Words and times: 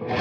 Hola, 0.00 0.16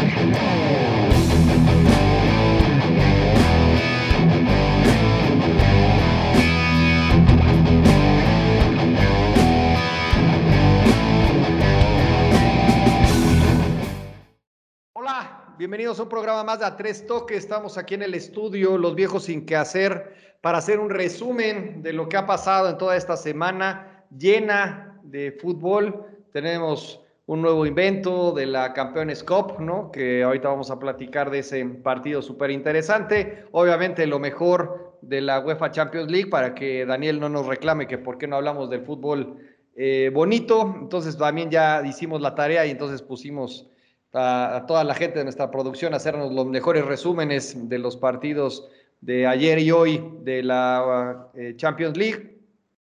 bienvenidos 15.57 15.98
a 16.00 16.04
un 16.04 16.09
programa 16.09 16.43
más 16.43 16.59
de 16.59 16.66
A 16.66 16.75
Tres 16.75 17.07
Toques. 17.07 17.38
Estamos 17.38 17.77
aquí 17.77 17.93
en 17.93 18.02
el 18.02 18.14
estudio, 18.16 18.77
los 18.77 18.96
viejos 18.96 19.23
sin 19.23 19.46
qué 19.46 19.55
hacer, 19.55 20.14
para 20.41 20.57
hacer 20.57 20.80
un 20.80 20.89
resumen 20.89 21.82
de 21.82 21.93
lo 21.93 22.09
que 22.09 22.18
ha 22.18 22.25
pasado 22.25 22.70
en 22.70 22.77
toda 22.77 22.98
esta 22.98 23.16
semana 23.16 24.04
llena 24.11 25.00
de 25.04 25.32
fútbol. 25.32 26.05
Tenemos 26.34 27.02
un 27.30 27.43
nuevo 27.43 27.64
invento 27.68 28.32
de 28.32 28.48
la 28.48 28.73
Campeones 28.73 29.23
Cup, 29.23 29.59
¿no? 29.59 29.91
Que 29.91 30.23
ahorita 30.23 30.49
vamos 30.49 30.72
a 30.72 30.80
platicar 30.80 31.30
de 31.30 31.40
ese 31.40 31.63
partido 31.63 32.23
súper 32.23 32.49
interesante. 32.49 33.45
Obviamente 33.52 34.08
lo 34.08 34.17
mejor 34.17 34.98
de 35.03 35.22
la 35.22 35.39
UEFA 35.39 35.70
Champions 35.70 36.09
League 36.09 36.31
para 36.31 36.55
que 36.55 36.88
Daniel 36.88 37.20
no 37.20 37.30
nos 37.30 37.45
reclame 37.45 37.86
que 37.86 38.00
por 38.00 38.17
qué 38.17 38.26
no 38.26 38.38
hablamos 38.38 38.72
del 38.72 38.81
fútbol 38.81 39.38
eh, 39.76 40.09
bonito. 40.12 40.76
Entonces 40.81 41.16
también 41.20 41.52
ya 41.52 41.86
hicimos 41.86 42.20
la 42.20 42.34
tarea 42.34 42.66
y 42.66 42.72
entonces 42.72 43.03
pusimos 43.03 43.70
a, 44.11 44.66
toda 44.67 44.84
la 44.84 44.95
gente 44.95 45.20
de 45.20 45.25
nuestra 45.25 45.52
producción 45.52 45.94
a 45.94 45.98
hacernos 45.98 46.34
los 46.34 46.48
mejores 46.48 46.84
resúmenes 46.84 47.70
de 47.70 47.77
los 47.77 47.95
partidos 47.95 48.72
de 49.02 49.27
ayer 49.27 49.59
y 49.59 49.70
hoy 49.70 50.03
de 50.23 50.41
la 50.41 51.30
eh, 51.36 51.53
Champions 51.58 51.95
League. 51.95 52.39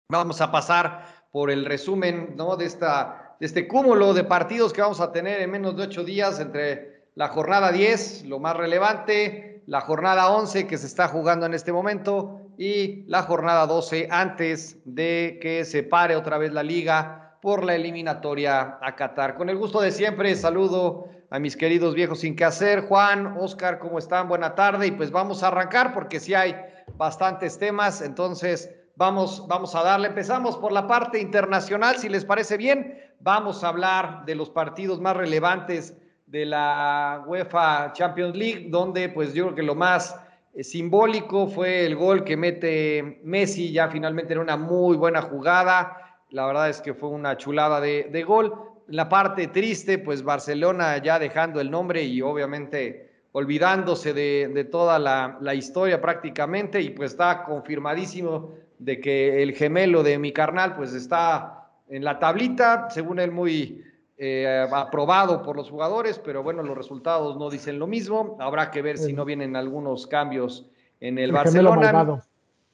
Vamos 0.09 0.41
a 0.41 0.51
pasar 0.51 1.05
por 1.31 1.51
el 1.51 1.67
resumen 1.67 2.37
¿no? 2.37 2.57
de 2.57 2.65
esta 2.65 3.20
este 3.41 3.67
cúmulo 3.67 4.13
de 4.13 4.25
partidos 4.25 4.73
que 4.73 4.83
vamos 4.83 5.01
a 5.01 5.13
tener 5.13 5.41
en 5.41 5.51
menos 5.51 5.75
de 5.75 5.85
ocho 5.85 6.05
días 6.05 6.39
entre 6.41 7.05
la 7.15 7.29
jornada 7.29 7.73
10, 7.73 8.27
lo 8.27 8.39
más 8.39 8.55
relevante, 8.55 9.63
la 9.67 9.81
jornada 9.81 10.31
11 10.31 10.67
que 10.67 10.77
se 10.77 10.87
está 10.87 11.09
jugando 11.09 11.47
en 11.47 11.55
este 11.55 11.73
momento 11.73 12.43
y 12.59 13.05
la 13.07 13.23
jornada 13.23 13.67
12 13.67 14.09
antes 14.11 14.77
de 14.85 15.39
que 15.41 15.65
se 15.65 15.83
pare 15.83 16.17
otra 16.17 16.37
vez 16.37 16.53
la 16.53 16.63
liga 16.63 17.39
por 17.41 17.65
la 17.65 17.75
eliminatoria 17.75 18.79
a 18.83 18.95
Qatar. 18.95 19.35
Con 19.35 19.49
el 19.49 19.57
gusto 19.57 19.81
de 19.81 19.91
siempre, 19.91 20.35
saludo 20.35 21.09
a 21.31 21.39
mis 21.39 21.57
queridos 21.57 21.95
viejos 21.95 22.21
sin 22.21 22.37
qué 22.37 22.45
hacer. 22.45 22.83
Juan, 22.83 23.37
Oscar, 23.39 23.79
¿cómo 23.79 23.99
están? 23.99 24.29
Buena 24.29 24.55
tarde 24.55 24.89
y 24.89 24.91
pues 24.91 25.11
vamos 25.11 25.43
a 25.43 25.49
arrancar 25.49 25.95
porque 25.95 26.21
sí 26.21 26.35
hay 26.35 26.55
bastantes 26.97 27.59
temas, 27.59 28.03
entonces 28.03 28.71
vamos, 29.01 29.47
vamos 29.49 29.75
a 29.75 29.83
darle. 29.83 30.09
Empezamos 30.09 30.59
por 30.59 30.73
la 30.73 30.87
parte 30.87 31.19
internacional, 31.19 31.97
si 31.97 32.11
les 32.11 32.23
parece 32.23 32.59
bien 32.59 33.01
vamos 33.21 33.65
a 33.65 33.69
hablar 33.69 34.25
de 34.27 34.35
los 34.35 34.51
partidos 34.51 35.01
más 35.01 35.17
relevantes 35.17 35.97
de 36.27 36.45
la 36.45 37.25
UEFA 37.27 37.93
Champions 37.95 38.37
League, 38.37 38.67
donde 38.69 39.09
pues 39.09 39.33
yo 39.33 39.45
creo 39.45 39.55
que 39.57 39.63
lo 39.63 39.75
más 39.75 40.15
eh, 40.55 40.63
simbólico 40.63 41.47
fue 41.49 41.87
el 41.87 41.97
gol 41.97 42.25
que 42.25 42.37
mete 42.37 43.21
Messi, 43.25 43.73
ya 43.73 43.89
finalmente 43.89 44.35
era 44.35 44.43
una 44.43 44.59
muy 44.59 44.99
buena 44.99 45.23
jugada, 45.23 45.97
la 46.29 46.47
verdad 46.47 46.69
es 46.69 46.83
que 46.83 46.93
fue 46.93 47.09
una 47.09 47.37
chulada 47.39 47.81
de, 47.81 48.25
gol. 48.27 48.55
La 48.87 49.09
parte 49.09 49.47
triste, 49.49 49.99
pues 49.99 50.23
Barcelona 50.23 50.99
ya 50.99 51.19
dejando 51.19 51.61
el 51.61 51.71
nombre 51.71 52.03
y 52.03 52.21
obviamente 52.21 53.09
olvidándose 53.33 54.13
de, 54.13 54.69
toda 54.71 54.99
la, 54.99 55.39
la, 55.41 55.55
historia 55.55 56.01
prácticamente 56.01 56.81
y 56.81 56.91
pues 56.91 57.13
está 57.13 57.45
confirmadísimo 57.45 58.53
de 58.81 58.99
que 58.99 59.43
el 59.43 59.53
gemelo 59.53 60.03
de 60.03 60.19
mi 60.19 60.33
carnal 60.33 60.75
pues 60.75 60.95
está 60.95 61.69
en 61.89 62.03
la 62.03 62.19
tablita, 62.19 62.89
según 62.91 63.21
él 63.21 63.31
muy 63.31 63.85
eh, 64.17 64.67
aprobado 64.73 65.43
por 65.43 65.57
los 65.57 65.71
jugadores, 65.71 66.19
pero 66.19 66.43
bueno, 66.43 66.63
los 66.63 66.77
resultados 66.77 67.37
no 67.37 67.51
dicen 67.51 67.79
lo 67.79 67.87
mismo. 67.87 68.37
Habrá 68.41 68.71
que 68.71 68.81
ver 68.81 68.97
si 68.97 69.13
no 69.13 69.25
vienen 69.25 69.55
algunos 69.55 70.07
cambios 70.07 70.67
en 71.01 71.19
el, 71.19 71.31
Barcelona. 71.31 72.23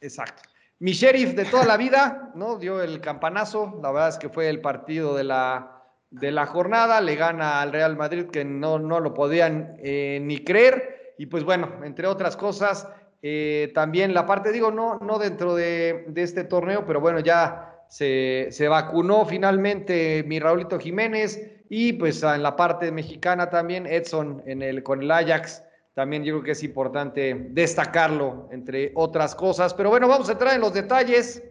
Exacto. 0.01 0.42
Mi 0.79 0.92
sheriff 0.92 1.35
de 1.35 1.47
toda 1.47 1.64
la 1.64 1.77
vida, 1.77 2.30
¿no? 2.35 2.59
Dio 2.59 2.83
el 2.83 3.01
campanazo. 3.01 3.80
La 3.83 3.91
verdad 3.91 4.11
es 4.11 4.19
que 4.19 4.29
fue 4.29 4.48
el 4.48 4.61
partido 4.61 5.17
de 5.17 5.25
la, 5.25 5.83
de 6.11 6.30
la 6.30 6.47
jornada. 6.47 7.01
Le 7.01 7.17
gana 7.17 7.63
al 7.63 7.73
Real 7.73 7.97
Madrid, 7.97 8.27
que 8.27 8.45
no, 8.45 8.79
no 8.79 9.01
lo 9.01 9.14
podían 9.14 9.77
eh, 9.79 10.20
ni 10.23 10.45
creer. 10.45 11.14
Y 11.19 11.27
pues 11.27 11.45
bueno, 11.45 11.80
entre 11.83 12.07
otras 12.07 12.36
cosas, 12.36 12.86
eh, 13.23 13.71
también 13.75 14.15
la 14.15 14.27
parte, 14.27 14.53
digo, 14.53 14.71
no, 14.71 14.99
no 14.99 15.19
dentro 15.19 15.55
de, 15.55 16.05
de 16.09 16.23
este 16.23 16.45
torneo, 16.45 16.85
pero 16.87 17.01
bueno, 17.01 17.21
ya 17.21 17.77
se, 17.89 18.69
vacunó 18.69 19.25
finalmente 19.25 20.25
mi 20.27 20.39
Raulito 20.39 20.79
Jiménez 20.79 21.65
y 21.69 21.93
pues 21.95 22.23
en 22.23 22.43
la 22.43 22.57
parte 22.57 22.91
mexicana 22.93 23.51
también 23.51 23.87
Edson 23.87 24.43
en 24.47 24.63
el, 24.63 24.83
con 24.83 25.03
el 25.03 25.11
Ajax. 25.11 25.63
También 25.95 26.25
yo 26.25 26.35
creo 26.35 26.45
que 26.45 26.51
es 26.51 26.63
importante 26.63 27.49
destacarlo, 27.51 28.49
entre 28.53 28.93
otras 28.95 29.35
cosas. 29.35 29.73
Pero 29.73 29.89
bueno, 29.89 30.07
vamos 30.09 30.29
a 30.29 30.33
entrar 30.33 30.55
en 30.55 30.61
los 30.61 30.75
detalles. 30.75 31.43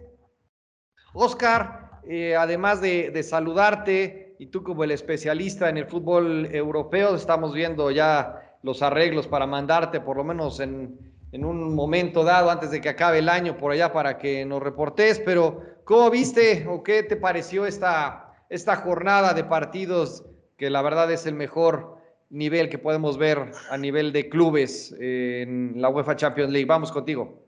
Oscar, 1.13 1.99
eh, 2.07 2.35
además 2.35 2.79
de, 2.79 3.23
saludarte, 3.23 4.35
y 4.37 4.47
tú 4.47 4.61
como 4.61 4.83
el 4.83 4.91
especialista 4.91 5.67
en 5.69 5.77
el 5.77 5.87
fútbol 5.87 6.47
europeo, 6.53 7.15
estamos 7.15 7.55
viendo 7.55 7.89
ya 7.89 8.59
los 8.61 8.83
arreglos 8.83 9.27
para 9.27 9.47
mandarte 9.47 9.99
por 9.99 10.17
lo 10.17 10.23
menos 10.23 10.59
en, 10.59 11.14
en 11.35 11.43
un 11.43 11.75
momento 11.75 12.23
dado, 12.23 12.49
antes 12.49 12.71
de 12.71 12.79
que 12.79 12.89
acabe 12.89 13.19
el 13.19 13.29
año, 13.29 13.57
por 13.57 13.71
allá 13.71 13.91
para 13.91 14.17
que 14.17 14.45
nos 14.45 14.63
reportes. 14.63 15.21
Pero 15.23 15.61
¿Cómo 15.85 16.09
viste 16.09 16.65
o 16.67 16.81
qué 16.81 17.03
te 17.03 17.15
pareció 17.15 17.67
esta, 17.67 18.33
esta 18.49 18.75
jornada 18.77 19.35
de 19.35 19.43
partidos 19.43 20.25
que 20.57 20.71
la 20.71 20.81
verdad 20.81 21.11
es 21.11 21.27
el 21.27 21.35
mejor 21.35 21.97
nivel 22.31 22.69
que 22.69 22.79
podemos 22.79 23.19
ver 23.19 23.51
a 23.69 23.77
nivel 23.77 24.11
de 24.11 24.27
clubes 24.27 24.95
en 24.99 25.79
la 25.79 25.89
UEFA 25.89 26.15
Champions 26.15 26.51
League? 26.51 26.65
Vamos 26.65 26.91
contigo. 26.91 27.45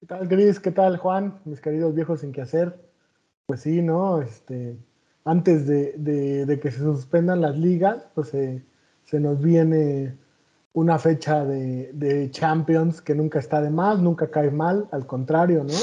¿Qué 0.00 0.06
tal, 0.06 0.26
Gris? 0.26 0.58
¿Qué 0.58 0.70
tal, 0.70 0.96
Juan? 0.96 1.38
Mis 1.44 1.60
queridos 1.60 1.94
viejos 1.94 2.20
sin 2.20 2.32
qué 2.32 2.40
hacer. 2.40 2.80
Pues 3.44 3.60
sí, 3.60 3.82
¿no? 3.82 4.22
Este, 4.22 4.78
antes 5.26 5.66
de, 5.66 6.58
que 6.62 6.70
se 6.70 6.78
suspendan 6.78 7.42
las 7.42 7.58
ligas, 7.58 8.08
pues 8.14 8.28
se 8.28 9.20
nos 9.20 9.42
viene 9.42 10.16
una 10.74 10.98
fecha 10.98 11.44
de, 11.44 11.92
de, 11.92 12.30
Champions 12.30 13.02
que 13.02 13.14
nunca 13.14 13.38
está 13.38 13.60
de 13.60 13.70
más, 13.70 14.00
nunca 14.00 14.30
cae 14.30 14.50
mal, 14.50 14.88
al 14.90 15.06
contrario, 15.06 15.64
¿no? 15.64 15.74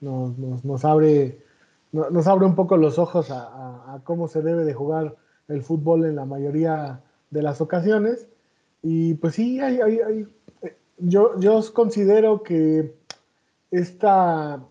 nos, 0.00 0.64
nos, 0.64 0.84
abre, 0.84 1.44
nos 1.92 2.26
abre 2.26 2.46
un 2.46 2.54
poco 2.54 2.76
los 2.76 2.98
ojos 2.98 3.30
a, 3.30 4.00
cómo 4.04 4.28
se 4.28 4.42
debe 4.42 4.64
de 4.64 4.74
jugar 4.74 5.16
el 5.48 5.62
fútbol 5.62 6.06
en 6.06 6.16
la 6.16 6.24
mayoría 6.24 7.00
de 7.30 7.42
las 7.42 7.60
ocasiones. 7.60 8.26
Y 8.82 9.14
pues 9.14 9.34
sí, 9.34 9.60
hay, 9.60 9.80
hay, 9.80 10.26
yo, 10.98 11.38
yo 11.38 11.60
considero 11.72 12.42
que 12.42 12.94
esta, 13.70 14.62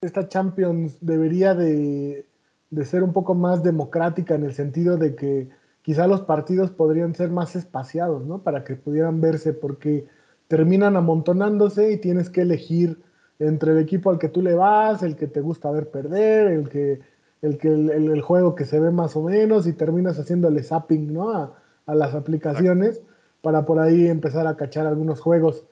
esta 0.00 0.28
Champions 0.28 0.96
debería 1.00 1.54
de, 1.54 2.26
de, 2.70 2.84
ser 2.84 3.02
un 3.02 3.12
poco 3.12 3.34
más 3.34 3.62
democrática 3.62 4.34
en 4.34 4.44
el 4.44 4.54
sentido 4.54 4.96
de 4.96 5.14
que 5.14 5.48
quizá 5.82 6.06
los 6.06 6.22
partidos 6.22 6.70
podrían 6.70 7.14
ser 7.14 7.30
más 7.30 7.56
espaciados, 7.56 8.24
¿no? 8.24 8.42
Para 8.42 8.64
que 8.64 8.76
pudieran 8.76 9.20
verse, 9.20 9.52
porque 9.52 10.06
terminan 10.48 10.96
amontonándose 10.96 11.92
y 11.92 11.96
tienes 11.98 12.30
que 12.30 12.42
elegir 12.42 13.02
entre 13.38 13.72
el 13.72 13.78
equipo 13.78 14.10
al 14.10 14.18
que 14.18 14.28
tú 14.28 14.42
le 14.42 14.54
vas, 14.54 15.02
el 15.02 15.16
que 15.16 15.26
te 15.26 15.40
gusta 15.40 15.70
ver 15.70 15.90
perder, 15.90 16.48
el 16.48 16.68
que 16.68 17.00
el, 17.42 17.58
que 17.58 17.68
el, 17.68 18.20
juego 18.22 18.54
que 18.54 18.64
se 18.64 18.78
ve 18.78 18.92
más 18.92 19.16
o 19.16 19.22
menos 19.22 19.66
y 19.66 19.72
terminas 19.72 20.18
haciéndole 20.18 20.62
zapping 20.62 21.12
¿no? 21.12 21.30
a, 21.30 21.52
las 21.86 22.14
aplicaciones 22.14 23.02
para 23.40 23.66
por 23.66 23.80
ahí 23.80 24.06
empezar 24.06 24.46
a 24.46 24.56
cachar 24.56 24.86
algunos 24.86 25.20
juegos. 25.20 25.64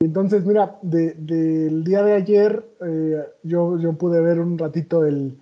Entonces, 0.00 0.44
mira, 0.44 0.78
del 0.82 1.82
día 1.82 2.02
de 2.02 2.12
ayer 2.12 2.66
eh, 2.86 3.24
yo, 3.42 3.78
yo 3.78 3.94
pude 3.94 4.20
ver 4.20 4.38
un 4.38 4.58
ratito 4.58 5.06
el, 5.06 5.38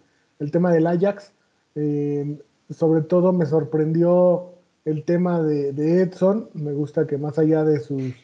tema 0.53 0.73
del 0.73 0.87
Ajax. 0.87 1.33
Eh, 1.75 2.39
sobre 2.73 3.03
todo 3.03 3.33
me 3.33 3.47
sorprendió 3.47 4.53
el 4.85 5.05
tema 5.05 5.43
de, 5.43 6.03
Edson. 6.03 6.49
Me 6.55 6.73
gusta 6.73 7.07
que 7.07 7.19
más 7.19 7.39
allá 7.39 7.65
de 7.65 7.81
sus 7.81 8.15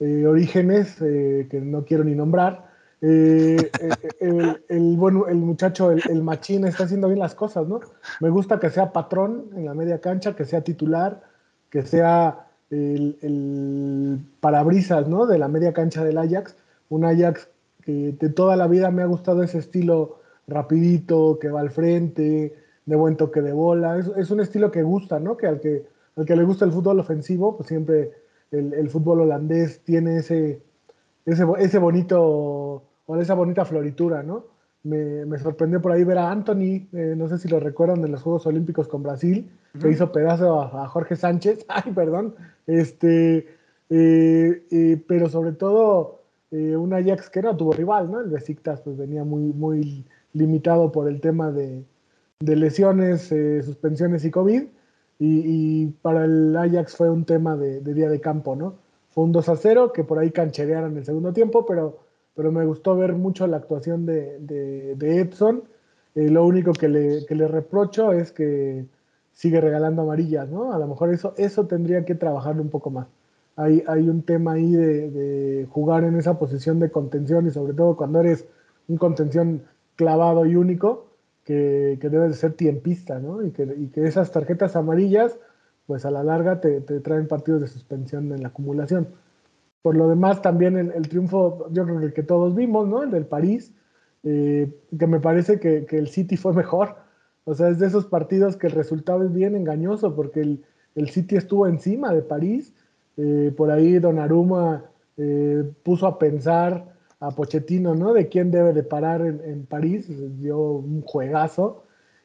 eh, 0.00 0.26
orígenes, 0.26 0.96
que 0.96 1.60
no 1.62 1.84
quiero 1.84 2.04
ni 2.04 2.14
nombrar, 2.14 2.72
eh, 3.04 3.72
eh, 4.20 4.54
el, 4.68 4.96
bueno, 4.96 5.26
el 5.26 5.38
muchacho, 5.38 5.90
el, 5.90 6.22
machín, 6.22 6.64
está 6.64 6.84
haciendo 6.84 7.08
bien 7.08 7.18
las 7.18 7.34
cosas, 7.34 7.66
¿no? 7.66 7.80
Me 8.20 8.30
gusta 8.30 8.60
que 8.60 8.70
sea 8.70 8.92
patrón 8.92 9.50
en 9.56 9.64
la 9.64 9.74
media 9.74 10.00
cancha, 10.00 10.36
que 10.36 10.44
sea 10.44 10.62
titular, 10.62 11.20
que 11.68 11.82
sea 11.82 12.46
el, 12.70 14.20
parabrisas, 14.38 15.08
¿no? 15.08 15.26
De 15.26 15.36
la 15.38 15.48
media 15.48 15.72
cancha 15.72 16.04
del 16.04 16.16
Ajax. 16.16 16.54
Un 16.90 17.04
Ajax 17.04 17.48
que 17.82 18.12
de 18.12 18.28
toda 18.28 18.54
la 18.54 18.68
vida 18.68 18.92
me 18.92 19.02
ha 19.02 19.06
gustado 19.06 19.42
ese 19.42 19.58
estilo 19.58 20.20
rapidito, 20.46 21.40
que 21.40 21.48
va 21.48 21.60
al 21.60 21.72
frente, 21.72 22.54
de 22.86 22.96
buen 22.96 23.16
toque 23.16 23.42
de 23.42 23.52
bola. 23.52 23.98
Es, 23.98 24.30
un 24.30 24.40
estilo 24.40 24.70
que 24.70 24.82
gusta, 24.82 25.20
¿no? 25.20 25.36
Que 25.36 25.46
al, 25.46 25.60
que 25.60 25.84
al 26.16 26.26
que 26.26 26.36
le 26.36 26.44
gusta 26.44 26.64
el 26.64 26.72
fútbol 26.72 27.00
ofensivo, 27.00 27.56
pues 27.56 27.68
siempre 27.68 28.12
el, 28.50 28.74
el 28.74 28.90
fútbol 28.90 29.20
holandés 29.20 29.80
tiene 29.84 30.18
ese, 30.18 30.62
ese, 31.24 31.44
ese 31.58 31.78
bonito 31.78 32.82
o 33.06 33.16
esa 33.16 33.34
bonita 33.34 33.64
floritura, 33.64 34.22
¿no? 34.22 34.52
me, 34.84 35.38
sorprendió 35.38 35.80
por 35.80 35.92
ahí 35.92 36.04
ver 36.04 36.18
a 36.18 36.30
Anthony, 36.30 36.88
eh, 36.92 37.14
no 37.16 37.28
sé 37.28 37.38
si 37.38 37.48
lo 37.48 37.60
recuerdan 37.60 38.04
en 38.04 38.12
los 38.12 38.22
Juegos 38.22 38.46
Olímpicos 38.46 38.88
con 38.88 39.02
Brasil, 39.02 39.50
que 39.80 39.90
hizo 39.90 40.12
pedazo 40.12 40.60
a, 40.60 40.88
Jorge 40.88 41.16
Sánchez, 41.16 41.64
ay, 41.68 41.92
perdón, 41.92 42.34
este, 42.66 43.48
eh, 43.90 44.66
eh, 44.70 45.02
pero 45.06 45.28
sobre 45.28 45.52
todo 45.52 46.20
un 46.50 46.92
Ajax 46.92 47.30
que 47.30 47.40
no 47.40 47.56
tuvo 47.56 47.72
rival, 47.72 48.10
¿no? 48.10 48.20
El 48.20 48.28
Besiktas 48.28 48.82
pues 48.82 48.98
venía 48.98 49.24
muy, 49.24 49.54
muy 49.54 50.04
limitado 50.34 50.92
por 50.92 51.08
el 51.08 51.18
tema 51.22 51.50
de, 51.50 51.82
lesiones, 52.46 53.32
suspensiones 53.64 54.24
y 54.24 54.30
COVID, 54.30 54.64
y, 55.18 55.86
para 56.02 56.24
el 56.24 56.56
Ajax 56.56 56.96
fue 56.96 57.08
un 57.08 57.24
tema 57.24 57.56
de, 57.56 57.80
de, 57.80 57.94
día 57.94 58.08
de 58.08 58.20
campo, 58.20 58.56
¿no? 58.56 58.74
Fue 59.10 59.24
un 59.24 59.32
2 59.32 59.48
a 59.48 59.56
0 59.56 59.92
que 59.92 60.02
por 60.02 60.18
ahí 60.18 60.30
cancherearon 60.30 60.96
el 60.96 61.04
segundo 61.04 61.32
tiempo, 61.32 61.64
pero 61.64 62.00
pero 62.34 62.50
me 62.52 62.64
gustó 62.64 62.96
ver 62.96 63.14
mucho 63.14 63.46
la 63.46 63.58
actuación 63.58 64.06
de, 64.06 64.38
de, 64.40 65.20
Edson. 65.20 65.64
Eh, 66.14 66.28
lo 66.28 66.44
único 66.44 66.72
que 66.72 66.88
le, 66.88 67.26
que 67.26 67.34
le, 67.34 67.48
reprocho 67.48 68.12
es 68.12 68.32
que 68.32 68.86
sigue 69.32 69.60
regalando 69.60 70.02
amarillas, 70.02 70.48
¿no? 70.48 70.72
A 70.72 70.78
lo 70.78 70.86
mejor 70.86 71.12
eso, 71.12 71.34
eso 71.36 71.66
tendría 71.66 72.04
que 72.04 72.14
trabajarlo 72.14 72.62
un 72.62 72.70
poco 72.70 72.90
más. 72.90 73.06
Hay, 73.56 73.82
hay 73.86 74.08
un 74.08 74.22
tema 74.22 74.52
ahí 74.52 74.72
de, 74.72 75.10
de, 75.10 75.66
jugar 75.66 76.04
en 76.04 76.16
esa 76.16 76.38
posición 76.38 76.80
de 76.80 76.90
contención 76.90 77.46
y 77.46 77.50
sobre 77.50 77.74
todo 77.74 77.96
cuando 77.96 78.20
eres 78.20 78.46
un 78.88 78.96
contención 78.96 79.62
clavado 79.96 80.46
y 80.46 80.56
único, 80.56 81.06
que, 81.44 81.98
que 82.00 82.08
debe 82.08 82.28
de 82.28 82.34
ser 82.34 82.54
tiempista, 82.54 83.18
¿no? 83.18 83.44
Y 83.44 83.50
que, 83.50 83.64
y 83.64 83.88
que, 83.88 84.06
esas 84.06 84.30
tarjetas 84.32 84.76
amarillas, 84.76 85.38
pues 85.86 86.04
a 86.04 86.10
la 86.10 86.22
larga 86.22 86.60
te, 86.60 86.80
te 86.80 87.00
traen 87.00 87.26
partidos 87.26 87.60
de 87.60 87.68
suspensión 87.68 88.32
en 88.32 88.42
la 88.42 88.48
acumulación. 88.48 89.08
Por 89.82 89.96
lo 89.96 90.08
demás, 90.08 90.40
también 90.42 90.76
el, 90.76 91.08
triunfo, 91.08 91.68
yo 91.72 91.84
creo 91.84 92.00
que 92.00 92.12
que 92.12 92.22
todos 92.22 92.54
vimos, 92.54 92.86
¿no? 92.88 93.02
El 93.02 93.10
del 93.10 93.26
París, 93.26 93.74
eh, 94.22 94.72
que 94.96 95.06
me 95.08 95.18
parece 95.18 95.58
que, 95.58 95.84
el 95.90 96.08
City 96.08 96.36
fue 96.36 96.52
mejor. 96.52 96.96
O 97.44 97.54
sea, 97.54 97.68
es 97.68 97.80
de 97.80 97.88
esos 97.88 98.06
partidos 98.06 98.56
que 98.56 98.68
el 98.68 98.74
resultado 98.74 99.24
es 99.24 99.32
bien 99.32 99.56
engañoso, 99.56 100.14
porque 100.14 100.40
el, 100.40 100.64
el 100.94 101.10
City 101.10 101.34
estuvo 101.36 101.66
encima 101.66 102.14
de 102.14 102.22
París. 102.22 102.72
Eh, 103.16 103.52
por 103.56 103.72
ahí 103.72 103.98
Donnarumma 103.98 104.84
eh, 105.16 105.64
puso 105.82 106.06
a 106.06 106.18
pensar 106.18 106.91
a 107.22 107.30
Pochettino, 107.30 107.94
¿no? 107.94 108.12
De 108.12 108.28
quién 108.28 108.50
debe 108.50 108.72
de 108.72 108.82
parar 108.82 109.22
en, 109.22 109.64
París. 109.66 110.06
Dio 110.40 110.58
un 110.58 111.02
juegazo. 111.02 111.84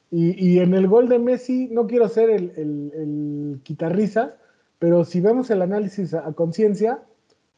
Y, 0.09 0.59
en 0.59 0.73
el 0.73 0.87
gol 0.87 1.07
de 1.07 1.19
Messi, 1.19 1.67
no 1.69 1.85
quiero 1.85 2.07
ser 2.07 2.29
el, 2.29 2.51
el, 2.55 2.91
el 2.95 3.61
pero 4.79 5.03
si 5.03 5.21
vemos 5.21 5.49
el 5.51 5.61
análisis 5.61 6.13
a 6.13 6.31
conciencia, 6.33 6.99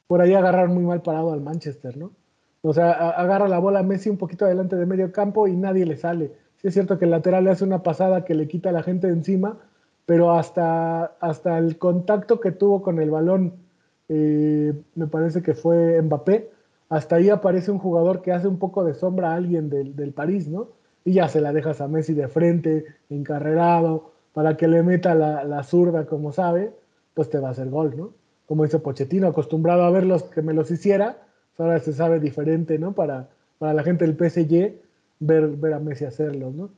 por 0.07 0.21
ahí 0.21 0.33
agarrar 0.33 0.67
muy 0.69 0.83
mal 0.83 1.01
parado 1.01 1.31
al 1.31 1.41
Manchester, 1.41 1.95
¿no? 1.95 2.11
O 2.61 2.73
sea, 2.73 2.91
agarra 2.91 3.47
la 3.47 3.59
bola 3.59 3.83
Messi 3.83 4.09
un 4.09 4.17
poquito 4.17 4.45
adelante 4.45 4.75
de 4.75 4.85
medio 4.85 5.11
campo 5.11 5.47
y 5.47 5.55
nadie 5.55 5.85
le 5.85 5.95
sale. 5.95 6.33
Sí 6.57 6.67
es 6.67 6.73
cierto 6.73 6.97
que 6.97 7.05
el 7.05 7.11
lateral 7.11 7.45
le 7.45 7.51
hace 7.51 7.63
una 7.63 7.83
pasada 7.83 8.25
que 8.25 8.33
le 8.33 8.47
quita 8.47 8.69
a 8.69 8.73
la 8.73 8.83
gente 8.83 9.07
de 9.07 9.13
encima, 9.13 9.59
pero 10.05 10.31
hasta, 10.31 11.05
hasta 11.21 11.57
el 11.57 11.77
contacto 11.77 12.41
que 12.41 12.51
tuvo 12.51 12.81
con 12.81 12.99
el 12.99 13.11
balón, 13.11 13.53
eh, 14.09 14.73
me 14.95 15.07
parece 15.07 15.41
que 15.41 15.53
fue 15.53 16.01
Mbappé, 16.01 16.49
hasta 16.89 17.15
ahí 17.15 17.29
aparece 17.29 17.71
un 17.71 17.79
jugador 17.79 18.21
que 18.21 18.31
hace 18.31 18.47
un 18.47 18.59
poco 18.59 18.83
de 18.83 18.93
sombra 18.93 19.31
a 19.31 19.35
alguien 19.35 19.69
del, 19.69 19.95
del 19.95 20.11
París, 20.11 20.47
¿no? 20.47 20.69
Y 21.05 21.13
ya 21.13 21.27
se 21.29 21.41
la 21.41 21.53
dejas 21.53 21.81
a 21.81 21.87
Messi 21.87 22.13
de 22.13 22.27
frente, 22.27 22.85
encarrerado, 23.09 24.11
para 24.33 24.57
que 24.57 24.67
le 24.67 24.83
meta 24.83 25.15
la, 25.15 25.43
la 25.43 25.63
zurda 25.63 26.05
como 26.05 26.31
sabe, 26.31 26.73
pues 27.13 27.29
te 27.29 27.39
va 27.39 27.49
a 27.49 27.51
hacer 27.51 27.69
gol, 27.69 27.95
¿no? 27.95 28.19
como 28.49 28.63
dice 28.63 28.79
Pochettino, 28.79 29.27
acostumbrado 29.27 29.83
a 29.83 29.91
verlos 29.91 30.23
que 30.23 30.41
me 30.41 30.55
los 30.55 30.71
hiciera, 30.71 31.17
pues 31.55 31.67
ahora 31.67 31.79
se 31.79 31.93
sabe 31.93 32.19
diferente, 32.19 32.79
¿no? 32.79 32.93
Para, 32.93 33.29
para 33.59 33.75
la 33.75 33.83
gente 33.83 34.07
del 34.07 34.15
PSG 34.15 34.73
ver, 35.19 35.49
ver 35.49 35.73
a 35.75 35.79
Messi 35.79 36.05
hacerlo, 36.05 36.49
¿no? 36.49 36.71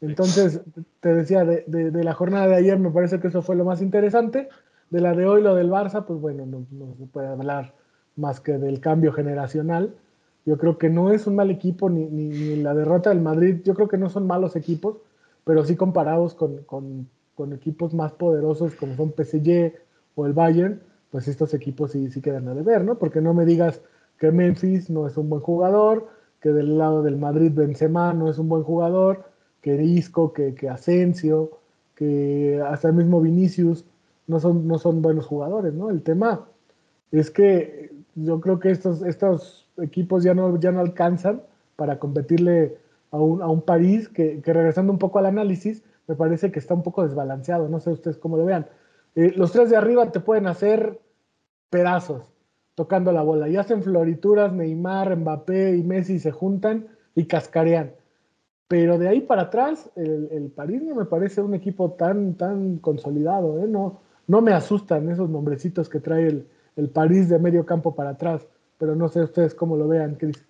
Entonces, 0.00 0.62
te 1.00 1.12
decía, 1.12 1.44
de, 1.44 1.64
de, 1.66 2.02
la 2.04 2.14
jornada 2.14 2.46
de 2.46 2.54
ayer 2.54 2.78
me 2.78 2.90
parece 2.90 3.20
que 3.20 3.28
eso 3.28 3.42
fue 3.42 3.56
lo 3.56 3.66
más 3.66 3.82
interesante. 3.82 4.48
De 4.88 5.02
la 5.02 5.12
de 5.12 5.26
hoy, 5.26 5.42
lo 5.42 5.54
del 5.54 5.68
Barça, 5.68 6.06
pues 6.06 6.18
bueno, 6.18 6.46
no, 6.46 6.64
no 6.70 6.94
se 6.96 7.04
puede 7.04 7.26
hablar 7.26 7.74
más 8.18 8.40
que 8.40 8.58
del 8.58 8.80
cambio 8.80 9.12
generacional. 9.12 9.94
Yo 10.44 10.58
creo 10.58 10.78
que 10.78 10.90
no 10.90 11.12
es 11.12 11.26
un 11.26 11.36
mal 11.36 11.50
equipo, 11.50 11.88
ni, 11.90 12.06
ni, 12.06 12.28
ni, 12.28 12.56
la 12.56 12.74
derrota 12.74 13.10
del 13.10 13.20
Madrid, 13.20 13.60
yo 13.64 13.74
creo 13.74 13.88
que 13.88 13.98
no 13.98 14.10
son 14.10 14.26
malos 14.26 14.56
equipos, 14.56 14.96
pero 15.44 15.64
sí 15.64 15.76
comparados 15.76 16.34
con, 16.34 16.58
con, 16.64 17.08
con 17.34 17.52
equipos 17.52 17.94
más 17.94 18.12
poderosos 18.12 18.74
como 18.74 18.94
son 18.96 19.12
PSG 19.16 19.72
o 20.14 20.26
el 20.26 20.32
Bayern, 20.32 20.80
pues 21.10 21.28
estos 21.28 21.54
equipos 21.54 21.92
sí, 21.92 22.10
sí 22.10 22.20
quedan 22.20 22.48
a 22.48 22.54
deber, 22.54 22.84
¿no? 22.84 22.98
Porque 22.98 23.20
no 23.20 23.34
me 23.34 23.44
digas 23.44 23.80
que 24.18 24.30
Memphis 24.30 24.90
no 24.90 25.06
es 25.06 25.16
un 25.16 25.28
buen 25.28 25.42
jugador, 25.42 26.08
que 26.40 26.50
del 26.50 26.78
lado 26.78 27.02
del 27.02 27.16
Madrid 27.16 27.52
Benzema 27.54 28.12
no 28.12 28.28
es 28.28 28.38
un 28.38 28.48
buen 28.48 28.62
jugador, 28.62 29.24
que 29.62 29.82
Isco, 29.82 30.32
que, 30.32 30.54
que 30.54 30.68
Asensio, 30.68 31.50
que 31.94 32.62
hasta 32.64 32.88
el 32.88 32.94
mismo 32.94 33.20
Vinicius 33.20 33.84
no 34.26 34.40
son, 34.40 34.66
no 34.66 34.78
son 34.78 35.02
buenos 35.02 35.26
jugadores, 35.26 35.74
¿no? 35.74 35.90
El 35.90 36.02
tema 36.02 36.46
es 37.10 37.30
que 37.30 37.90
yo 38.24 38.40
creo 38.40 38.58
que 38.58 38.70
estos, 38.70 39.02
estos 39.02 39.66
equipos 39.78 40.24
ya 40.24 40.34
no, 40.34 40.58
ya 40.58 40.72
no 40.72 40.80
alcanzan 40.80 41.42
para 41.76 41.98
competirle 41.98 42.76
a 43.10 43.18
un, 43.18 43.42
a 43.42 43.48
un 43.48 43.62
París 43.62 44.08
que, 44.08 44.40
que, 44.40 44.52
regresando 44.52 44.92
un 44.92 44.98
poco 44.98 45.18
al 45.18 45.26
análisis, 45.26 45.82
me 46.06 46.14
parece 46.14 46.50
que 46.50 46.58
está 46.58 46.74
un 46.74 46.82
poco 46.82 47.02
desbalanceado, 47.02 47.68
no 47.68 47.80
sé 47.80 47.90
ustedes 47.90 48.18
cómo 48.18 48.36
lo 48.36 48.44
vean. 48.44 48.66
Eh, 49.14 49.32
los 49.36 49.52
tres 49.52 49.70
de 49.70 49.76
arriba 49.76 50.10
te 50.10 50.20
pueden 50.20 50.46
hacer 50.46 51.00
pedazos 51.70 52.22
tocando 52.74 53.12
la 53.12 53.22
bola 53.22 53.48
y 53.48 53.56
hacen 53.56 53.82
florituras, 53.82 54.52
Neymar, 54.52 55.16
Mbappé 55.16 55.76
y 55.76 55.82
Messi 55.82 56.18
se 56.18 56.30
juntan 56.30 56.86
y 57.14 57.24
cascarean. 57.24 57.92
Pero 58.68 58.98
de 58.98 59.08
ahí 59.08 59.20
para 59.20 59.42
atrás, 59.42 59.90
el, 59.96 60.52
París 60.54 60.82
no 60.82 60.94
me 60.94 61.06
parece 61.06 61.40
un 61.40 61.54
equipo 61.54 61.92
tan, 61.92 62.34
tan 62.34 62.76
consolidado. 62.78 63.64
¿eh? 63.64 63.66
No, 63.66 64.00
no 64.26 64.42
me 64.42 64.52
asustan 64.52 65.08
esos 65.10 65.28
nombrecitos 65.28 65.88
que 65.88 66.00
trae 66.00 66.26
el, 66.28 66.46
el 66.78 66.88
París 66.88 67.28
de 67.28 67.38
medio 67.38 67.66
campo 67.66 67.94
para 67.94 68.10
atrás. 68.10 68.46
Pero 68.78 68.94
no 68.94 69.08
sé 69.08 69.20
ustedes 69.20 69.54
cómo 69.54 69.76
lo 69.76 69.88
vean, 69.88 70.14
Cris. 70.14 70.46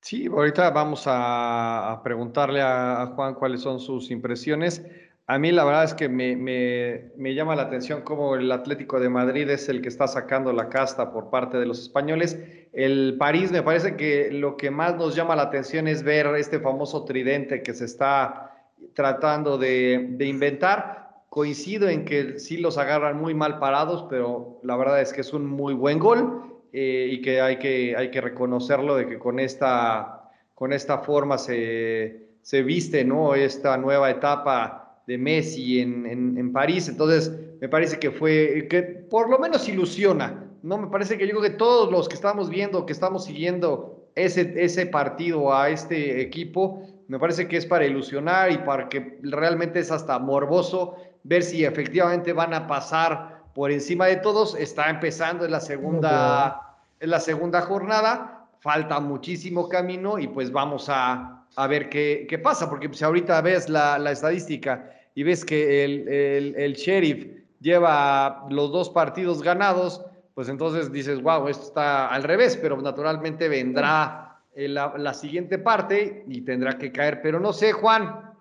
Sí, 0.00 0.26
ahorita 0.26 0.70
vamos 0.70 1.04
a, 1.06 2.00
preguntarle 2.04 2.60
a, 2.60 3.12
Juan 3.14 3.34
cuáles 3.34 3.60
son 3.60 3.80
sus 3.80 4.10
impresiones. 4.10 4.84
A 5.26 5.38
mí 5.38 5.52
la 5.52 5.64
verdad 5.64 5.84
es 5.84 5.94
que 5.94 6.08
me, 6.08 7.34
llama 7.34 7.54
la 7.54 7.62
atención 7.62 8.02
cómo 8.02 8.34
el 8.34 8.50
Atlético 8.50 8.98
de 8.98 9.08
Madrid 9.08 9.48
es 9.50 9.68
el 9.68 9.82
que 9.82 9.88
está 9.88 10.06
sacando 10.06 10.52
la 10.52 10.68
casta 10.68 11.12
por 11.12 11.30
parte 11.30 11.58
de 11.58 11.66
los 11.66 11.80
españoles. 11.80 12.38
El 12.72 13.16
París 13.18 13.52
me 13.52 13.62
parece 13.62 13.96
que 13.96 14.30
lo 14.32 14.56
que 14.56 14.70
más 14.70 14.96
nos 14.96 15.14
llama 15.14 15.36
la 15.36 15.42
atención 15.42 15.86
es 15.86 16.02
ver 16.02 16.26
este 16.36 16.60
famoso 16.60 17.04
tridente 17.04 17.62
que 17.62 17.74
se 17.74 17.84
está 17.84 18.54
tratando 18.94 19.58
de, 19.58 20.16
inventar. 20.20 21.07
Coincido 21.38 21.88
en 21.88 22.04
que 22.04 22.40
sí 22.40 22.56
los 22.56 22.78
agarran 22.78 23.16
muy 23.16 23.32
mal 23.32 23.60
parados, 23.60 24.06
pero 24.10 24.58
la 24.64 24.76
verdad 24.76 25.00
es 25.00 25.12
que 25.12 25.20
es 25.20 25.32
un 25.32 25.46
muy 25.46 25.72
buen 25.72 26.00
gol 26.00 26.42
eh, 26.72 27.10
y 27.12 27.22
que 27.22 27.40
hay, 27.40 27.60
que 27.60 27.94
hay 27.96 28.10
que 28.10 28.20
reconocerlo 28.20 28.96
de 28.96 29.06
que 29.06 29.20
con 29.20 29.38
esta, 29.38 30.32
con 30.56 30.72
esta 30.72 30.98
forma 30.98 31.38
se, 31.38 32.30
se 32.42 32.64
viste 32.64 33.04
¿no? 33.04 33.36
esta 33.36 33.76
nueva 33.76 34.10
etapa 34.10 35.00
de 35.06 35.16
Messi 35.16 35.78
en, 35.78 36.06
en, 36.36 36.52
París. 36.52 36.88
Entonces, 36.88 37.32
me 37.60 37.68
parece 37.68 38.00
que 38.00 38.10
fue, 38.10 38.66
que 38.68 38.82
por 38.82 39.30
lo 39.30 39.38
menos 39.38 39.68
ilusiona, 39.68 40.44
¿no? 40.64 40.76
Me 40.76 40.88
parece 40.88 41.16
que 41.18 41.28
yo 41.28 41.38
creo 41.38 41.52
que 41.52 41.56
todos 41.56 41.92
los 41.92 42.08
que 42.08 42.16
estamos 42.16 42.50
viendo, 42.50 42.84
que 42.84 42.92
estamos 42.92 43.26
siguiendo 43.26 44.08
ese, 44.16 44.54
ese 44.56 44.86
partido 44.86 45.54
a 45.54 45.70
este 45.70 46.20
equipo, 46.20 46.82
me 47.06 47.18
parece 47.18 47.48
que 47.48 47.56
es 47.56 47.64
para 47.64 47.86
ilusionar 47.86 48.50
y 48.50 48.58
para 48.58 48.88
que 48.88 49.18
realmente 49.22 49.78
es 49.78 49.90
hasta 49.90 50.18
morboso 50.18 50.96
ver 51.24 51.42
si 51.42 51.64
efectivamente 51.64 52.32
van 52.32 52.54
a 52.54 52.66
pasar 52.66 53.42
por 53.54 53.70
encima 53.70 54.06
de 54.06 54.16
todos. 54.16 54.54
Está 54.54 54.88
empezando 54.90 55.44
en 55.44 55.50
la 55.50 55.60
segunda, 55.60 56.76
en 57.00 57.10
la 57.10 57.20
segunda 57.20 57.60
jornada, 57.62 58.46
falta 58.60 59.00
muchísimo 59.00 59.68
camino 59.68 60.18
y 60.18 60.28
pues 60.28 60.52
vamos 60.52 60.88
a, 60.88 61.44
a 61.56 61.66
ver 61.66 61.88
qué, 61.88 62.26
qué, 62.28 62.38
pasa, 62.38 62.68
porque 62.68 62.88
si 62.92 63.04
ahorita 63.04 63.40
ves 63.40 63.68
la, 63.68 63.98
la 63.98 64.12
estadística 64.12 64.90
y 65.14 65.22
ves 65.22 65.44
que 65.44 65.84
el, 65.84 66.08
el, 66.56 66.74
sheriff 66.74 67.26
lleva 67.60 68.46
los 68.50 68.70
dos 68.70 68.90
partidos 68.90 69.42
ganados, 69.42 70.04
pues 70.34 70.48
entonces 70.48 70.92
dices, 70.92 71.20
wow, 71.20 71.48
esto 71.48 71.64
está 71.64 72.08
al 72.08 72.22
revés, 72.22 72.56
pero 72.56 72.80
naturalmente 72.80 73.48
vendrá 73.48 74.40
la, 74.54 74.94
la, 74.96 75.14
siguiente 75.14 75.58
parte 75.58 76.24
y 76.28 76.42
tendrá 76.42 76.78
que 76.78 76.92
caer. 76.92 77.20
Pero 77.22 77.40
no 77.40 77.52
sé, 77.52 77.72
Juan, 77.72 78.34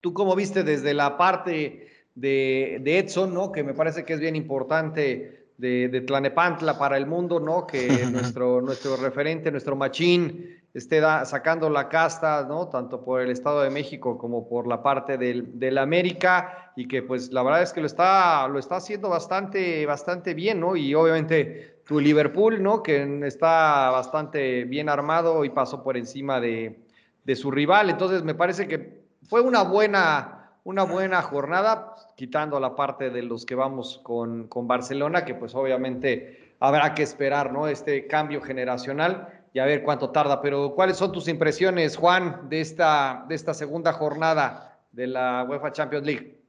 tú 0.00 0.14
cómo 0.14 0.34
viste 0.34 0.62
desde 0.62 0.94
la 0.94 1.18
parte 1.18 1.86
de, 2.16 2.80
de 2.82 2.98
Edson, 2.98 3.32
¿no? 3.32 3.52
Que 3.52 3.62
me 3.62 3.74
parece 3.74 4.04
que 4.04 4.14
es 4.14 4.20
bien 4.20 4.34
importante 4.34 5.50
de, 5.56 5.88
de 5.88 6.00
Tlanepantla 6.00 6.76
para 6.76 6.96
el 6.96 7.06
mundo, 7.06 7.38
¿no? 7.38 7.66
Que 7.66 8.06
nuestro, 8.10 8.60
nuestro 8.60 8.96
referente, 8.96 9.52
nuestro 9.52 9.76
machín, 9.76 10.56
esté 10.74 11.00
sacando 11.24 11.70
la 11.70 11.88
casta, 11.88 12.44
¿no? 12.46 12.68
Tanto 12.68 13.02
por 13.02 13.22
el 13.22 13.30
Estado 13.30 13.62
de 13.62 13.70
México 13.70 14.18
como 14.18 14.46
por 14.46 14.66
la 14.66 14.82
parte 14.82 15.16
del, 15.16 15.58
del, 15.58 15.78
América 15.78 16.72
y 16.76 16.86
que 16.86 17.02
pues 17.02 17.32
la 17.32 17.42
verdad 17.42 17.62
es 17.62 17.72
que 17.72 17.80
lo 17.80 17.86
está, 17.86 18.46
lo 18.48 18.58
está 18.58 18.76
haciendo 18.76 19.08
bastante, 19.08 19.86
bastante 19.86 20.34
bien, 20.34 20.60
¿no? 20.60 20.76
Y 20.76 20.94
obviamente 20.94 21.80
tu 21.86 21.98
Liverpool, 21.98 22.62
¿no? 22.62 22.82
Que 22.82 23.26
está 23.26 23.90
bastante 23.90 24.64
bien 24.64 24.90
armado 24.90 25.46
y 25.46 25.50
pasó 25.50 25.82
por 25.82 25.96
encima 25.96 26.40
de, 26.40 26.78
de 27.24 27.36
su 27.36 27.50
rival. 27.50 27.88
Entonces 27.88 28.22
me 28.22 28.34
parece 28.34 28.68
que 28.68 29.00
fue 29.22 29.40
una 29.40 29.62
buena, 29.62 30.35
una 30.66 30.82
buena 30.82 31.22
jornada, 31.22 31.94
quitando 32.16 32.58
la 32.58 32.74
parte 32.74 33.10
de 33.10 33.22
los 33.22 33.46
que 33.46 33.54
vamos 33.54 34.00
con, 34.02 34.48
con 34.48 34.66
Barcelona, 34.66 35.24
que 35.24 35.36
pues 35.36 35.54
obviamente 35.54 36.56
habrá 36.58 36.92
que 36.92 37.04
esperar, 37.04 37.52
¿no? 37.52 37.68
Este 37.68 38.08
cambio 38.08 38.42
generacional 38.42 39.46
y 39.52 39.60
a 39.60 39.64
ver 39.64 39.84
cuánto 39.84 40.10
tarda. 40.10 40.42
Pero, 40.42 40.74
¿cuáles 40.74 40.96
son 40.96 41.12
tus 41.12 41.28
impresiones, 41.28 41.96
Juan, 41.96 42.48
de 42.48 42.60
esta, 42.60 43.24
de 43.28 43.36
esta 43.36 43.54
segunda 43.54 43.92
jornada 43.92 44.80
de 44.90 45.06
la 45.06 45.46
UEFA 45.48 45.70
Champions 45.70 46.04
League? 46.04 46.42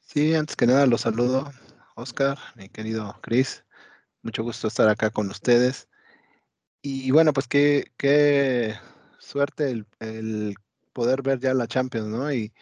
Sí, 0.00 0.34
antes 0.34 0.56
que 0.56 0.66
nada 0.66 0.86
los 0.86 1.02
saludo, 1.02 1.48
Oscar, 1.94 2.36
mi 2.56 2.68
querido 2.68 3.16
Chris. 3.22 3.64
Mucho 4.22 4.42
gusto 4.42 4.66
estar 4.66 4.88
acá 4.88 5.10
con 5.10 5.30
ustedes. 5.30 5.88
Y 6.82 7.12
bueno, 7.12 7.32
pues 7.32 7.46
qué, 7.46 7.92
qué 7.96 8.74
suerte 9.20 9.70
el, 10.00 10.56
poder 10.96 11.20
ver 11.22 11.38
ya 11.40 11.52
la 11.54 11.66
Champions, 11.66 12.08
¿no? 12.08 12.32
Y, 12.32 12.54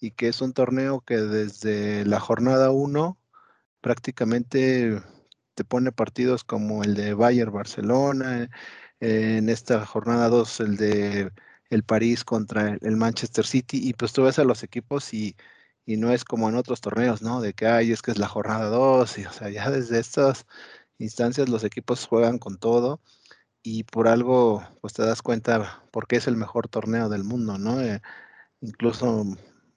y 0.00 0.10
que 0.10 0.28
es 0.28 0.40
un 0.42 0.52
torneo 0.52 1.02
que 1.02 1.18
desde 1.18 2.04
la 2.04 2.18
jornada 2.20 2.70
1 2.72 3.16
prácticamente 3.80 5.00
te 5.54 5.64
pone 5.64 5.92
partidos 5.92 6.42
como 6.44 6.82
el 6.84 6.94
de 6.94 7.14
Bayern 7.14 7.52
Barcelona, 7.52 8.50
en 9.00 9.48
esta 9.48 9.86
jornada 9.86 10.28
2 10.28 10.60
el 10.60 10.76
de 10.76 11.30
el 11.70 11.82
París 11.82 12.24
contra 12.24 12.76
el 12.80 12.96
Manchester 12.96 13.46
City, 13.46 13.78
y 13.88 13.92
pues 13.94 14.12
tú 14.12 14.22
ves 14.24 14.38
a 14.38 14.44
los 14.44 14.62
equipos 14.62 15.12
y, 15.14 15.36
y 15.84 15.96
no 15.96 16.12
es 16.12 16.24
como 16.24 16.48
en 16.48 16.56
otros 16.56 16.80
torneos, 16.80 17.22
¿no? 17.22 17.40
De 17.40 17.54
que, 17.54 17.66
ay, 17.66 17.92
es 17.92 18.02
que 18.02 18.12
es 18.12 18.18
la 18.18 18.28
jornada 18.28 18.68
2, 18.68 19.18
y 19.18 19.26
o 19.26 19.32
sea, 19.32 19.50
ya 19.50 19.70
desde 19.70 19.98
estas 20.00 20.46
instancias 20.98 21.48
los 21.48 21.64
equipos 21.64 22.06
juegan 22.06 22.38
con 22.38 22.58
todo, 22.58 23.00
y 23.66 23.82
por 23.82 24.06
algo, 24.06 24.62
pues 24.80 24.92
te 24.92 25.02
das 25.02 25.22
cuenta 25.22 25.82
porque 25.90 26.14
es 26.14 26.28
el 26.28 26.36
mejor 26.36 26.68
torneo 26.68 27.08
del 27.08 27.24
mundo, 27.24 27.58
¿no? 27.58 27.80
Eh, 27.80 28.00
incluso 28.60 29.24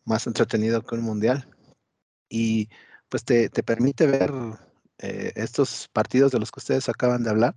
más 0.06 0.28
entretenido 0.28 0.84
que 0.84 0.94
un 0.94 1.02
mundial. 1.02 1.50
Y 2.30 2.70
pues 3.10 3.26
te, 3.26 3.50
te 3.50 3.64
permite 3.64 4.06
ver 4.06 4.32
eh, 5.00 5.34
estos 5.36 5.88
partidos 5.92 6.32
de 6.32 6.40
los 6.40 6.52
que 6.52 6.60
ustedes 6.60 6.88
acaban 6.88 7.24
de 7.24 7.32
hablar 7.32 7.56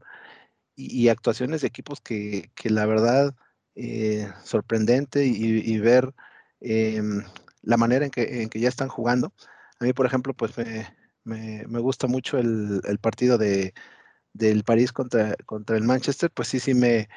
y, 0.74 1.08
actuaciones 1.08 1.60
de 1.60 1.68
equipos 1.68 2.00
que, 2.00 2.50
la 2.64 2.86
verdad 2.86 3.34
eh, 3.74 4.32
sorprendente 4.42 5.26
y, 5.26 5.78
ver 5.80 6.14
em, 6.60 7.24
la 7.60 7.76
manera 7.76 8.06
en 8.06 8.10
que, 8.10 8.42
en 8.42 8.48
que, 8.48 8.58
ya 8.58 8.70
están 8.70 8.88
jugando. 8.88 9.34
A 9.80 9.84
mí, 9.84 9.92
por 9.92 10.06
ejemplo, 10.06 10.32
pues 10.32 10.52
me, 10.56 11.66
me, 11.66 11.80
gusta 11.80 12.06
mucho 12.06 12.38
el, 12.38 12.80
el, 12.86 12.98
partido 12.98 13.36
de, 13.36 13.74
del 14.32 14.64
París 14.64 14.92
contra, 14.92 15.36
contra 15.46 15.76
el 15.76 15.84
Manchester, 15.84 16.30
pues 16.30 16.48
sí, 16.48 16.60
sí 16.60 16.74
me, 16.74 17.08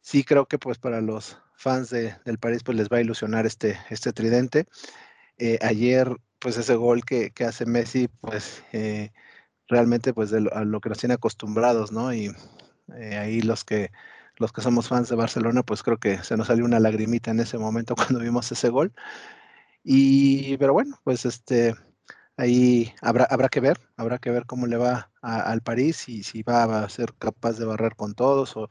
sí 0.00 0.24
creo 0.24 0.46
que 0.46 0.58
pues 0.58 0.78
para 0.78 1.00
los 1.00 1.38
fans 1.54 1.90
de, 1.90 2.14
del 2.24 2.38
París 2.38 2.62
pues 2.64 2.76
les 2.76 2.88
va 2.88 2.98
a 2.98 3.02
ilusionar 3.02 3.46
este, 3.46 3.78
este 3.90 4.12
tridente. 4.12 4.66
Eh, 5.38 5.58
ayer 5.62 6.16
pues 6.38 6.56
ese 6.58 6.74
gol 6.76 7.04
que, 7.04 7.30
que 7.30 7.44
hace 7.44 7.66
Messi 7.66 8.08
pues 8.08 8.62
realmente 9.68 10.12
pues 10.12 10.32
a 10.32 10.64
lo 10.64 10.80
que 10.80 10.88
nos 10.88 10.98
tiene 10.98 11.14
acostumbrados, 11.14 11.92
¿no? 11.92 12.12
Y 12.12 12.34
eh, 12.96 13.16
ahí 13.16 13.40
los 13.42 13.64
que 13.64 13.90
los 14.36 14.52
que 14.52 14.62
somos 14.62 14.88
fans 14.88 15.08
de 15.08 15.16
Barcelona, 15.16 15.62
pues 15.62 15.82
creo 15.82 15.98
que 15.98 16.18
se 16.18 16.36
nos 16.36 16.48
salió 16.48 16.64
una 16.64 16.80
lagrimita 16.80 17.30
en 17.30 17.40
ese 17.40 17.58
momento 17.58 17.94
cuando 17.96 18.18
vimos 18.20 18.50
ese 18.52 18.68
gol. 18.70 18.92
Y, 19.84 20.56
pero 20.58 20.72
bueno, 20.72 20.98
pues 21.04 21.24
este, 21.26 21.74
ahí 22.42 22.92
habrá, 23.00 23.24
habrá 23.24 23.48
que 23.48 23.60
ver, 23.60 23.78
habrá 23.96 24.18
que 24.18 24.30
ver 24.30 24.46
cómo 24.46 24.66
le 24.66 24.76
va 24.76 25.10
al 25.20 25.62
París 25.62 26.08
y 26.08 26.22
si 26.24 26.42
va 26.42 26.64
a 26.64 26.88
ser 26.88 27.14
capaz 27.14 27.58
de 27.58 27.64
barrer 27.64 27.94
con 27.94 28.14
todos 28.14 28.56
o, 28.56 28.68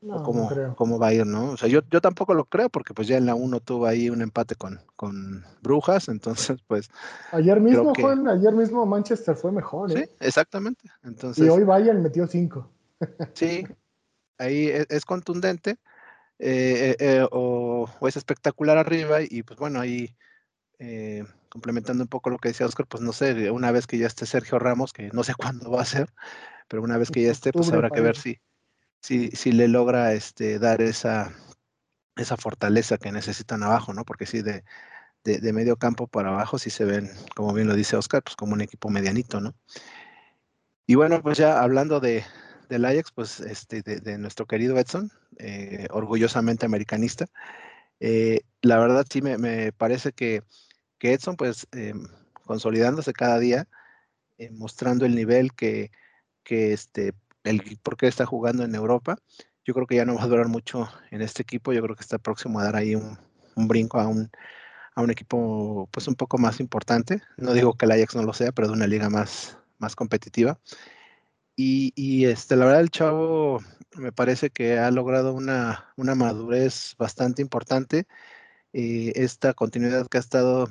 no, 0.00 0.22
cómo, 0.22 0.98
va 0.98 1.08
a 1.08 1.12
ir, 1.14 1.26
¿no? 1.26 1.52
O 1.52 1.56
sea, 1.56 1.68
yo, 1.68 1.80
yo 1.90 2.00
tampoco 2.00 2.32
lo 2.32 2.44
creo 2.44 2.68
porque 2.68 2.94
pues 2.94 3.08
ya 3.08 3.16
en 3.16 3.26
la 3.26 3.34
1 3.34 3.60
tuvo 3.60 3.86
ahí 3.86 4.10
un 4.10 4.22
empate 4.22 4.54
con, 4.54 4.80
con 4.94 5.44
Brujas, 5.60 6.08
entonces 6.08 6.58
pues... 6.68 6.88
Ayer 7.32 7.60
mismo, 7.60 7.92
Juan, 7.98 8.28
ayer 8.28 8.52
mismo 8.52 8.86
Manchester 8.86 9.34
fue 9.34 9.50
mejor, 9.50 9.90
¿eh? 9.90 10.04
Sí, 10.06 10.16
exactamente. 10.20 10.88
Entonces, 11.02 11.44
y 11.44 11.48
hoy 11.48 11.64
Bayern 11.64 12.02
metió 12.02 12.26
5. 12.26 12.70
sí, 13.32 13.66
ahí 14.38 14.68
e, 14.68 14.86
es, 14.88 15.04
contundente 15.04 15.78
eh, 16.38 16.94
eh, 17.00 17.26
o, 17.32 17.88
es 18.02 18.16
espectacular 18.16 18.78
arriba 18.78 19.22
y 19.22 19.42
pues 19.42 19.58
bueno, 19.58 19.80
ahí... 19.80 20.14
complementando 21.48 22.04
un 22.04 22.08
poco 22.08 22.30
lo 22.30 22.38
que 22.38 22.48
decía 22.48 22.66
Oscar, 22.66 22.86
pues 22.86 23.02
no 23.02 23.12
sé, 23.12 23.50
una 23.50 23.72
vez 23.72 23.86
que 23.86 23.98
ya 23.98 24.06
esté 24.06 24.26
Sergio 24.26 24.58
Ramos, 24.58 24.92
que 24.92 25.10
no 25.12 25.24
sé 25.24 25.34
cuándo 25.38 25.70
va 25.70 25.82
a 25.82 25.86
ser, 25.86 26.08
pero 26.68 26.82
una 26.82 26.98
vez 26.98 27.10
que 27.10 27.22
ya 27.22 27.30
esté, 27.30 27.52
pues 27.52 27.72
habrá 27.72 27.90
que 27.90 28.00
ver 28.00 28.16
si, 28.16 28.40
si, 29.00 29.30
si 29.30 29.52
le 29.52 29.68
logra 29.68 30.12
este, 30.12 30.58
dar 30.58 30.82
esa, 30.82 31.32
esa 32.16 32.36
fortaleza 32.36 32.98
que 32.98 33.12
necesitan 33.12 33.62
abajo, 33.62 33.94
¿no? 33.94 34.04
Porque 34.04 34.26
sí, 34.26 34.42
de, 34.42 34.64
de, 35.24 35.52
medio 35.52 35.76
campo 35.76 36.06
para 36.06 36.30
abajo 36.30 36.58
sí 36.58 36.70
se 36.70 36.84
ven, 36.84 37.10
como 37.34 37.52
bien 37.52 37.68
lo 37.68 37.74
dice 37.74 37.96
Oscar, 37.96 38.22
pues 38.22 38.36
como 38.36 38.54
un 38.54 38.60
equipo 38.60 38.88
medianito, 38.88 39.40
¿no? 39.40 39.54
Y 40.86 40.94
bueno, 40.94 41.20
pues 41.22 41.38
ya 41.38 41.60
hablando 41.62 42.00
de, 42.00 42.24
del 42.68 42.84
Ajax, 42.84 43.12
pues 43.12 43.40
este, 43.40 43.82
de, 43.82 44.18
nuestro 44.18 44.46
querido 44.46 44.78
Edson, 44.78 45.10
eh, 45.38 45.86
orgullosamente 45.90 46.64
americanista, 46.64 47.26
eh, 48.00 48.40
la 48.62 48.78
verdad 48.78 49.06
sí 49.08 49.20
me, 49.20 49.36
me 49.38 49.72
parece 49.72 50.12
que, 50.12 50.42
que, 50.98 51.12
Edson, 51.12 51.36
pues 51.36 51.66
eh, 51.72 51.94
consolidándose 52.44 53.12
cada 53.12 53.38
día, 53.38 53.68
mostrando 54.52 55.04
el 55.04 55.14
nivel 55.14 55.52
que, 55.52 55.90
que 56.44 56.72
este, 56.72 57.12
el 57.44 57.78
por 57.82 57.96
qué 57.96 58.06
está 58.06 58.26
jugando 58.26 58.64
en 58.64 58.74
Europa. 58.74 59.18
Yo 59.64 59.74
creo 59.74 59.86
que 59.86 59.96
ya 59.96 60.04
no 60.04 60.14
va 60.14 60.22
a 60.22 60.26
durar 60.26 60.48
mucho 60.48 60.88
en 61.10 61.22
este 61.22 61.42
equipo. 61.42 61.72
Yo 61.72 61.82
creo 61.82 61.96
que 61.96 62.02
está 62.02 62.18
próximo 62.18 62.58
a 62.58 62.64
dar 62.64 62.76
ahí 62.76 62.94
un, 62.94 63.18
brinco 63.56 64.00
a 64.00 64.06
un, 64.06 64.30
a 64.94 65.02
un 65.02 65.10
equipo 65.10 65.88
pues 65.92 66.08
un 66.08 66.14
poco 66.14 66.38
más 66.38 66.60
importante. 66.60 67.22
No 67.36 67.52
digo 67.52 67.74
que 67.74 67.86
el 67.86 67.92
Ajax 67.92 68.16
no 68.16 68.22
lo 68.22 68.32
sea, 68.32 68.52
pero 68.52 68.68
de 68.68 68.74
una 68.74 68.86
liga 68.86 69.10
más, 69.10 69.58
más 69.78 69.94
competitiva. 69.96 70.58
Y, 71.60 72.24
este, 72.24 72.54
la 72.54 72.66
verdad 72.66 72.82
el 72.82 72.90
chavo 72.90 73.60
me 73.96 74.12
parece 74.12 74.50
que 74.50 74.78
ha 74.78 74.92
logrado 74.92 75.34
una, 75.34 75.92
una 75.96 76.14
madurez 76.14 76.94
bastante 76.96 77.42
importante. 77.42 78.06
Eh, 78.72 79.12
esta 79.16 79.54
continuidad 79.54 80.06
que 80.08 80.18
ha 80.18 80.20
estado 80.20 80.68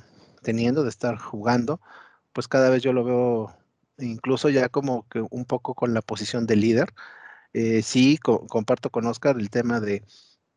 teniendo 0.47 0.83
de 0.83 0.89
estar 0.89 1.17
jugando, 1.17 1.81
pues 2.31 2.47
cada 2.47 2.69
vez 2.69 2.81
yo 2.81 2.93
lo 2.93 3.03
veo 3.03 3.53
incluso 3.97 4.47
ya 4.47 4.69
como 4.69 5.05
que 5.09 5.19
un 5.29 5.43
poco 5.43 5.73
con 5.75 5.93
la 5.93 6.01
posición 6.01 6.47
de 6.47 6.55
líder. 6.55 6.93
Eh, 7.51 7.81
sí, 7.81 8.17
comparto 8.17 8.89
con 8.89 9.05
Oscar 9.07 9.35
el 9.37 9.49
tema 9.49 9.81
de 9.81 10.05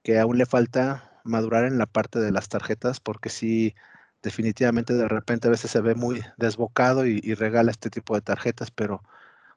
que 0.05 0.21
aún 0.21 0.39
le 0.39 0.47
falta 0.47 1.21
madurar 1.25 1.65
en 1.65 1.77
la 1.77 1.87
parte 1.87 2.21
de 2.21 2.31
las 2.31 2.49
tarjetas, 2.49 3.01
porque 3.01 3.31
sí, 3.31 3.75
definitivamente 4.23 4.95
de 4.95 5.09
repente 5.09 5.49
a 5.49 5.51
veces 5.51 5.73
se 5.73 5.81
ve 5.81 5.97
muy 5.97 6.23
desbocado 6.37 7.05
y, 7.05 7.35
regala 7.35 7.73
este 7.73 7.91
tipo 7.91 8.15
de 8.15 8.21
tarjetas, 8.21 8.71
pero 8.71 9.03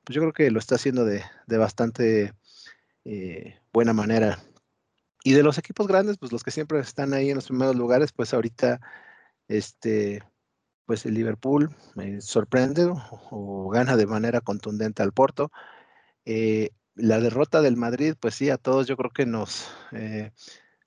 pues 0.04 0.16
yo 0.16 0.22
creo 0.22 0.34
que 0.34 0.50
lo 0.50 0.58
está 0.58 0.76
haciendo 0.76 1.06
de, 1.06 1.24
bastante 1.48 2.34
eh, 3.06 3.60
buena 3.72 3.94
manera. 3.94 4.40
Y 5.24 5.34
de 5.34 5.44
los 5.44 5.60
equipos 5.60 5.88
grandes, 5.88 6.18
pues 6.18 6.32
los 6.32 6.44
que 6.44 6.50
siempre 6.50 6.80
están 6.80 7.14
ahí 7.14 7.30
en 7.30 7.36
los 7.36 7.48
primeros 7.50 7.76
lugares, 7.76 8.12
pues 8.14 8.34
ahorita 8.34 8.82
este, 9.48 10.24
pues 10.86 11.06
el 11.06 11.14
Liverpool 11.14 11.76
eh, 12.00 12.22
sorprende 12.22 12.92
o, 13.32 13.70
gana 13.70 13.96
de 13.98 14.06
manera 14.06 14.42
contundente 14.42 15.04
al 15.04 15.14
Porto. 15.14 15.52
Eh, 16.26 16.72
la 16.96 17.20
derrota 17.20 17.62
del 17.62 17.78
Madrid, 17.78 18.16
pues 18.20 18.36
sí, 18.36 18.50
a 18.50 18.58
todos 18.58 18.88
yo 18.88 18.98
creo 18.98 19.12
que 19.12 19.26
nos, 19.26 19.68
eh, 19.92 20.32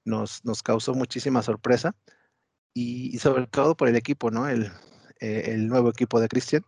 nos, 0.04 0.44
nos, 0.44 0.62
causó 0.62 0.94
muchísima 0.94 1.42
sorpresa 1.42 1.94
y, 2.74 3.18
sobre 3.18 3.46
todo 3.46 3.76
por 3.76 3.88
el 3.88 3.96
equipo, 3.96 4.30
¿no? 4.30 4.48
El, 4.48 4.70
el 5.20 5.68
nuevo 5.68 5.90
equipo 5.90 6.20
de 6.20 6.28
Cristian. 6.28 6.62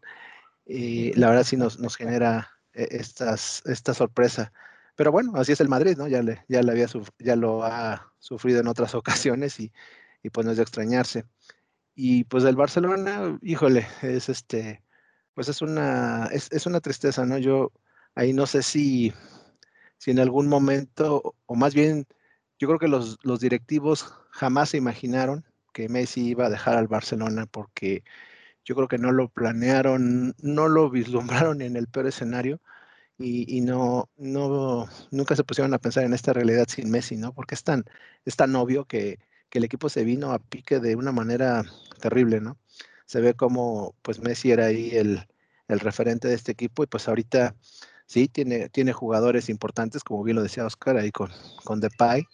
la 0.67 1.29
verdad 1.29 1.45
sí 1.45 1.57
nos, 1.57 1.79
nos 1.79 1.97
genera 1.97 2.51
estas, 2.73 3.63
esta 3.67 3.95
sorpresa. 3.95 4.53
Pero 4.97 5.13
bueno, 5.13 5.33
así 5.37 5.53
es 5.53 5.61
el 5.61 5.69
Madrid, 5.69 5.97
¿no? 5.97 6.09
Ya, 6.09 6.23
le, 6.23 6.45
ya, 6.49 6.63
le 6.63 6.73
había, 6.73 6.87
ya 7.21 7.37
lo 7.37 7.63
ha 7.63 8.13
sufrido 8.19 8.61
en 8.61 8.69
otras 8.69 8.95
ocasiones 8.97 9.61
y, 9.61 9.73
y 10.23 10.31
pues 10.31 10.45
no 10.45 10.51
es 10.51 10.57
de 10.57 10.65
extrañarse. 10.65 11.25
Y 12.01 12.23
pues 12.25 12.45
del 12.45 12.55
Barcelona, 12.55 13.39
híjole, 13.43 13.89
es 14.03 14.29
este, 14.29 14.85
pues 15.35 15.49
es 15.49 15.63
una, 15.63 16.27
es, 16.27 16.49
es, 16.53 16.65
una 16.67 16.81
tristeza, 16.81 17.27
¿no? 17.27 17.39
Yo 17.39 17.73
ahí 18.15 18.33
no 18.33 18.47
sé 18.47 18.63
si, 18.63 19.13
si 19.99 20.13
en 20.13 20.21
algún 20.21 20.47
momento, 20.49 21.35
o 21.47 21.57
más 21.57 21.75
bien, 21.75 22.07
yo 22.61 22.69
creo 22.69 22.79
que 22.79 22.87
los, 22.87 23.19
los 23.25 23.41
directivos 23.41 24.15
jamás 24.31 24.71
se 24.71 24.77
imaginaron 24.77 25.45
que 25.73 25.89
Messi 25.89 26.29
iba 26.29 26.47
a 26.47 26.51
dejar 26.51 26.77
al 26.77 26.87
Barcelona 26.87 27.47
porque 27.47 28.05
yo 28.65 28.77
creo 28.77 28.89
que 28.89 28.99
no 28.99 29.11
lo 29.11 29.29
planearon, 29.29 30.37
no 30.41 30.69
lo 30.69 30.91
vislumbraron 30.91 31.63
en 31.63 31.77
el 31.77 31.89
peor 31.89 32.07
escenario 32.07 32.61
y, 33.19 33.57
y, 33.57 33.61
no, 33.63 34.09
no, 34.17 34.89
nunca 35.11 35.35
se 35.37 35.45
pusieron 35.45 35.75
a 35.75 35.79
pensar 35.81 36.05
en 36.05 36.15
esta 36.15 36.33
realidad 36.33 36.67
sin 36.69 36.91
Messi, 36.91 37.17
¿no? 37.17 37.35
Porque 37.35 37.57
es 37.57 37.65
tan, 37.65 37.85
es 38.25 38.37
tan 38.37 38.55
obvio 38.57 38.85
que, 38.87 39.19
que 39.51 39.59
el 39.59 39.65
equipo 39.65 39.89
se 39.89 40.05
vino 40.05 40.33
a 40.33 40.39
pique 40.39 40.81
de 40.81 40.97
una 40.97 41.13
manera 41.13 41.65
terrible, 42.01 42.41
¿no? 42.41 42.59
Se 43.07 43.21
ve 43.21 43.35
como 43.35 43.95
pues 44.03 44.21
Messi 44.21 44.53
era 44.53 44.67
ahí 44.67 44.91
el, 44.93 45.27
el 45.69 45.81
referente 45.81 46.29
de 46.29 46.35
este 46.35 46.53
equipo 46.53 46.83
y 46.83 46.87
pues 46.87 47.09
ahorita 47.09 47.55
sí 48.07 48.29
tiene, 48.29 48.69
tiene 48.71 48.93
jugadores 48.93 49.49
importantes, 49.49 50.03
como 50.05 50.25
bien 50.25 50.37
lo 50.37 50.43
decía 50.43 50.67
Oscar, 50.67 50.97
ahí 50.97 51.13
con, 51.13 51.31
con 51.65 51.81
Depay, 51.81 52.25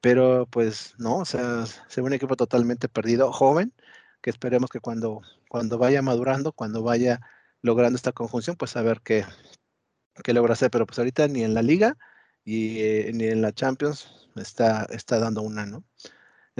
pero 0.00 0.46
pues 0.46 0.94
no, 0.98 1.18
o 1.18 1.24
sea, 1.24 1.66
se 1.66 2.00
ve 2.00 2.06
un 2.06 2.14
equipo 2.14 2.36
totalmente 2.36 2.88
perdido, 2.88 3.32
joven, 3.32 3.72
que 4.22 4.30
esperemos 4.30 4.70
que 4.70 4.80
cuando, 4.80 5.22
cuando 5.48 5.78
vaya 5.78 6.02
madurando, 6.02 6.52
cuando 6.52 6.82
vaya 6.82 7.20
logrando 7.62 7.96
esta 7.96 8.12
conjunción, 8.12 8.56
pues 8.56 8.76
a 8.76 8.82
ver 8.82 9.00
qué, 9.02 9.24
qué 10.24 10.32
logra 10.34 10.54
hacer, 10.54 10.70
pero 10.70 10.86
pues 10.86 10.98
ahorita 10.98 11.28
ni 11.28 11.44
en 11.44 11.54
la 11.54 11.62
liga 11.62 11.96
y 12.44 12.80
eh, 12.80 13.10
ni 13.14 13.24
en 13.26 13.42
la 13.42 13.52
Champions 13.52 14.08
está, 14.36 14.86
está 14.90 15.18
dando 15.18 15.42
una, 15.42 15.66
¿no? 15.66 15.84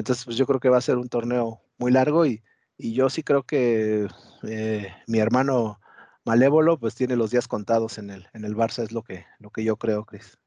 Entonces, 0.00 0.24
pues 0.24 0.38
yo 0.38 0.46
creo 0.46 0.60
que 0.60 0.70
va 0.70 0.78
a 0.78 0.80
ser 0.80 0.96
un 0.96 1.10
torneo 1.10 1.60
muy 1.76 1.92
largo 1.92 2.24
y, 2.24 2.42
y 2.78 2.94
yo 2.94 3.10
sí 3.10 3.22
creo 3.22 3.42
que 3.42 4.08
eh, 4.44 4.94
mi 5.06 5.18
hermano 5.18 5.78
Malévolo 6.24 6.78
pues 6.78 6.94
tiene 6.94 7.16
los 7.16 7.30
días 7.30 7.46
contados 7.46 7.98
en 7.98 8.08
el, 8.08 8.26
en 8.32 8.46
el 8.46 8.56
Barça, 8.56 8.82
es 8.82 8.92
lo 8.92 9.02
que, 9.02 9.26
lo 9.40 9.50
que 9.50 9.62
yo 9.62 9.76
creo, 9.76 10.06
Cris. 10.06 10.38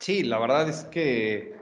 Sí, 0.00 0.22
la 0.22 0.38
verdad 0.38 0.70
es 0.70 0.84
que 0.84 1.54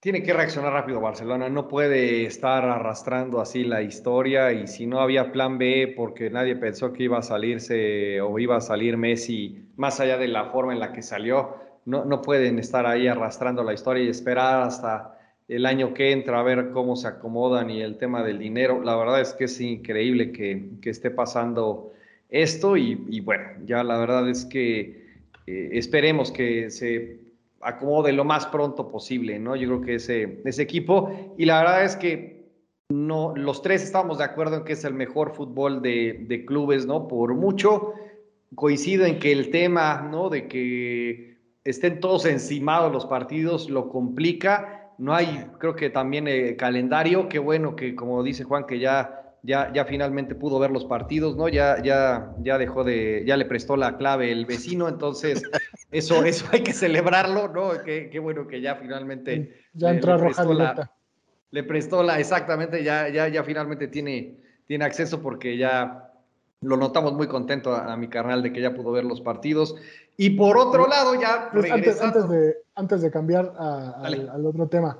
tiene 0.00 0.22
que 0.22 0.34
reaccionar 0.34 0.74
rápido 0.74 1.00
Barcelona, 1.00 1.48
no 1.48 1.66
puede 1.66 2.26
estar 2.26 2.66
arrastrando 2.66 3.40
así 3.40 3.64
la 3.64 3.80
historia 3.80 4.52
y 4.52 4.66
si 4.66 4.86
no 4.86 5.00
había 5.00 5.32
plan 5.32 5.56
B 5.56 5.94
porque 5.96 6.28
nadie 6.28 6.56
pensó 6.56 6.92
que 6.92 7.04
iba 7.04 7.16
a 7.16 7.22
salirse 7.22 8.20
o 8.20 8.38
iba 8.38 8.58
a 8.58 8.60
salir 8.60 8.98
Messi 8.98 9.70
más 9.76 9.98
allá 9.98 10.18
de 10.18 10.28
la 10.28 10.50
forma 10.50 10.74
en 10.74 10.80
la 10.80 10.92
que 10.92 11.00
salió, 11.00 11.56
no, 11.86 12.04
no 12.04 12.20
pueden 12.20 12.58
estar 12.58 12.84
ahí 12.84 13.08
arrastrando 13.08 13.64
la 13.64 13.72
historia 13.72 14.04
y 14.04 14.10
esperar 14.10 14.60
hasta 14.60 15.14
el 15.48 15.66
año 15.66 15.92
que 15.92 16.12
entra 16.12 16.40
a 16.40 16.42
ver 16.42 16.70
cómo 16.70 16.96
se 16.96 17.08
acomodan 17.08 17.70
y 17.70 17.82
el 17.82 17.98
tema 17.98 18.22
del 18.22 18.38
dinero. 18.38 18.82
La 18.82 18.96
verdad 18.96 19.20
es 19.20 19.34
que 19.34 19.44
es 19.44 19.60
increíble 19.60 20.32
que, 20.32 20.70
que 20.80 20.90
esté 20.90 21.10
pasando 21.10 21.92
esto 22.30 22.76
y, 22.76 23.04
y, 23.08 23.20
bueno, 23.20 23.44
ya 23.64 23.84
la 23.84 23.98
verdad 23.98 24.28
es 24.28 24.44
que 24.46 25.04
eh, 25.46 25.70
esperemos 25.72 26.32
que 26.32 26.70
se 26.70 27.20
acomode 27.60 28.12
lo 28.12 28.24
más 28.24 28.46
pronto 28.46 28.88
posible, 28.88 29.38
¿no? 29.38 29.56
Yo 29.56 29.68
creo 29.68 29.80
que 29.82 29.94
ese, 29.96 30.40
ese 30.44 30.62
equipo 30.62 31.34
y 31.38 31.44
la 31.44 31.60
verdad 31.60 31.84
es 31.84 31.96
que 31.96 32.44
no, 32.90 33.34
los 33.36 33.62
tres 33.62 33.82
estamos 33.82 34.18
de 34.18 34.24
acuerdo 34.24 34.58
en 34.58 34.64
que 34.64 34.74
es 34.74 34.84
el 34.84 34.94
mejor 34.94 35.34
fútbol 35.34 35.80
de, 35.80 36.24
de 36.28 36.44
clubes, 36.44 36.86
¿no? 36.86 37.08
Por 37.08 37.34
mucho 37.34 37.94
coincido 38.54 39.04
en 39.06 39.18
que 39.18 39.32
el 39.32 39.50
tema, 39.50 40.08
¿no? 40.10 40.28
De 40.28 40.48
que 40.48 41.38
estén 41.64 42.00
todos 42.00 42.26
encimados 42.26 42.92
los 42.92 43.06
partidos 43.06 43.70
lo 43.70 43.88
complica 43.88 44.83
no 44.98 45.14
hay, 45.14 45.46
creo 45.58 45.74
que 45.74 45.90
también 45.90 46.28
eh, 46.28 46.56
calendario, 46.56 47.28
qué 47.28 47.38
bueno 47.38 47.76
que 47.76 47.94
como 47.94 48.22
dice 48.22 48.44
Juan, 48.44 48.66
que 48.66 48.78
ya, 48.78 49.36
ya, 49.42 49.72
ya 49.72 49.84
finalmente 49.84 50.34
pudo 50.34 50.58
ver 50.58 50.70
los 50.70 50.84
partidos, 50.84 51.36
¿no? 51.36 51.48
Ya, 51.48 51.82
ya, 51.82 52.32
ya 52.40 52.58
dejó 52.58 52.84
de, 52.84 53.24
ya 53.26 53.36
le 53.36 53.44
prestó 53.44 53.76
la 53.76 53.96
clave 53.96 54.30
el 54.30 54.46
vecino, 54.46 54.88
entonces 54.88 55.42
eso, 55.90 56.24
eso 56.24 56.46
hay 56.52 56.62
que 56.62 56.72
celebrarlo, 56.72 57.48
¿no? 57.48 57.82
Qué, 57.84 58.08
qué 58.10 58.18
bueno 58.18 58.46
que 58.46 58.60
ya 58.60 58.76
finalmente 58.76 59.64
ya 59.72 59.90
entró 59.90 60.16
le, 60.16 60.22
roja 60.22 60.44
la, 60.44 60.90
le 61.50 61.62
prestó 61.62 62.02
la, 62.02 62.18
exactamente, 62.18 62.82
ya, 62.82 63.08
ya, 63.08 63.28
ya 63.28 63.44
finalmente 63.44 63.88
tiene, 63.88 64.38
tiene 64.66 64.84
acceso 64.84 65.20
porque 65.20 65.56
ya 65.56 66.10
lo 66.60 66.76
notamos 66.76 67.12
muy 67.12 67.28
contento 67.28 67.74
a, 67.74 67.92
a, 67.92 67.96
mi 67.96 68.08
carnal 68.08 68.42
de 68.42 68.52
que 68.52 68.60
ya 68.60 68.74
pudo 68.74 68.92
ver 68.92 69.04
los 69.04 69.20
partidos. 69.20 69.76
Y 70.16 70.30
por 70.30 70.56
otro 70.56 70.86
lado, 70.86 71.20
ya 71.20 71.50
pues 71.52 71.70
antes, 71.70 72.00
antes, 72.00 72.28
de, 72.28 72.56
antes 72.74 73.02
de 73.02 73.10
cambiar 73.10 73.54
a, 73.58 73.90
al, 74.02 74.28
al, 74.28 74.46
otro 74.46 74.68
tema, 74.68 74.98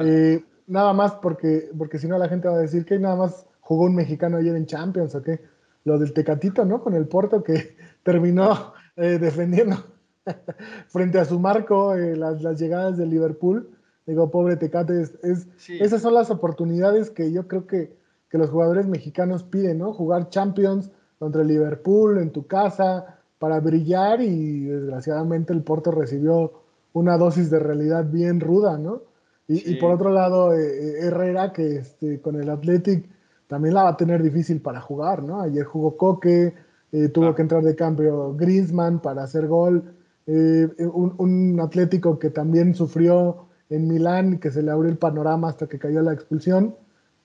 eh, 0.00 0.44
nada 0.66 0.92
más 0.92 1.14
porque, 1.14 1.70
porque 1.76 1.98
si 1.98 2.08
no 2.08 2.18
la 2.18 2.28
gente 2.28 2.48
va 2.48 2.54
a 2.54 2.60
decir 2.60 2.84
que 2.84 2.98
nada 2.98 3.16
más 3.16 3.46
jugó 3.60 3.84
un 3.84 3.94
mexicano 3.94 4.36
ayer 4.36 4.54
en 4.54 4.66
Champions 4.66 5.14
o 5.14 5.22
qué. 5.22 5.40
Lo 5.84 5.98
del 5.98 6.12
Tecatito, 6.12 6.64
¿no? 6.64 6.82
Con 6.82 6.94
el 6.94 7.06
Porto 7.06 7.42
que 7.42 7.76
terminó 8.02 8.72
eh, 8.96 9.18
defendiendo 9.18 9.76
frente 10.88 11.18
a 11.18 11.24
su 11.24 11.38
marco 11.38 11.94
eh, 11.94 12.16
las, 12.16 12.42
las, 12.42 12.58
llegadas 12.58 12.96
del 12.96 13.10
Liverpool. 13.10 13.70
Digo, 14.04 14.30
pobre 14.30 14.56
Tecate, 14.56 15.00
es, 15.00 15.18
es 15.22 15.48
sí. 15.56 15.78
esas 15.80 16.02
son 16.02 16.14
las 16.14 16.30
oportunidades 16.30 17.10
que 17.10 17.32
yo 17.32 17.48
creo 17.48 17.66
que, 17.66 17.96
que 18.30 18.38
los 18.38 18.50
jugadores 18.50 18.86
mexicanos 18.86 19.42
piden, 19.42 19.78
¿no? 19.78 19.92
Jugar 19.92 20.28
Champions 20.28 20.90
contra 21.18 21.42
el 21.42 21.48
Liverpool 21.48 22.18
en 22.18 22.30
tu 22.30 22.46
casa 22.46 23.18
para 23.38 23.60
brillar 23.60 24.20
y 24.20 24.66
desgraciadamente 24.66 25.52
el 25.52 25.62
Porto 25.62 25.90
recibió 25.90 26.65
una 26.96 27.18
dosis 27.18 27.50
de 27.50 27.58
realidad 27.58 28.06
bien 28.10 28.40
ruda, 28.40 28.78
¿no? 28.78 29.02
Y, 29.48 29.58
sí. 29.58 29.72
y 29.72 29.74
por 29.76 29.92
otro 29.92 30.10
lado, 30.10 30.54
eh, 30.54 31.00
Herrera, 31.00 31.52
que 31.52 31.76
este, 31.76 32.20
con 32.20 32.40
el 32.40 32.48
Athletic 32.48 33.04
también 33.46 33.74
la 33.74 33.84
va 33.84 33.90
a 33.90 33.96
tener 33.96 34.22
difícil 34.22 34.60
para 34.62 34.80
jugar, 34.80 35.22
¿no? 35.22 35.42
Ayer 35.42 35.64
jugó 35.64 35.96
Coque, 35.96 36.54
eh, 36.92 37.08
tuvo 37.08 37.28
ah. 37.28 37.34
que 37.34 37.42
entrar 37.42 37.62
de 37.62 37.76
cambio 37.76 38.34
Griezmann 38.34 39.00
para 39.00 39.24
hacer 39.24 39.46
gol, 39.46 39.94
eh, 40.26 40.68
un, 40.78 41.14
un, 41.18 41.60
Atlético 41.60 42.18
que 42.18 42.30
también 42.30 42.74
sufrió 42.74 43.46
en 43.68 43.86
Milán, 43.86 44.38
que 44.38 44.50
se 44.50 44.62
le 44.62 44.70
abrió 44.70 44.90
el 44.90 44.98
panorama 44.98 45.50
hasta 45.50 45.66
que 45.66 45.78
cayó 45.78 46.00
la 46.00 46.14
expulsión, 46.14 46.74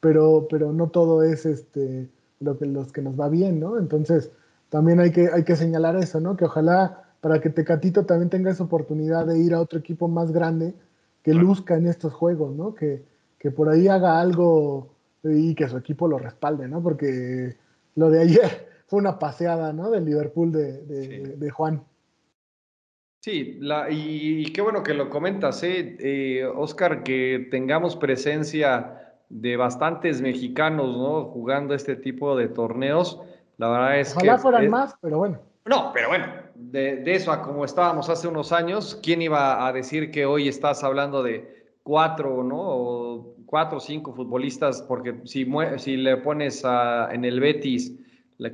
pero, 0.02 0.48
pero 0.50 0.74
no 0.74 0.90
todo 0.90 1.24
es 1.24 1.46
este, 1.46 2.10
lo 2.42 2.58
que, 2.58 2.66
los 2.66 2.92
que 2.92 3.02
nos 3.02 3.18
va 3.18 3.30
bien, 3.30 3.60
¿no? 3.60 3.80
Entonces, 3.80 4.32
también 4.70 5.00
hay 5.00 5.12
que, 5.12 5.30
hay 5.32 5.46
que 5.46 5.56
señalar 5.56 5.96
eso, 5.96 6.20
¿no? 6.20 6.36
Que 6.36 6.46
ojalá 6.46 7.01
para 7.22 7.40
que 7.40 7.50
Tecatito 7.50 8.06
también 8.06 8.30
tenga 8.30 8.52
esa 8.52 8.64
oportunidad 8.64 9.26
de 9.28 9.40
ir 9.40 9.54
a 9.54 9.62
otro 9.62 9.80
equipo 9.80 10.08
más 10.08 10.32
grande 10.32 10.74
que 11.24 11.34
luzca 11.34 11.78
en 11.78 11.88
estos 11.88 12.14
juegos, 12.14 12.56
¿no? 12.56 12.74
Que, 12.74 13.04
que 13.38 13.52
por 13.52 13.70
ahí 13.70 13.88
haga 13.88 14.20
algo 14.20 14.90
y 15.24 15.54
que 15.54 15.70
su 15.70 15.78
equipo 15.78 16.08
lo 16.08 16.18
respalde, 16.18 16.68
¿no? 16.68 16.82
Porque 16.82 17.56
lo 17.96 18.10
de 18.10 18.22
ayer 18.22 18.68
fue 18.88 19.00
una 19.00 19.20
paseada, 19.20 19.72
¿no? 19.72 19.92
Del 19.92 20.06
Liverpool 20.06 20.52
de, 20.52 20.82
de, 20.82 21.04
sí. 21.04 21.34
de 21.38 21.50
Juan. 21.52 21.84
Sí, 23.24 23.58
la, 23.60 23.92
y, 23.92 24.42
y, 24.42 24.46
qué 24.52 24.62
bueno 24.62 24.82
que 24.82 24.96
lo 24.96 25.12
comentas, 25.12 25.62
¿eh? 25.62 25.96
eh, 26.00 26.44
Oscar, 26.44 27.04
que 27.04 27.48
tengamos 27.52 27.96
presencia 27.96 29.14
de 29.30 29.58
bastantes 29.58 30.22
mexicanos, 30.22 30.98
¿no? 30.98 31.26
Jugando 31.26 31.76
este 31.76 31.96
tipo 31.96 32.36
de 32.36 32.48
torneos. 32.48 33.22
La 33.58 33.70
verdad 33.70 34.00
es 34.00 34.16
Ojalá 34.16 34.36
que. 34.36 34.42
fueran 34.42 34.64
es, 34.64 34.70
más, 34.72 34.96
pero 35.00 35.20
bueno. 35.20 35.40
No, 35.66 35.92
pero 35.94 36.08
bueno, 36.08 36.26
de, 36.70 37.04
eso 37.14 37.32
a 37.32 37.42
como 37.42 37.66
estábamos 37.66 38.10
hace 38.10 38.28
unos 38.28 38.52
años, 38.52 39.00
¿quién 39.02 39.22
iba 39.22 39.66
a 39.66 39.74
decir 39.74 40.12
que 40.12 40.26
hoy 40.26 40.48
estás 40.48 40.84
hablando 40.84 41.24
de 41.24 41.66
cuatro, 41.84 42.44
¿no? 42.44 42.58
O 42.60 43.36
cuatro 43.46 43.78
o 43.78 43.82
cinco 43.82 44.14
futbolistas, 44.14 44.82
porque 44.84 45.16
si, 45.26 45.48
si 45.78 45.98
le 45.98 46.18
pones 46.18 46.64
a, 46.64 47.10
en 47.12 47.26
el 47.26 47.40
Betis, 47.40 47.98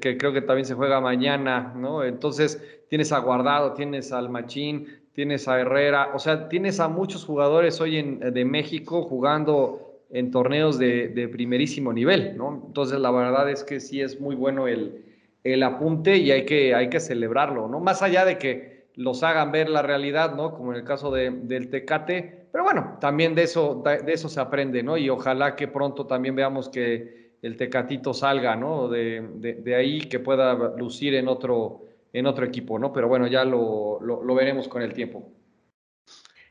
que 0.02 0.17
creo 0.17 0.34
que 0.34 0.41
también 0.41 0.65
se 0.65 0.74
juega 0.74 1.02
mañana, 1.02 1.74
¿no? 1.76 2.04
Entonces 2.04 2.62
tienes 2.89 3.12
a 3.12 3.20
Guardado, 3.20 3.74
tienes 3.74 4.12
al 4.12 4.30
Machín, 4.30 4.88
tienes 5.13 5.48
a 5.48 5.60
Herrera, 5.60 6.12
o 6.13 6.20
sea, 6.20 6.48
tienes 6.48 6.80
a 6.80 6.88
muchos 6.88 7.26
jugadores 7.26 7.80
hoy 7.82 7.98
en, 7.98 8.20
de 8.20 8.46
México 8.46 9.04
jugando 9.04 10.00
en 10.10 10.32
torneos 10.32 10.78
de, 10.78 11.10
de, 11.10 11.28
primerísimo 11.28 11.91
nivel, 11.91 12.38
¿no? 12.38 12.63
Entonces 12.67 13.00
la 13.00 13.12
verdad 13.12 13.50
es 13.50 13.63
que 13.63 13.80
sí 13.80 14.02
es 14.02 14.22
muy 14.22 14.36
bueno 14.36 14.67
el, 14.67 15.07
el 15.43 15.63
apunte 15.63 16.17
y 16.17 16.32
hay 16.32 16.45
que, 16.45 16.76
hay 16.76 16.89
que 16.89 17.00
celebrarlo, 17.00 17.67
¿no? 17.67 17.80
Más 17.80 18.02
allá 18.02 18.26
de 18.26 18.38
que 18.38 18.88
los 18.95 19.23
hagan 19.23 19.52
ver 19.52 19.69
la 19.69 19.82
realidad, 19.82 20.36
¿no? 20.36 20.54
Como 20.56 20.71
en 20.71 20.80
el 20.80 20.84
caso 20.84 21.12
de, 21.12 21.30
del 21.32 21.69
Tecate, 21.69 22.47
pero 22.52 22.63
bueno, 22.63 22.97
también 23.00 23.36
de 23.36 23.43
eso, 23.43 23.84
de 23.84 24.12
eso 24.12 24.30
se 24.30 24.39
aprende, 24.39 24.82
¿no? 24.82 24.97
Y 24.97 25.10
ojalá 25.10 25.56
que 25.56 25.67
pronto 25.67 26.08
también 26.08 26.36
veamos 26.36 26.69
que 26.69 27.34
el 27.41 27.56
Tecatito 27.56 28.13
salga, 28.13 28.56
¿no? 28.56 28.88
De, 28.89 29.21
de, 29.36 29.54
de 29.54 29.76
ahí, 29.76 30.02
que 30.02 30.19
pueda 30.19 30.54
lucir 30.76 31.13
en 31.15 31.28
otro, 31.28 31.86
en 32.13 32.26
otro 32.26 32.45
equipo, 32.45 32.80
¿no? 32.80 32.91
Pero 32.91 33.08
bueno, 33.08 33.28
ya 33.28 33.45
lo, 33.45 34.00
lo, 34.02 34.23
lo, 34.23 34.36
veremos 34.36 34.67
con 34.67 34.82
el 34.82 34.93
tiempo. 34.93 35.32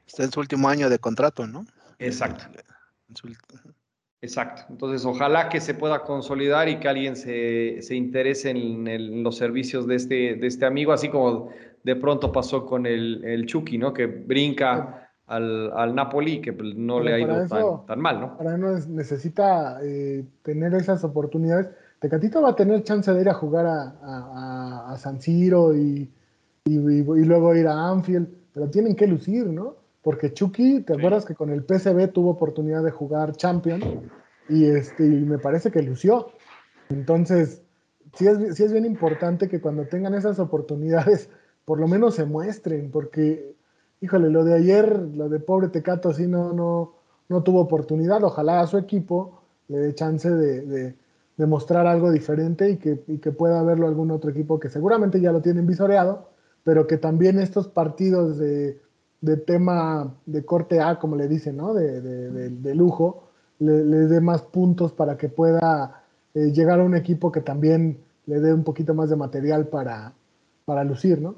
Está 0.06 0.24
en 0.24 0.30
su 0.30 0.40
último 0.40 0.68
año 0.68 0.88
de 0.88 0.98
contrato, 0.98 1.46
¿no? 1.46 1.66
Exacto. 1.98 2.44
Su... 3.14 3.28
Exacto. 4.26 4.62
Entonces, 4.68 5.04
ojalá 5.06 5.48
que 5.48 5.60
se 5.60 5.72
pueda 5.72 6.02
consolidar 6.02 6.68
y 6.68 6.80
que 6.80 6.88
alguien 6.88 7.14
se, 7.14 7.80
se 7.80 7.94
interese 7.94 8.50
en, 8.50 8.88
el, 8.88 9.12
en, 9.12 9.22
los 9.22 9.36
servicios 9.36 9.86
de 9.86 9.94
este, 9.94 10.34
de 10.34 10.46
este 10.46 10.66
amigo, 10.66 10.92
así 10.92 11.08
como 11.08 11.50
de 11.84 11.94
pronto 11.94 12.32
pasó 12.32 12.66
con 12.66 12.86
el, 12.86 13.24
el 13.24 13.46
Chucky, 13.46 13.78
¿no? 13.78 13.92
Que 13.92 14.06
brinca 14.06 15.10
al, 15.28 15.70
al 15.72 15.94
Napoli, 15.94 16.40
que 16.40 16.52
pues, 16.52 16.74
no 16.74 16.96
Pero 16.96 17.04
le 17.04 17.14
ha 17.14 17.18
ido 17.20 17.40
eso, 17.40 17.84
tan, 17.86 17.86
tan, 17.86 18.00
mal, 18.00 18.20
¿no? 18.20 18.36
Para 18.36 18.56
no 18.56 18.72
necesita 18.72 19.78
eh, 19.84 20.24
tener 20.42 20.74
esas 20.74 21.04
oportunidades. 21.04 21.68
Tecatito 22.00 22.42
va 22.42 22.50
a 22.50 22.56
tener 22.56 22.82
chance 22.82 23.12
de 23.12 23.20
ir 23.20 23.28
a 23.28 23.34
jugar 23.34 23.66
a, 23.66 23.94
a, 24.02 24.92
a 24.92 24.98
San 24.98 25.20
Siro 25.20 25.72
y, 25.72 26.10
y, 26.64 26.74
y, 26.74 26.98
y, 26.98 27.24
luego 27.24 27.54
ir 27.54 27.68
a 27.68 27.88
Anfield, 27.88 28.26
pero 28.52 28.68
tienen 28.70 28.96
que 28.96 29.06
lucir, 29.06 29.46
¿no? 29.46 29.85
Porque 30.06 30.32
Chucky, 30.32 30.82
¿te 30.82 30.94
sí. 30.94 30.98
acuerdas 31.00 31.24
que 31.24 31.34
con 31.34 31.50
el 31.50 31.64
PSV 31.64 32.12
tuvo 32.12 32.30
oportunidad 32.30 32.84
de 32.84 32.92
jugar 32.92 33.32
Champion? 33.32 33.80
Y, 34.48 34.66
este, 34.66 35.04
y 35.04 35.24
me 35.24 35.36
parece 35.38 35.72
que 35.72 35.82
lució. 35.82 36.28
Entonces, 36.90 37.64
sí 38.14 38.28
es, 38.28 38.54
sí 38.54 38.62
es 38.62 38.70
bien 38.70 38.84
importante 38.84 39.48
que 39.48 39.60
cuando 39.60 39.86
tengan 39.86 40.14
esas 40.14 40.38
oportunidades, 40.38 41.28
por 41.64 41.80
lo 41.80 41.88
menos 41.88 42.14
se 42.14 42.24
muestren, 42.24 42.92
porque, 42.92 43.56
híjole, 44.00 44.30
lo 44.30 44.44
de 44.44 44.54
ayer, 44.54 44.96
lo 44.96 45.28
de 45.28 45.40
pobre 45.40 45.70
Tecato, 45.70 46.12
sí 46.12 46.28
no, 46.28 46.52
no, 46.52 46.94
no 47.28 47.42
tuvo 47.42 47.62
oportunidad. 47.62 48.22
Ojalá 48.22 48.60
a 48.60 48.68
su 48.68 48.78
equipo 48.78 49.42
le 49.66 49.78
dé 49.78 49.94
chance 49.96 50.30
de, 50.30 50.60
de, 50.66 50.94
de 51.36 51.46
mostrar 51.46 51.88
algo 51.88 52.12
diferente 52.12 52.70
y 52.70 52.76
que, 52.76 53.02
y 53.08 53.18
que, 53.18 53.32
pueda 53.32 53.60
verlo 53.64 53.88
algún 53.88 54.12
otro 54.12 54.30
equipo 54.30 54.60
que 54.60 54.68
seguramente 54.68 55.20
ya 55.20 55.32
lo 55.32 55.42
tienen 55.42 55.66
visoreado, 55.66 56.28
pero 56.62 56.86
que 56.86 56.96
también 56.96 57.40
estos 57.40 57.66
partidos 57.66 58.38
de, 58.38 58.85
de 59.20 59.36
tema 59.36 60.14
de 60.26 60.44
corte 60.44 60.80
A, 60.80 60.98
como 60.98 61.16
le 61.16 61.28
dicen, 61.28 61.56
¿no? 61.56 61.74
De, 61.74 62.00
de, 62.00 62.74
lujo, 62.74 63.24
le, 63.58 63.82
dé 63.82 64.20
más 64.20 64.42
puntos 64.42 64.92
para 64.92 65.16
que 65.16 65.28
pueda 65.28 66.02
eh, 66.34 66.52
llegar 66.52 66.80
a 66.80 66.84
un 66.84 66.94
equipo 66.94 67.32
que 67.32 67.40
también 67.40 67.98
le 68.26 68.40
dé 68.40 68.52
un 68.52 68.64
poquito 68.64 68.94
más 68.94 69.08
de 69.10 69.16
material 69.16 69.68
para, 69.68 70.12
para 70.64 70.84
lucir, 70.84 71.20
¿no? 71.20 71.36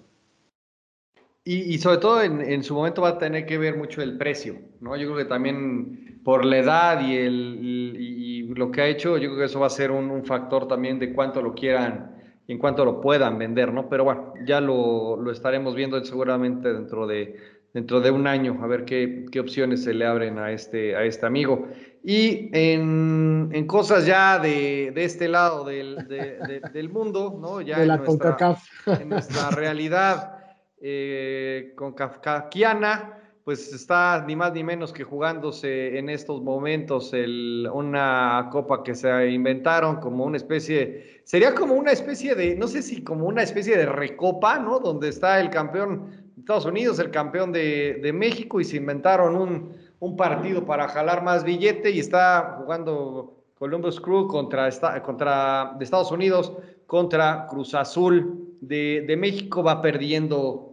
Y, 1.51 1.79
sobre 1.79 1.97
todo 1.97 2.23
en, 2.23 2.62
su 2.62 2.75
momento 2.75 3.01
va 3.01 3.09
a 3.09 3.19
tener 3.19 3.47
que 3.47 3.57
ver 3.57 3.75
mucho 3.75 4.03
el 4.03 4.19
precio, 4.19 4.57
¿no? 4.83 4.95
Yo 4.97 5.07
creo 5.07 5.17
que 5.17 5.25
también 5.25 6.21
por 6.23 6.45
la 6.45 6.59
edad 6.59 7.01
y, 7.01 7.17
el, 7.17 7.57
y, 7.99 8.49
lo 8.55 8.71
que 8.71 8.83
ha 8.83 8.87
hecho, 8.87 9.17
yo 9.17 9.31
creo 9.31 9.38
que 9.38 9.45
eso 9.47 9.59
va 9.59 9.69
a 9.69 9.71
ser 9.71 9.91
un, 9.91 10.27
factor 10.27 10.69
también 10.69 10.99
de 10.99 11.14
cuánto 11.14 11.41
lo 11.41 11.55
quieran 11.55 12.17
y 12.47 12.53
en 12.53 12.59
cuánto 12.59 12.85
lo 12.85 13.01
puedan 13.01 13.38
vender, 13.38 13.73
¿no? 13.73 13.88
Pero 13.88 14.05
bueno, 14.05 14.35
ya 14.45 14.61
lo, 14.61 15.17
lo 15.17 15.31
estaremos 15.31 15.75
viendo 15.75 16.05
seguramente 16.05 16.71
dentro 16.71 17.07
de, 17.07 17.37
dentro 17.79 18.01
de 18.01 18.11
un 18.11 18.27
año, 18.27 18.59
a 18.61 18.67
ver 18.67 18.85
qué, 18.85 19.27
qué 19.31 19.38
opciones 19.38 19.85
se 19.85 19.95
le 19.95 20.05
abren 20.05 20.37
a 20.37 20.51
este, 20.51 20.97
a 20.97 21.05
este 21.05 21.25
amigo. 21.27 21.69
Y 22.03 22.51
en, 22.53 23.51
en 23.53 23.67
cosas 23.69 24.05
ya 24.05 24.41
de, 24.41 24.91
de 24.93 25.05
este 25.05 25.29
lado 25.29 25.64
del, 25.64 25.97
del 26.73 26.88
mundo, 26.88 27.38
¿no? 27.41 27.61
Ya 27.61 27.79
de 27.79 27.87
la 27.87 27.95
en, 27.95 28.05
nuestra, 28.05 28.57
en 29.01 29.09
nuestra 29.09 29.51
realidad 29.51 30.38
eh, 30.83 31.73
con 31.77 31.93
Kafkakiana, 31.93 33.14
pues 33.45 33.73
está 33.73 34.25
ni 34.27 34.35
más 34.35 34.53
ni 34.53 34.64
menos 34.64 34.93
que 34.93 35.05
jugándose 35.05 35.99
en 35.99 36.09
estos 36.09 36.43
momentos 36.43 37.14
el, 37.14 37.69
una 37.73 38.49
copa 38.51 38.83
que 38.83 38.97
se 38.97 39.31
inventaron 39.31 40.01
como 40.01 40.25
una 40.25 40.37
especie, 40.37 41.21
sería 41.23 41.55
como 41.55 41.75
una 41.75 41.93
especie 41.93 42.35
de, 42.35 42.57
no 42.57 42.67
sé 42.67 42.83
si 42.83 43.05
como 43.05 43.27
una 43.27 43.43
especie 43.45 43.77
de 43.77 43.87
recopa, 43.87 44.59
¿no? 44.59 44.81
Donde 44.81 45.09
está 45.09 45.41
el 45.41 45.51
campeón 45.51 46.28
de 46.28 46.28
Estados 46.38 46.66
Unidos, 46.66 46.98
el 46.98 47.11
campeón 47.11 47.53
de, 47.53 48.01
de 48.03 48.12
México 48.12 48.61
y 48.61 48.64
se 48.64 48.77
inventaron 48.77 49.37
un, 49.37 49.72
un, 49.98 50.16
partido 50.16 50.64
para 50.64 50.88
jalar 50.88 51.22
más 51.22 51.44
billete 51.44 51.90
y 51.90 51.98
está 51.98 52.57
jugando 52.61 53.44
Columbus 53.59 54.01
Crew 54.01 54.27
contra, 54.27 54.70
contra 55.03 55.74
de 55.79 55.85
Estados 55.85 56.11
Unidos 56.12 56.53
contra 56.87 57.46
Cruz 57.48 57.74
Azul 57.74 58.57
de, 58.61 59.05
de 59.07 59.16
México, 59.16 59.62
va 59.62 59.83
perdiendo 59.83 60.68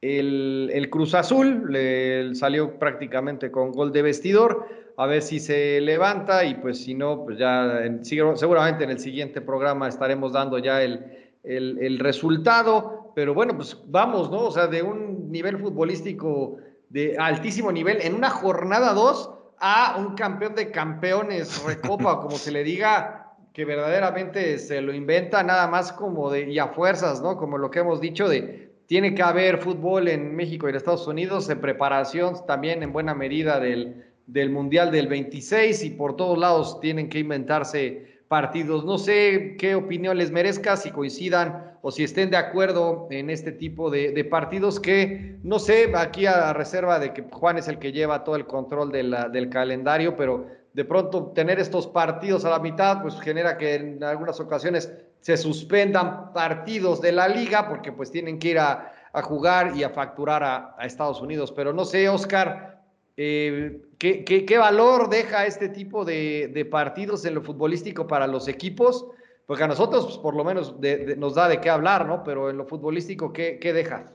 el, 0.00 0.88
Cruz 0.90 1.14
Azul 1.14 1.70
le 1.70 2.34
salió 2.34 2.78
prácticamente 2.78 3.50
con 3.50 3.72
gol 3.72 3.92
de 3.92 4.02
vestidor, 4.02 4.66
a 4.96 5.06
ver 5.06 5.22
si 5.22 5.40
se 5.40 5.80
levanta 5.80 6.44
y 6.44 6.54
pues 6.54 6.82
si 6.82 6.94
no, 6.94 7.24
pues 7.24 7.38
ya 7.38 7.82
seguramente 8.02 8.84
en 8.84 8.90
el 8.90 8.98
siguiente 8.98 9.40
programa 9.40 9.88
estaremos 9.88 10.32
dando 10.32 10.58
ya 10.58 10.82
el, 10.82 11.04
el, 11.44 11.98
resultado, 11.98 12.99
pero 13.14 13.34
bueno, 13.34 13.56
pues 13.56 13.76
vamos, 13.86 14.30
¿no? 14.30 14.46
O 14.46 14.50
sea, 14.50 14.66
de 14.66 14.82
un 14.82 15.30
nivel 15.30 15.58
futbolístico 15.58 16.58
de 16.88 17.16
altísimo 17.18 17.70
nivel 17.70 17.98
en 18.00 18.14
una 18.14 18.30
jornada 18.30 18.92
2 18.92 19.30
a 19.58 19.96
un 19.98 20.14
campeón 20.14 20.54
de 20.54 20.70
campeones, 20.70 21.62
recopa, 21.64 22.20
como 22.20 22.36
se 22.36 22.50
le 22.50 22.64
diga, 22.64 23.34
que 23.52 23.64
verdaderamente 23.64 24.58
se 24.58 24.80
lo 24.80 24.92
inventa 24.94 25.42
nada 25.42 25.66
más 25.66 25.92
como 25.92 26.30
de, 26.30 26.50
y 26.50 26.58
a 26.58 26.68
fuerzas, 26.68 27.20
¿no? 27.20 27.36
Como 27.36 27.58
lo 27.58 27.70
que 27.70 27.80
hemos 27.80 28.00
dicho 28.00 28.28
de 28.28 28.70
tiene 28.86 29.14
que 29.14 29.22
haber 29.22 29.58
fútbol 29.58 30.08
en 30.08 30.34
México 30.34 30.66
y 30.66 30.70
en 30.70 30.76
Estados 30.76 31.06
Unidos 31.06 31.48
en 31.48 31.60
preparación 31.60 32.34
también 32.46 32.82
en 32.82 32.92
buena 32.92 33.14
medida 33.14 33.60
del, 33.60 34.04
del 34.26 34.50
Mundial 34.50 34.90
del 34.90 35.06
26 35.06 35.84
y 35.84 35.90
por 35.90 36.16
todos 36.16 36.38
lados 36.38 36.80
tienen 36.80 37.08
que 37.08 37.20
inventarse 37.20 38.19
partidos. 38.30 38.84
No 38.84 38.96
sé 38.96 39.56
qué 39.58 39.74
opinión 39.74 40.16
les 40.16 40.30
merezca, 40.30 40.76
si 40.76 40.92
coincidan 40.92 41.74
o 41.82 41.90
si 41.90 42.04
estén 42.04 42.30
de 42.30 42.36
acuerdo 42.36 43.08
en 43.10 43.28
este 43.28 43.50
tipo 43.50 43.90
de, 43.90 44.24
partidos 44.24 44.78
que, 44.78 45.36
no 45.42 45.58
sé, 45.58 45.90
aquí 45.96 46.26
a 46.26 46.52
reserva 46.52 47.00
de 47.00 47.12
que 47.12 47.24
Juan 47.28 47.58
es 47.58 47.66
el 47.66 47.80
que 47.80 47.90
lleva 47.90 48.22
todo 48.22 48.36
el 48.36 48.46
control 48.46 48.92
del 48.92 49.48
calendario, 49.50 50.14
pero 50.14 50.46
de 50.72 50.84
pronto 50.84 51.32
tener 51.34 51.58
estos 51.58 51.88
partidos 51.88 52.44
a 52.44 52.50
la 52.50 52.60
mitad, 52.60 53.02
pues 53.02 53.20
genera 53.20 53.58
que 53.58 53.74
en 53.74 54.04
algunas 54.04 54.38
ocasiones 54.38 54.92
se 55.18 55.36
suspendan 55.36 56.32
partidos 56.32 57.00
de 57.00 57.10
la 57.10 57.26
liga 57.26 57.68
porque 57.68 57.90
pues 57.90 58.12
tienen 58.12 58.38
que 58.38 58.50
ir 58.50 58.60
a, 58.60 58.92
jugar 59.24 59.76
y 59.76 59.82
a 59.82 59.90
facturar 59.90 60.44
a, 60.44 60.76
Estados 60.86 61.20
Unidos. 61.20 61.50
Pero 61.50 61.72
no 61.72 61.84
sé, 61.84 62.08
Oscar, 62.08 62.79
eh, 63.22 63.82
¿qué, 63.98 64.56
valor 64.58 65.10
deja 65.10 65.44
este 65.44 65.68
tipo 65.68 66.06
de, 66.06 66.66
partidos 66.70 67.22
en 67.26 67.34
lo 67.34 67.42
futbolístico 67.42 68.06
para 68.06 68.26
los 68.26 68.48
equipos? 68.48 69.08
Porque 69.44 69.64
a 69.64 69.68
nosotros 69.68 70.06
pues, 70.06 70.16
por 70.16 70.34
lo 70.34 70.42
menos 70.42 70.76
nos 71.18 71.34
da 71.34 71.46
de 71.46 71.60
qué 71.60 71.68
hablar, 71.68 72.06
¿no? 72.06 72.24
Pero 72.24 72.48
en 72.48 72.56
lo 72.56 72.64
futbolístico, 72.64 73.30
¿qué, 73.30 73.58
deja? 73.74 74.06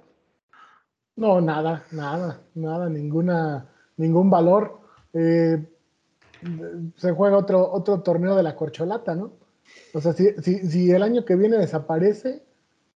No, 1.18 1.39
nada, 1.39 1.86
nada, 1.91 2.41
nada, 2.56 2.89
ninguna, 2.89 3.70
ningún 3.98 4.32
valor. 4.32 4.80
Eh, 5.13 5.63
se 6.96 7.12
juega 7.12 7.38
otro, 7.38 7.72
otro 7.72 8.02
torneo 8.02 8.36
de 8.36 8.41
la 8.41 8.56
corcholata, 8.56 9.13
¿no? 9.13 9.34
O 9.94 10.02
sea, 10.02 10.13
si, 10.13 10.34
si, 10.41 10.89
el 10.89 11.04
año 11.04 11.26
que 11.26 11.36
viene 11.36 11.58
desaparece, 11.58 12.41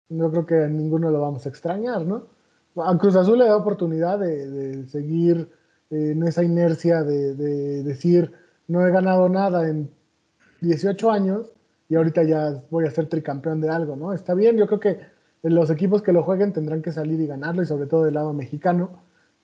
no 0.09 0.31
creo 0.31 0.47
que 0.47 0.65
a 0.65 0.69
ninguno 0.69 1.11
lo 1.11 1.21
vamos 1.21 1.45
a 1.45 1.51
extrañar, 1.51 2.07
¿no? 2.07 2.29
A 2.77 2.97
Cruz 2.97 3.15
Azul 3.15 3.41
le 3.41 3.45
da 3.45 3.59
oportunidad 3.59 4.19
de, 4.19 4.87
seguir 4.87 5.51
en 5.91 6.23
esa 6.23 6.43
inercia 6.43 7.03
de, 7.03 7.35
decir, 7.83 8.33
no 8.67 8.87
he 8.87 8.91
ganado 8.91 9.29
nada 9.29 9.69
en 9.69 9.91
18 10.61 11.11
años 11.11 11.51
y 11.89 11.95
ahorita 11.95 12.23
ya 12.25 12.63
voy 12.71 12.87
a 12.87 12.91
ser 12.91 13.07
tricampeón 13.07 13.61
de 13.61 13.71
algo, 13.71 13.97
¿no? 13.97 14.13
Está 14.13 14.35
bien, 14.35 14.57
yo 14.57 14.67
creo 14.67 14.81
que 14.81 15.01
los 15.43 15.71
equipos 15.71 16.03
que 16.03 16.13
lo 16.13 16.23
jueguen 16.23 16.53
tendrán 16.53 16.83
que 16.83 16.93
salir 16.93 17.21
y 17.21 17.27
ganarlo, 17.27 17.63
y 17.63 17.67
sobre 17.67 17.87
todo 17.87 18.05
del 18.05 18.15
lado 18.15 18.33
mexicano, 18.35 18.91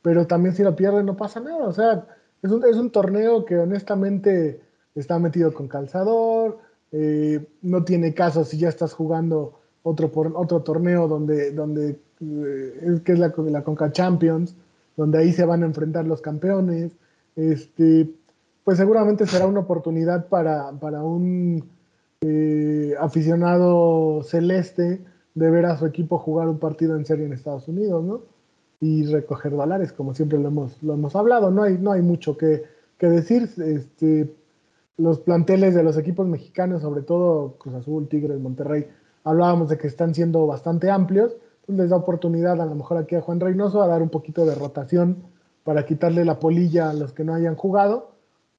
pero 0.02 0.26
también 0.26 0.54
si 0.54 0.62
lo 0.62 0.76
pierden 0.76 1.06
no 1.06 1.16
pasa 1.16 1.40
nada, 1.40 1.66
o 1.66 1.72
sea, 1.72 2.06
es 2.42 2.50
un, 2.50 2.62
es 2.64 2.76
un 2.76 2.90
torneo 2.90 3.46
que 3.46 3.58
honestamente 3.58 4.60
está 4.94 5.18
metido 5.18 5.54
con 5.54 5.68
calzador, 5.68 6.58
eh, 6.92 7.46
no 7.62 7.84
tiene 7.84 8.12
caso 8.12 8.44
si 8.44 8.58
ya 8.58 8.68
estás 8.68 8.92
jugando 8.92 9.58
otro, 9.82 10.12
por, 10.12 10.32
otro 10.36 10.62
torneo 10.62 11.08
donde, 11.08 11.52
donde 11.52 11.98
eh, 12.20 13.00
que 13.04 13.12
es 13.12 13.18
la, 13.18 13.32
la 13.36 13.64
Conca 13.64 13.90
Champions, 13.90 14.56
donde 14.96 15.18
ahí 15.18 15.32
se 15.32 15.44
van 15.44 15.62
a 15.62 15.66
enfrentar 15.66 16.06
los 16.06 16.20
campeones. 16.20 16.92
Este, 17.36 18.10
pues 18.64 18.78
seguramente 18.78 19.26
será 19.26 19.46
una 19.46 19.60
oportunidad 19.60 20.28
para, 20.28 20.72
para 20.72 21.02
un 21.02 21.64
eh, 22.20 22.94
aficionado 22.98 24.22
celeste 24.22 25.04
de 25.34 25.50
ver 25.50 25.66
a 25.66 25.76
su 25.76 25.86
equipo 25.86 26.18
jugar 26.18 26.48
un 26.48 26.58
partido 26.58 26.96
en 26.96 27.04
serie 27.04 27.26
en 27.26 27.32
Estados 27.32 27.68
Unidos, 27.68 28.04
¿no? 28.04 28.22
Y 28.80 29.06
recoger 29.06 29.52
dólares, 29.52 29.92
como 29.92 30.14
siempre 30.14 30.38
lo 30.38 30.48
hemos, 30.48 30.82
lo 30.82 30.94
hemos 30.94 31.16
hablado, 31.16 31.50
no 31.50 31.62
hay, 31.62 31.78
no 31.78 31.92
hay 31.92 32.02
mucho 32.02 32.36
que, 32.36 32.64
que 32.98 33.08
decir. 33.08 33.48
Este, 33.58 34.34
los 34.96 35.18
planteles 35.20 35.74
de 35.74 35.82
los 35.82 35.96
equipos 35.96 36.26
mexicanos, 36.26 36.82
sobre 36.82 37.02
todo 37.02 37.56
Cruz 37.58 37.74
Azul, 37.74 38.08
Tigres, 38.08 38.38
Monterrey, 38.40 38.86
hablábamos 39.24 39.68
de 39.68 39.78
que 39.78 39.88
están 39.88 40.14
siendo 40.14 40.46
bastante 40.46 40.90
amplios, 40.90 41.36
les 41.68 41.90
da 41.90 41.96
oportunidad 41.96 42.60
a 42.60 42.66
lo 42.66 42.74
mejor 42.74 42.98
aquí 42.98 43.14
a 43.14 43.20
Juan 43.20 43.40
Reynoso 43.40 43.82
a 43.82 43.86
dar 43.86 44.02
un 44.02 44.10
poquito 44.10 44.44
de 44.44 44.54
rotación 44.54 45.24
para 45.64 45.86
quitarle 45.86 46.24
la 46.24 46.38
polilla 46.38 46.90
a 46.90 46.94
los 46.94 47.12
que 47.12 47.24
no 47.24 47.34
hayan 47.34 47.56
jugado, 47.56 48.12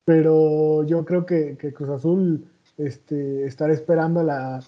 pero 0.06 0.84
yo 0.84 1.06
creo 1.06 1.26
que, 1.26 1.56
Cruz 1.76 1.90
Azul 1.90 2.46
este, 2.78 3.46
estará 3.46 3.74
esperando 3.74 4.24
la, 4.24 4.62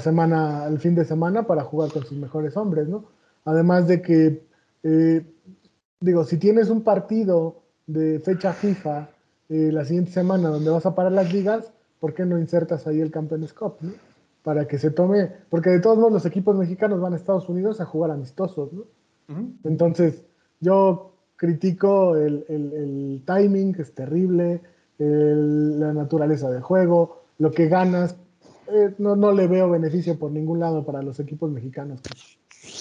semana, 0.00 0.66
el 0.66 0.78
fin 0.78 0.94
de 0.94 1.04
semana 1.04 1.46
para 1.46 1.64
jugar 1.64 1.90
con 1.92 2.04
sus 2.04 2.16
mejores 2.16 2.56
hombres, 2.56 2.88
¿no? 2.88 3.04
Además 3.44 3.88
de 3.88 4.00
que, 4.00 4.42
eh, 4.84 5.26
digo, 6.00 6.24
si 6.24 6.38
tienes 6.38 6.70
un 6.70 6.82
partido 6.82 7.62
de 7.86 8.20
fecha 8.20 8.52
FIFA 8.52 9.08
eh, 9.48 9.70
la 9.72 9.84
siguiente 9.84 10.12
semana 10.12 10.48
donde 10.48 10.70
vas 10.70 10.86
a 10.86 10.94
parar 10.94 11.12
las 11.12 11.32
ligas, 11.32 11.72
¿por 12.00 12.14
qué 12.14 12.24
no 12.24 12.38
insertas 12.38 12.86
ahí 12.86 13.00
el 13.00 13.10
Campeones 13.10 13.52
Cup? 13.52 13.74
¿no? 13.80 13.92
Para 14.44 14.68
que 14.68 14.78
se 14.78 14.92
tome, 14.92 15.32
porque 15.48 15.70
de 15.70 15.80
todos 15.80 15.98
modos 15.98 16.12
los 16.12 16.26
equipos 16.26 16.54
mexicanos 16.54 17.00
van 17.00 17.14
a 17.14 17.16
Estados 17.16 17.48
Unidos 17.48 17.80
a 17.80 17.86
jugar 17.86 18.12
amistosos, 18.12 18.72
¿no? 18.72 18.84
Entonces, 19.64 20.22
yo 20.60 21.14
critico 21.36 22.16
el, 22.16 22.44
el, 22.48 23.22
timing, 23.26 23.72
que 23.72 23.82
es 23.82 23.94
terrible, 23.94 24.60
la 24.98 25.92
naturaleza 25.92 26.50
del 26.50 26.62
juego, 26.62 27.24
lo 27.38 27.50
que 27.50 27.68
ganas, 27.68 28.16
eh, 28.70 28.94
no, 28.98 29.16
no 29.16 29.32
le 29.32 29.46
veo 29.46 29.70
beneficio 29.70 30.18
por 30.18 30.30
ningún 30.30 30.60
lado 30.60 30.84
para 30.84 31.02
los 31.02 31.18
equipos 31.20 31.50
mexicanos. 31.50 32.00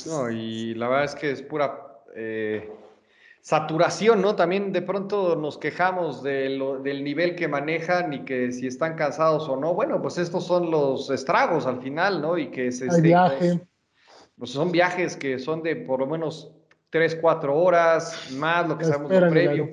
No, 0.06 0.30
y 0.30 0.74
la 0.76 0.88
verdad 0.88 1.06
es 1.06 1.16
que 1.16 1.32
es 1.32 1.42
pura 1.42 2.02
eh, 2.16 2.70
saturación, 3.44 4.22
¿no? 4.22 4.38
También 4.38 4.72
de 4.72 4.82
pronto 4.82 5.36
nos 5.36 5.58
quejamos 5.58 6.24
del 6.24 7.04
nivel 7.04 7.36
que 7.36 7.50
manejan 7.50 8.14
y 8.14 8.24
que 8.24 8.54
si 8.54 8.68
están 8.68 8.96
cansados 8.96 9.50
o 9.50 9.58
no. 9.58 9.74
Bueno, 9.74 10.02
pues 10.02 10.18
estos 10.18 10.48
son 10.48 10.72
los 10.72 11.10
estragos 11.10 11.68
al 11.68 11.82
final, 11.82 12.22
¿no? 12.22 12.38
Y 12.38 12.48
que 12.52 12.72
se... 12.72 12.88
Este, 12.88 13.02
viaje. 13.02 13.60
Pues 14.38 14.52
son 14.52 14.72
viajes 14.72 15.18
que 15.18 15.40
son 15.40 15.62
de 15.62 15.76
por 15.76 16.00
lo 16.00 16.08
menos 16.08 16.54
tres, 16.90 17.18
cuatro 17.20 17.58
horas, 17.58 18.30
más 18.38 18.66
lo 18.66 18.78
que 18.78 18.86
sabemos 18.86 19.12
de 19.12 19.30
previo. 19.30 19.70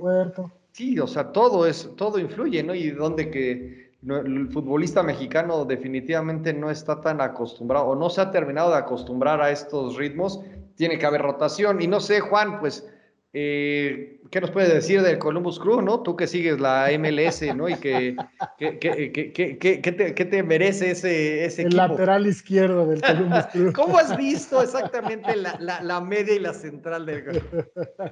Sí, 0.73 0.99
o 0.99 1.07
sea, 1.07 1.31
todo 1.31 1.65
es, 1.65 1.91
todo 1.97 2.19
influye, 2.19 2.65
¿no? 2.65 2.75
Y 2.75 2.91
donde 2.91 3.31
que 3.31 3.93
el 4.03 4.49
futbolista 4.51 5.05
mexicano 5.05 5.65
definitivamente 5.65 6.53
no 6.53 6.73
está 6.73 7.01
tan 7.01 7.21
acostumbrado 7.21 7.87
o 7.87 7.95
no 7.95 8.11
se 8.11 8.21
ha 8.21 8.33
terminado 8.33 8.71
de 8.71 8.79
acostumbrar 8.79 9.41
a 9.41 9.53
estos 9.53 9.97
ritmos 9.97 10.41
tiene 10.75 10.99
que 10.99 11.07
haber 11.07 11.23
rotación. 11.23 11.81
Y 11.81 11.87
no 11.87 12.01
sé, 12.01 12.19
Juan, 12.19 12.59
pues 12.59 12.85
eh, 13.33 14.21
¿Qué 14.31 14.41
nos 14.41 14.51
puedes 14.51 14.73
decir 14.73 15.03
del 15.03 15.19
Columbus 15.19 15.61
Crew, 15.61 15.83
no? 15.83 16.03
Tú 16.03 16.17
que 16.17 16.27
sigues 16.27 16.59
la 16.59 16.89
MLS, 16.99 17.43
¿no? 17.55 17.69
Y 17.69 17.77
que, 17.77 18.17
que, 18.59 20.27
te, 20.31 20.43
merece 20.43 20.91
ese, 20.91 21.45
ese 21.45 21.63
El 21.63 21.77
lateral 21.77 22.27
izquierdo 22.27 22.87
del 22.87 23.01
Columbus 23.01 23.47
Crew. 23.53 23.73
¿Cómo 23.75 23.99
has 23.99 24.17
visto 24.17 24.61
exactamente 24.63 25.37
la, 25.37 26.01
media 26.01 26.35
y 26.35 26.41
la 26.41 26.55
central 26.55 27.07
del 27.07 27.45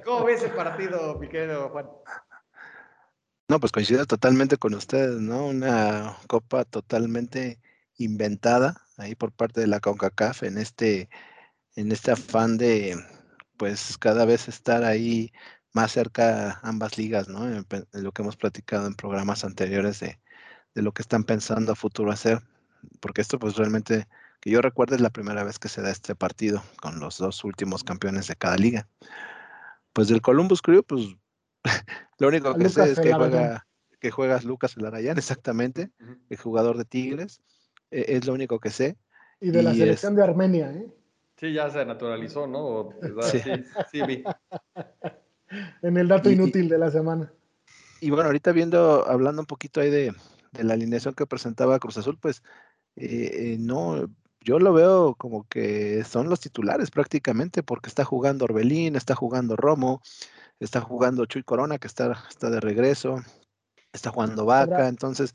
¿Cómo 0.05 0.25
ves 0.25 0.43
el 0.43 0.51
partido, 0.51 1.17
mi 1.19 1.27
querido 1.27 1.69
Juan? 1.69 1.87
No, 3.49 3.59
pues 3.59 3.71
coincido 3.71 4.05
totalmente 4.05 4.57
con 4.57 4.73
ustedes, 4.73 5.19
¿no? 5.19 5.47
Una 5.47 6.15
copa 6.27 6.63
totalmente 6.63 7.59
inventada 7.97 8.81
ahí 8.97 9.15
por 9.15 9.33
parte 9.33 9.59
de 9.59 9.67
la 9.67 9.79
CONCACAF 9.79 10.43
en 10.43 10.57
este, 10.57 11.09
en 11.75 11.91
este 11.91 12.11
afán 12.11 12.57
de 12.57 12.95
pues 13.59 13.97
cada 13.97 14.23
vez 14.23 14.47
estar 14.47 14.85
ahí 14.85 15.33
más 15.73 15.91
cerca 15.91 16.59
ambas 16.63 16.97
ligas, 16.97 17.27
¿no? 17.27 17.45
En, 17.45 17.65
lo 17.91 18.11
que 18.13 18.21
hemos 18.21 18.37
platicado 18.37 18.87
en 18.87 18.95
programas 18.95 19.43
anteriores 19.43 19.99
de, 19.99 20.17
lo 20.75 20.93
que 20.93 21.01
están 21.01 21.25
pensando 21.25 21.73
a 21.73 21.75
futuro 21.75 22.09
hacer, 22.09 22.39
porque 23.01 23.19
esto 23.19 23.37
pues 23.37 23.57
realmente, 23.57 24.07
que 24.39 24.49
yo 24.49 24.61
recuerdo 24.61 24.95
es 24.95 25.01
la 25.01 25.09
primera 25.09 25.43
vez 25.43 25.59
que 25.59 25.67
se 25.67 25.81
da 25.81 25.91
este 25.91 26.15
partido 26.15 26.63
con 26.81 27.01
los 27.01 27.17
dos 27.17 27.43
últimos 27.43 27.83
campeones 27.83 28.27
de 28.27 28.37
cada 28.37 28.55
liga. 28.55 28.87
Pues 29.91 30.07
del 30.07 30.21
Columbus 30.21 30.61
Crew, 30.61 30.81
pues 30.81 31.17
lo 32.17 32.29
único 32.29 32.55
que 32.55 32.69
sé 32.69 32.91
es 32.91 32.99
que 33.01 33.13
juega, 33.13 33.67
que 33.99 34.09
juegas 34.09 34.45
Lucas 34.45 34.77
Elarayán, 34.77 35.17
exactamente, 35.17 35.91
el 36.29 36.37
jugador 36.37 36.77
de 36.77 36.85
Tigres, 36.85 37.41
e, 37.91 38.05
es 38.15 38.25
lo 38.25 38.33
único 38.33 38.61
que 38.61 38.69
sé. 38.69 38.97
Y 39.41 39.51
de 39.51 39.63
la 39.63 39.73
selección 39.73 40.15
de 40.15 40.23
Armenia, 40.23 40.71
¿eh? 40.71 40.87
Sí, 41.39 41.53
ya 41.53 41.69
se 41.69 41.85
naturalizó, 41.85 42.47
¿no? 42.47 42.89
Sí, 43.23 43.39
sí, 43.91 44.01
vi. 44.05 44.23
En 45.81 45.97
el 45.97 46.07
dato 46.07 46.29
inútil 46.29 46.69
de 46.69 46.77
la 46.77 46.91
semana. 46.91 47.33
Y 48.01 48.11
bueno, 48.11 48.25
ahorita 48.25 48.51
viendo, 48.51 49.07
hablando 49.07 49.41
un 49.41 49.47
poquito 49.47 49.81
ahí 49.81 49.89
de, 49.89 50.13
la 50.53 50.75
alineación 50.75 51.15
que 51.15 51.25
presentaba 51.25 51.79
Cruz 51.79 51.97
Azul, 51.97 52.19
pues 52.21 52.43
eh, 52.95 53.57
no, 53.59 54.07
yo 54.41 54.59
lo 54.59 54.73
veo 54.73 55.15
como 55.15 55.47
que 55.47 56.03
son 56.03 56.29
los 56.29 56.39
titulares 56.39 56.91
prácticamente, 56.91 57.63
porque 57.63 57.89
está 57.89 58.05
jugando 58.05 58.45
Orbelín, 58.45 58.95
está 58.95 59.15
jugando 59.15 59.55
Romo, 59.55 60.03
está 60.59 60.81
jugando 60.81 61.25
Chuy 61.25 61.41
Corona, 61.41 61.79
que 61.79 61.87
está, 61.87 62.23
está 62.29 62.51
de 62.51 62.59
regreso, 62.59 63.23
está 63.91 64.11
jugando 64.11 64.45
Vaca, 64.45 64.87
entonces 64.87 65.33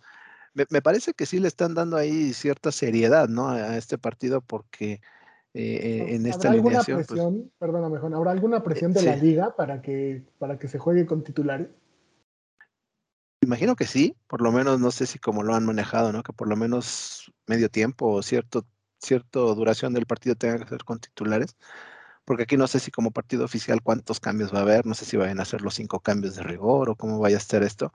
me, 0.54 0.82
parece 0.82 1.14
que 1.14 1.26
sí 1.26 1.40
le 1.40 1.48
están 1.48 1.74
dando 1.74 1.96
ahí 1.96 2.32
cierta 2.32 2.70
seriedad, 2.70 3.28
¿no? 3.28 3.48
A 3.48 3.76
este 3.76 3.98
partido, 3.98 4.40
porque 4.40 5.00
eh, 5.56 6.16
en 6.16 6.26
esta 6.26 6.50
alguna 6.50 6.82
pues 6.82 7.06
presión, 7.06 7.52
perdóname, 7.58 7.98
¿habrá 8.16 8.32
alguna 8.32 8.64
presión 8.64 8.92
de 8.92 9.02
la 9.02 9.14
liga 9.14 9.54
para 9.54 9.80
que, 9.80 10.24
para 10.38 10.58
que 10.58 10.66
se 10.66 10.80
juegue 10.80 11.06
con 11.06 11.22
titulares? 11.22 11.68
Imagino 13.40 13.76
que 13.76 13.86
sí, 13.86 14.16
por 14.26 14.40
lo 14.40 14.50
menos 14.50 14.80
no 14.80 14.90
sé 14.90 15.06
si 15.06 15.20
como 15.20 15.44
lo 15.44 15.54
han 15.54 15.64
manejado, 15.64 16.12
¿no? 16.12 16.24
Que 16.24 16.32
por 16.32 16.48
lo 16.48 16.56
menos 16.56 17.32
medio 17.46 17.68
tiempo 17.68 18.08
o 18.08 18.22
cierto, 18.22 18.66
cierto 18.98 19.54
duración 19.54 19.94
del 19.94 20.06
partido 20.06 20.34
tenga 20.34 20.58
que 20.58 20.68
ser 20.68 20.82
con 20.82 20.98
titulares, 20.98 21.56
porque 22.24 22.44
aquí 22.44 22.56
no 22.56 22.66
sé 22.66 22.80
si 22.80 22.90
como 22.90 23.12
partido 23.12 23.44
oficial 23.44 23.80
cuántos 23.80 24.18
cambios 24.18 24.52
va 24.52 24.58
a 24.58 24.62
haber, 24.62 24.86
no 24.86 24.94
sé 24.94 25.04
si 25.04 25.16
vayan 25.16 25.38
a 25.38 25.42
hacer 25.42 25.62
los 25.62 25.74
cinco 25.74 26.00
cambios 26.00 26.34
de 26.34 26.42
rigor 26.42 26.90
o 26.90 26.96
cómo 26.96 27.20
vaya 27.20 27.36
a 27.36 27.40
ser 27.40 27.62
esto, 27.62 27.92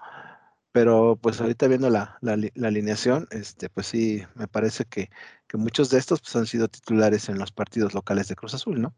pero 0.72 1.18
pues 1.22 1.42
ahorita 1.42 1.68
viendo 1.68 1.90
la, 1.90 2.20
alineación, 2.64 3.28
este, 3.32 3.70
pues 3.70 3.88
sí, 3.88 4.24
me 4.36 4.48
parece 4.48 4.86
que, 4.86 5.10
muchos 5.54 5.90
de 5.90 5.98
estos 5.98 6.22
pues, 6.22 6.36
han 6.36 6.46
sido 6.46 6.68
titulares 6.68 7.30
en 7.30 7.40
los 7.40 7.52
partidos 7.52 7.94
locales 7.94 8.28
de 8.28 8.36
Cruz 8.36 8.54
Azul, 8.54 8.82
¿no? 8.82 8.94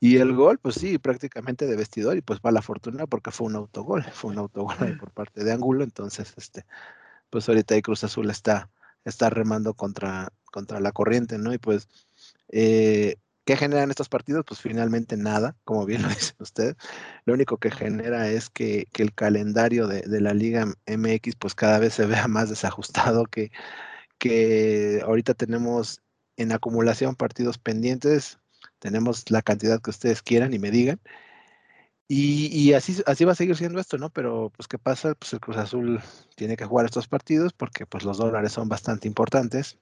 Y 0.00 0.18
el 0.18 0.34
gol, 0.34 0.58
pues 0.58 0.76
sí, 0.76 0.98
prácticamente 0.98 1.66
de 1.66 1.76
vestidor 1.76 2.16
y 2.16 2.22
pues 2.22 2.40
va 2.44 2.50
la 2.50 2.62
fortuna 2.62 3.06
porque 3.06 3.30
fue 3.30 3.46
un 3.46 3.56
autogol, 3.56 4.04
fue 4.12 4.30
un 4.32 4.38
autogol 4.38 4.98
por 4.98 5.10
parte 5.12 5.44
de 5.44 5.52
Angulo, 5.52 5.84
entonces, 5.84 6.34
este, 6.36 6.66
pues 7.30 7.48
ahorita 7.48 7.74
ahí 7.74 7.82
Cruz 7.82 8.04
Azul 8.04 8.30
está, 8.30 8.70
está 9.04 9.30
remando 9.30 9.74
contra, 9.74 10.32
contra 10.52 10.80
la 10.80 10.92
corriente, 10.92 11.38
¿no? 11.38 11.54
Y 11.54 11.58
pues 11.58 11.88
eh, 12.48 13.16
¿Qué 13.46 13.56
generan 13.56 13.90
estos 13.90 14.08
partidos? 14.08 14.44
Pues 14.44 14.60
finalmente 14.60 15.16
nada, 15.16 15.56
como 15.64 15.86
bien 15.86 16.02
lo 16.02 16.08
dicen 16.08 16.36
ustedes. 16.40 16.74
Lo 17.26 17.34
único 17.34 17.58
que 17.58 17.70
genera 17.70 18.28
es 18.28 18.50
que, 18.50 18.88
el 18.98 19.14
calendario 19.14 19.86
de, 19.86 20.20
la 20.20 20.34
Liga 20.34 20.66
MX 20.86 21.36
pues 21.36 21.54
cada 21.54 21.78
vez 21.78 21.94
se 21.94 22.06
vea 22.06 22.26
más 22.28 22.50
desajustado, 22.50 23.24
que, 23.26 23.52
que 24.18 25.00
ahorita 25.04 25.34
tenemos 25.34 26.02
en 26.36 26.52
acumulación 26.52 27.14
partidos 27.14 27.58
pendientes, 27.58 28.40
tenemos 28.80 29.30
la 29.30 29.42
cantidad 29.42 29.80
que 29.80 29.90
ustedes 29.90 30.22
quieran 30.22 30.52
y 30.52 30.58
me 30.58 30.72
digan. 30.72 31.00
Y, 32.08 32.72
así, 32.74 33.02
así 33.06 33.24
va 33.24 33.32
a 33.32 33.34
seguir 33.36 33.56
siendo 33.56 33.80
esto, 33.80 33.98
¿no? 33.98 34.10
Pero, 34.10 34.50
pues, 34.56 34.68
¿qué 34.68 34.78
pasa? 34.78 35.14
Pues 35.14 35.32
el 35.32 35.40
Cruz 35.40 35.56
Azul 35.56 36.00
tiene 36.36 36.56
que 36.56 36.64
jugar 36.64 36.86
estos 36.86 37.08
partidos 37.08 37.52
porque, 37.52 37.86
pues, 37.86 38.04
los 38.04 38.18
dólares 38.18 38.52
son 38.52 38.68
bastante 38.68 39.08
importantes. 39.08 39.78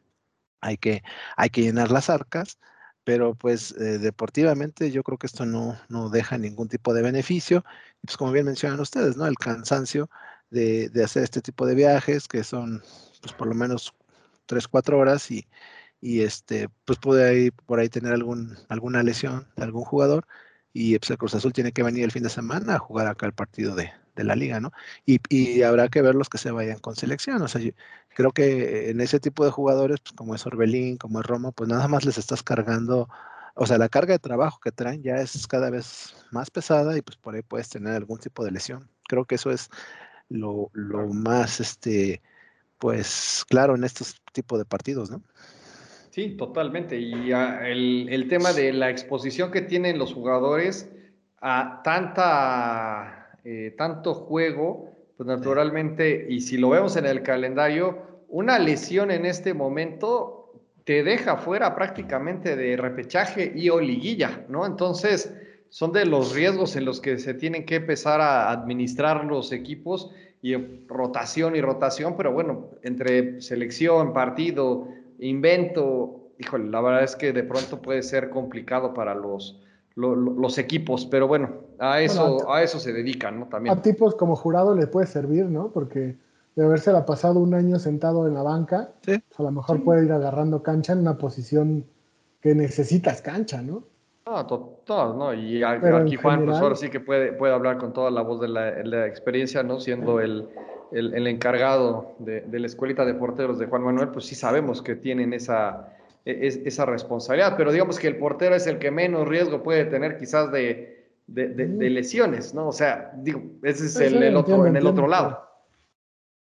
Hay 0.61 0.79
que, 0.79 1.03
hay 1.37 1.51
que 1.51 1.63
llenar 1.63 1.91
las 1.91 2.11
arcas 2.11 2.59
pero 3.05 3.35
pues 3.35 3.73
eh, 3.79 3.99
deportivamente 3.99 4.91
yo 4.91 5.03
creo 5.03 5.19
que 5.19 5.27
esto 5.27 5.47
no, 5.47 5.79
no 5.89 6.11
deja 6.11 6.39
ningún 6.39 6.69
tipo 6.69 6.95
de 6.95 7.03
beneficio. 7.03 7.65
Y 8.03 8.07
pues 8.07 8.17
como 8.17 8.33
bien 8.33 8.47
mencionan 8.47 8.81
ustedes, 8.81 9.17
¿no? 9.17 9.27
El 9.27 9.37
cansancio 9.37 10.11
de, 10.51 10.89
de 10.91 11.05
hacer 11.05 11.25
este 11.25 11.43
tipo 11.43 11.67
de 11.67 11.75
viajes, 11.75 12.29
que 12.29 12.45
son 12.45 12.83
pues 13.23 13.33
por 13.35 13.49
lo 13.49 13.55
menos 13.55 13.95
tres, 14.47 14.69
cuatro 14.69 14.99
horas 14.99 15.31
y, 15.31 15.47
y 16.01 16.23
este, 16.23 16.69
pues 16.85 16.99
puede 16.99 17.29
ahí, 17.29 17.51
por 17.51 17.81
ahí 17.81 17.89
tener 17.89 18.13
algún, 18.13 18.57
alguna 18.69 19.03
lesión 19.03 19.49
de 19.57 19.65
algún 19.65 19.85
jugador 19.85 20.27
y 20.73 20.99
pues 20.99 21.11
el 21.11 21.19
Cruz 21.19 21.35
Azul 21.35 21.53
tiene 21.53 21.73
que 21.73 21.83
venir 21.83 22.05
el 22.05 22.13
fin 22.13 22.23
de 22.25 22.31
semana 22.31 22.77
a 22.77 22.79
jugar 22.79 23.07
acá 23.07 23.27
el 23.27 23.33
partido 23.35 23.75
de, 23.75 23.93
de 24.15 24.25
la 24.25 24.37
liga, 24.37 24.61
¿no? 24.61 24.73
Y, 25.07 25.19
y, 25.29 25.63
habrá 25.63 25.89
que 25.89 26.03
ver 26.03 26.15
los 26.15 26.29
que 26.29 26.39
se 26.39 26.51
vayan 26.51 26.79
con 26.79 26.97
selección. 26.97 27.43
O 27.43 27.49
sea, 27.49 27.61
yo 27.61 27.73
creo 28.15 28.33
que 28.33 28.91
en 28.91 29.01
ese 29.01 29.21
tipo 29.21 29.45
de 29.45 29.51
jugadores, 29.51 30.01
pues 30.01 30.13
como 30.15 30.35
es 30.35 30.47
Orbelín, 30.47 30.97
como 30.97 31.21
es 31.21 31.27
Roma, 31.27 31.53
pues 31.53 31.69
nada 31.69 31.89
más 31.89 32.05
les 32.05 32.19
estás 32.19 32.43
cargando, 32.43 33.09
o 33.55 33.67
sea, 33.67 33.79
la 33.79 33.89
carga 33.89 34.15
de 34.15 34.19
trabajo 34.19 34.61
que 34.61 34.73
traen 34.73 35.03
ya 35.03 35.17
es 35.17 35.47
cada 35.47 35.71
vez 35.71 36.15
más 36.31 36.51
pesada 36.51 36.97
y 36.97 37.03
pues 37.03 37.17
por 37.17 37.35
ahí 37.35 37.43
puedes 37.43 37.69
tener 37.69 37.95
algún 37.95 38.19
tipo 38.19 38.45
de 38.45 38.53
lesión. 38.53 38.89
Creo 39.09 39.25
que 39.25 39.37
eso 39.37 39.51
es 39.51 39.69
lo, 40.29 40.71
lo 40.73 41.09
más, 41.09 41.61
este, 41.61 42.23
pues 42.79 43.45
claro 43.49 43.75
en 43.75 43.85
estos 43.85 44.21
tipos 44.33 44.59
de 44.59 44.65
partidos, 44.65 45.11
¿no? 45.11 45.23
Sí, 46.11 46.37
totalmente. 46.37 46.99
Y 46.99 47.33
ah, 47.33 47.67
el, 47.67 48.07
el 48.09 48.29
tema 48.29 48.53
de 48.53 48.73
la 48.73 48.89
exposición 48.89 49.51
que 49.51 49.63
tienen 49.63 49.99
los 49.99 50.15
jugadores 50.15 50.89
a 51.41 51.83
tanta 51.83 53.24
eh, 53.45 53.75
tanto 53.77 54.15
juego, 54.15 54.91
pues 55.17 55.27
naturalmente, 55.27 56.27
y 56.29 56.41
si 56.41 56.57
lo 56.57 56.71
vemos 56.71 56.97
en 56.97 57.07
el 57.07 57.23
calendario, 57.23 57.99
una 58.29 58.59
lesión 58.59 59.11
en 59.11 59.27
este 59.27 59.55
momento 59.55 60.53
te 60.85 61.03
deja 61.03 61.37
fuera 61.37 61.75
prácticamente 61.75 62.57
de 62.57 62.77
repechaje 62.77 63.53
y 63.55 63.71
o 63.71 63.81
liguilla, 63.81 64.45
¿no? 64.49 64.67
Entonces, 64.67 65.35
son 65.71 65.93
de 65.93 66.05
los 66.05 66.35
riesgos 66.35 66.77
en 66.77 66.85
los 66.85 67.01
que 67.01 67.19
se 67.19 67.35
tienen 67.35 67.65
que 67.65 67.77
empezar 67.77 68.21
a 68.21 68.51
administrar 68.51 69.25
los 69.25 69.51
equipos 69.51 70.11
y 70.41 70.55
rotación 70.87 71.57
y 71.57 71.63
rotación, 71.63 72.17
pero 72.17 72.33
bueno, 72.33 72.69
entre 72.83 73.41
selección, 73.41 74.13
partido, 74.13 74.89
invento, 75.19 76.31
híjole, 76.39 76.71
la 76.71 76.81
verdad 76.81 77.03
es 77.05 77.17
que 77.17 77.33
de 77.33 77.45
pronto 77.45 77.81
puede 77.81 78.03
ser 78.03 78.31
complicado 78.31 78.93
para 78.93 79.15
los, 79.15 79.61
los 79.97 80.59
equipos, 80.59 81.07
pero 81.07 81.29
bueno, 81.29 81.51
a 81.79 82.01
eso, 82.01 82.51
a, 82.51 82.63
eso 82.63 82.81
se 82.81 82.93
dedican, 82.93 83.41
¿no? 83.41 83.47
También. 83.47 83.77
A 83.77 83.83
tipos 83.83 84.17
como 84.17 84.35
jurado 84.35 84.75
le 84.75 84.87
puede 84.87 85.07
servir, 85.07 85.47
¿no? 85.47 85.71
Porque 85.71 86.17
de 86.57 86.65
haberse 86.65 86.93
la 86.93 87.07
pasado 87.07 87.41
un 87.41 87.55
año 87.55 87.79
sentado 87.79 88.27
en 88.27 88.35
la 88.35 88.43
banca, 88.43 88.91
pues 89.05 89.23
a 89.37 89.43
lo 89.43 89.51
mejor 89.51 89.83
puede 89.85 90.05
ir 90.05 90.13
agarrando 90.13 90.63
cancha 90.63 90.93
en 90.93 91.01
una 91.01 91.17
posición 91.17 91.85
que 92.41 92.55
necesitas 92.55 93.23
cancha, 93.23 93.63
¿no? 93.63 93.85
Ah, 94.27 94.47
total, 94.47 95.19
¿no? 95.19 95.35
Y 95.35 95.63
aquí 95.63 96.17
Juan, 96.17 96.45
pues 96.47 96.59
ahora 96.59 96.77
sí 96.77 96.89
que 96.89 97.01
puede, 97.01 97.33
puede 97.33 97.53
hablar 97.53 97.79
con 97.79 97.93
toda 97.93 98.11
la 98.11 98.23
voz 98.23 98.41
de 98.41 98.49
la, 98.49 99.07
experiencia, 99.07 99.63
¿no? 99.63 99.81
Siendo 99.81 100.21
el, 100.21 100.49
el, 100.93 101.27
encargado 101.27 102.15
de, 102.19 102.41
de, 102.41 102.59
la 102.59 102.67
escuelita 102.67 103.05
de 103.05 103.15
porteros 103.15 103.59
de 103.59 103.67
Juan 103.67 103.83
Manuel, 103.83 104.09
pues 104.09 104.25
sí 104.25 104.35
sabemos 104.35 104.81
que 104.81 104.97
tienen 104.97 105.35
esa, 105.35 105.95
e, 106.25 106.63
esa 106.65 106.87
responsabilidad, 106.87 107.55
pero 107.57 107.73
digamos 107.73 107.99
que 107.99 108.09
el 108.09 108.17
portero 108.17 108.55
es 108.55 108.67
el 108.67 108.79
que 108.79 108.91
menos 108.91 109.29
riesgo 109.29 109.63
puede 109.63 109.85
tener 109.85 110.17
quizás 110.17 110.51
de, 110.51 111.05
de, 111.27 111.91
lesiones, 111.91 112.55
¿no? 112.55 112.69
O 112.69 112.73
sea, 112.73 113.13
digo, 113.17 113.43
ese 113.63 113.87
es 113.87 113.97
el, 113.97 114.37
otro, 114.37 114.67
en 114.67 114.77
el 114.77 114.87
otro 114.87 115.07
lado. 115.07 115.41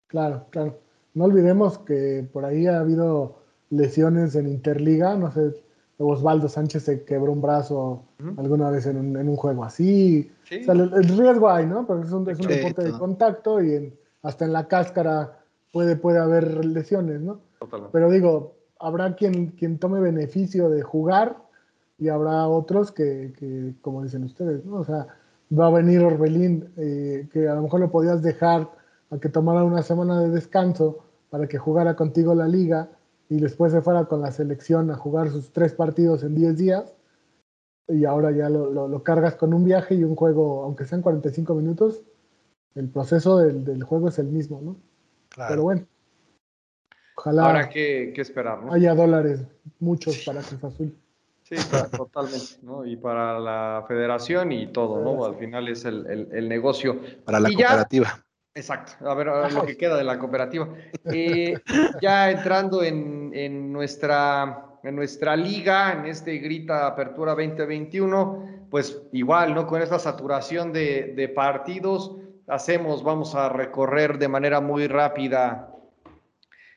Claro, 0.08 0.46
claro. 0.50 0.80
No 1.14 1.26
olvidemos 1.26 1.80
que 1.80 2.28
por 2.32 2.46
ahí 2.46 2.68
ha 2.68 2.80
habido 2.80 3.40
lesiones 3.70 4.36
en 4.36 4.48
Interliga, 4.48 5.16
no 5.16 5.32
sé, 5.32 5.54
Osvaldo 5.98 6.50
Sánchez 6.50 6.84
se 6.84 7.04
quebró 7.04 7.32
un 7.32 7.42
brazo 7.42 8.04
alguna 8.38 8.72
vez 8.72 8.86
en 8.88 8.98
un, 8.98 9.18
en 9.18 9.30
un 9.30 9.36
juego 9.36 9.64
así. 9.64 10.32
O 10.44 10.64
sea, 10.64 10.74
el, 10.74 10.92
riesgo 10.92 11.50
hay, 11.50 11.66
¿no? 11.66 11.86
Porque 11.86 12.08
es 12.08 12.12
un, 12.12 12.30
es 12.30 12.40
un 12.40 12.48
deporte 12.48 12.84
de 12.84 12.92
contacto 12.92 13.64
y 13.64 13.94
hasta 14.24 14.46
en 14.46 14.54
la 14.54 14.68
cáscara 14.68 15.40
puede, 15.72 15.96
puede 15.96 16.20
haber 16.20 16.66
lesiones, 16.66 17.22
¿no? 17.22 17.40
Pero 17.92 18.10
digo, 18.10 18.56
habrá 18.82 19.16
quien, 19.16 19.48
quien 19.52 19.80
tome 19.80 20.00
beneficio 20.00 20.70
de 20.70 20.82
jugar 20.82 21.38
y 21.98 22.10
habrá 22.10 22.48
otros 22.48 22.92
que, 22.92 23.34
que 23.38 23.76
como 23.82 24.04
dicen 24.04 24.24
ustedes, 24.24 24.66
¿no? 24.66 24.78
O 24.78 24.86
sea, 24.86 25.08
va 25.58 25.68
a 25.68 25.72
venir 25.72 26.04
Orbelín, 26.04 26.72
eh, 26.78 27.28
que 27.32 27.48
a 27.48 27.56
lo 27.56 27.64
mejor 27.64 27.80
lo 27.80 27.92
podías 27.92 28.22
dejar 28.22 28.70
a 29.10 29.18
que 29.20 29.30
tomara 29.30 29.64
una 29.64 29.84
semana 29.84 30.20
de 30.22 30.30
descanso 30.30 31.00
para 31.30 31.48
que 31.48 31.58
jugara 31.58 31.96
contigo 31.96 32.34
la 32.34 32.48
liga 32.48 32.90
y 33.30 33.40
después 33.40 33.72
se 33.72 33.82
fuera 33.82 34.06
con 34.06 34.22
la 34.22 34.32
selección 34.32 34.92
a 34.92 34.96
jugar 34.96 35.30
sus 35.30 35.52
tres 35.52 35.74
partidos 35.74 36.24
en 36.24 36.36
10 36.36 36.58
días 36.58 36.94
y 37.88 38.06
ahora 38.06 38.32
ya 38.32 38.50
lo, 38.50 39.04
cargas 39.04 39.36
con 39.36 39.54
un 39.54 39.64
viaje 39.64 39.96
y 39.96 40.04
un 40.04 40.16
juego, 40.16 40.64
aunque 40.64 40.86
sean 40.86 41.02
45 41.02 41.54
minutos, 41.56 42.02
el 42.76 42.90
proceso 42.90 43.38
del, 43.38 43.84
juego 43.84 44.10
es 44.10 44.20
el 44.20 44.28
mismo, 44.28 44.62
¿no? 44.62 44.78
Pero 45.36 45.64
bueno, 45.64 45.86
ojalá 47.16 47.50
Habrá 47.50 47.70
que, 47.70 48.14
esperar, 48.18 48.64
¿no? 48.64 48.74
haya 48.74 48.94
dólares, 48.94 49.42
muchos 49.80 50.18
para 50.26 50.42
Cruz 50.42 50.64
Azul. 50.64 50.96
Sí, 51.44 51.56
totalmente, 51.98 52.60
¿no? 52.62 52.86
Y 52.86 52.96
para 52.96 53.38
la 53.38 53.84
federación 53.86 54.54
y 54.54 54.68
todo, 54.68 55.04
¿no? 55.04 55.26
Al 55.26 55.36
final 55.36 55.68
es 55.68 55.84
el, 55.84 56.48
negocio. 56.48 57.02
Para 57.26 57.42
la 57.42 57.50
cooperativa. 57.50 58.24
exacto, 58.56 59.10
a 59.10 59.14
ver, 59.16 59.28
lo 59.28 59.66
que 59.66 59.76
queda 59.76 59.98
de 59.98 60.06
la 60.06 60.18
cooperativa. 60.18 60.70
Eh, 61.06 61.56
ya 62.02 62.32
entrando 62.32 62.84
en, 62.84 63.74
nuestra, 63.74 64.66
en 64.82 64.96
nuestra 64.96 65.36
liga, 65.36 65.92
en 65.92 66.06
este 66.06 66.38
Grita 66.38 66.88
Apertura 66.88 67.32
2021, 67.32 68.68
pues 68.70 69.02
igual, 69.12 69.54
¿no? 69.54 69.68
Con 69.68 69.82
esta 69.82 70.00
saturación 70.00 70.72
de, 70.72 71.14
de 71.18 71.28
partidos, 71.28 72.16
hacemos, 72.48 73.04
vamos 73.04 73.36
a 73.36 73.50
recorrer 73.50 74.18
de 74.18 74.30
manera 74.30 74.62
muy 74.62 74.88
rápida 74.88 75.71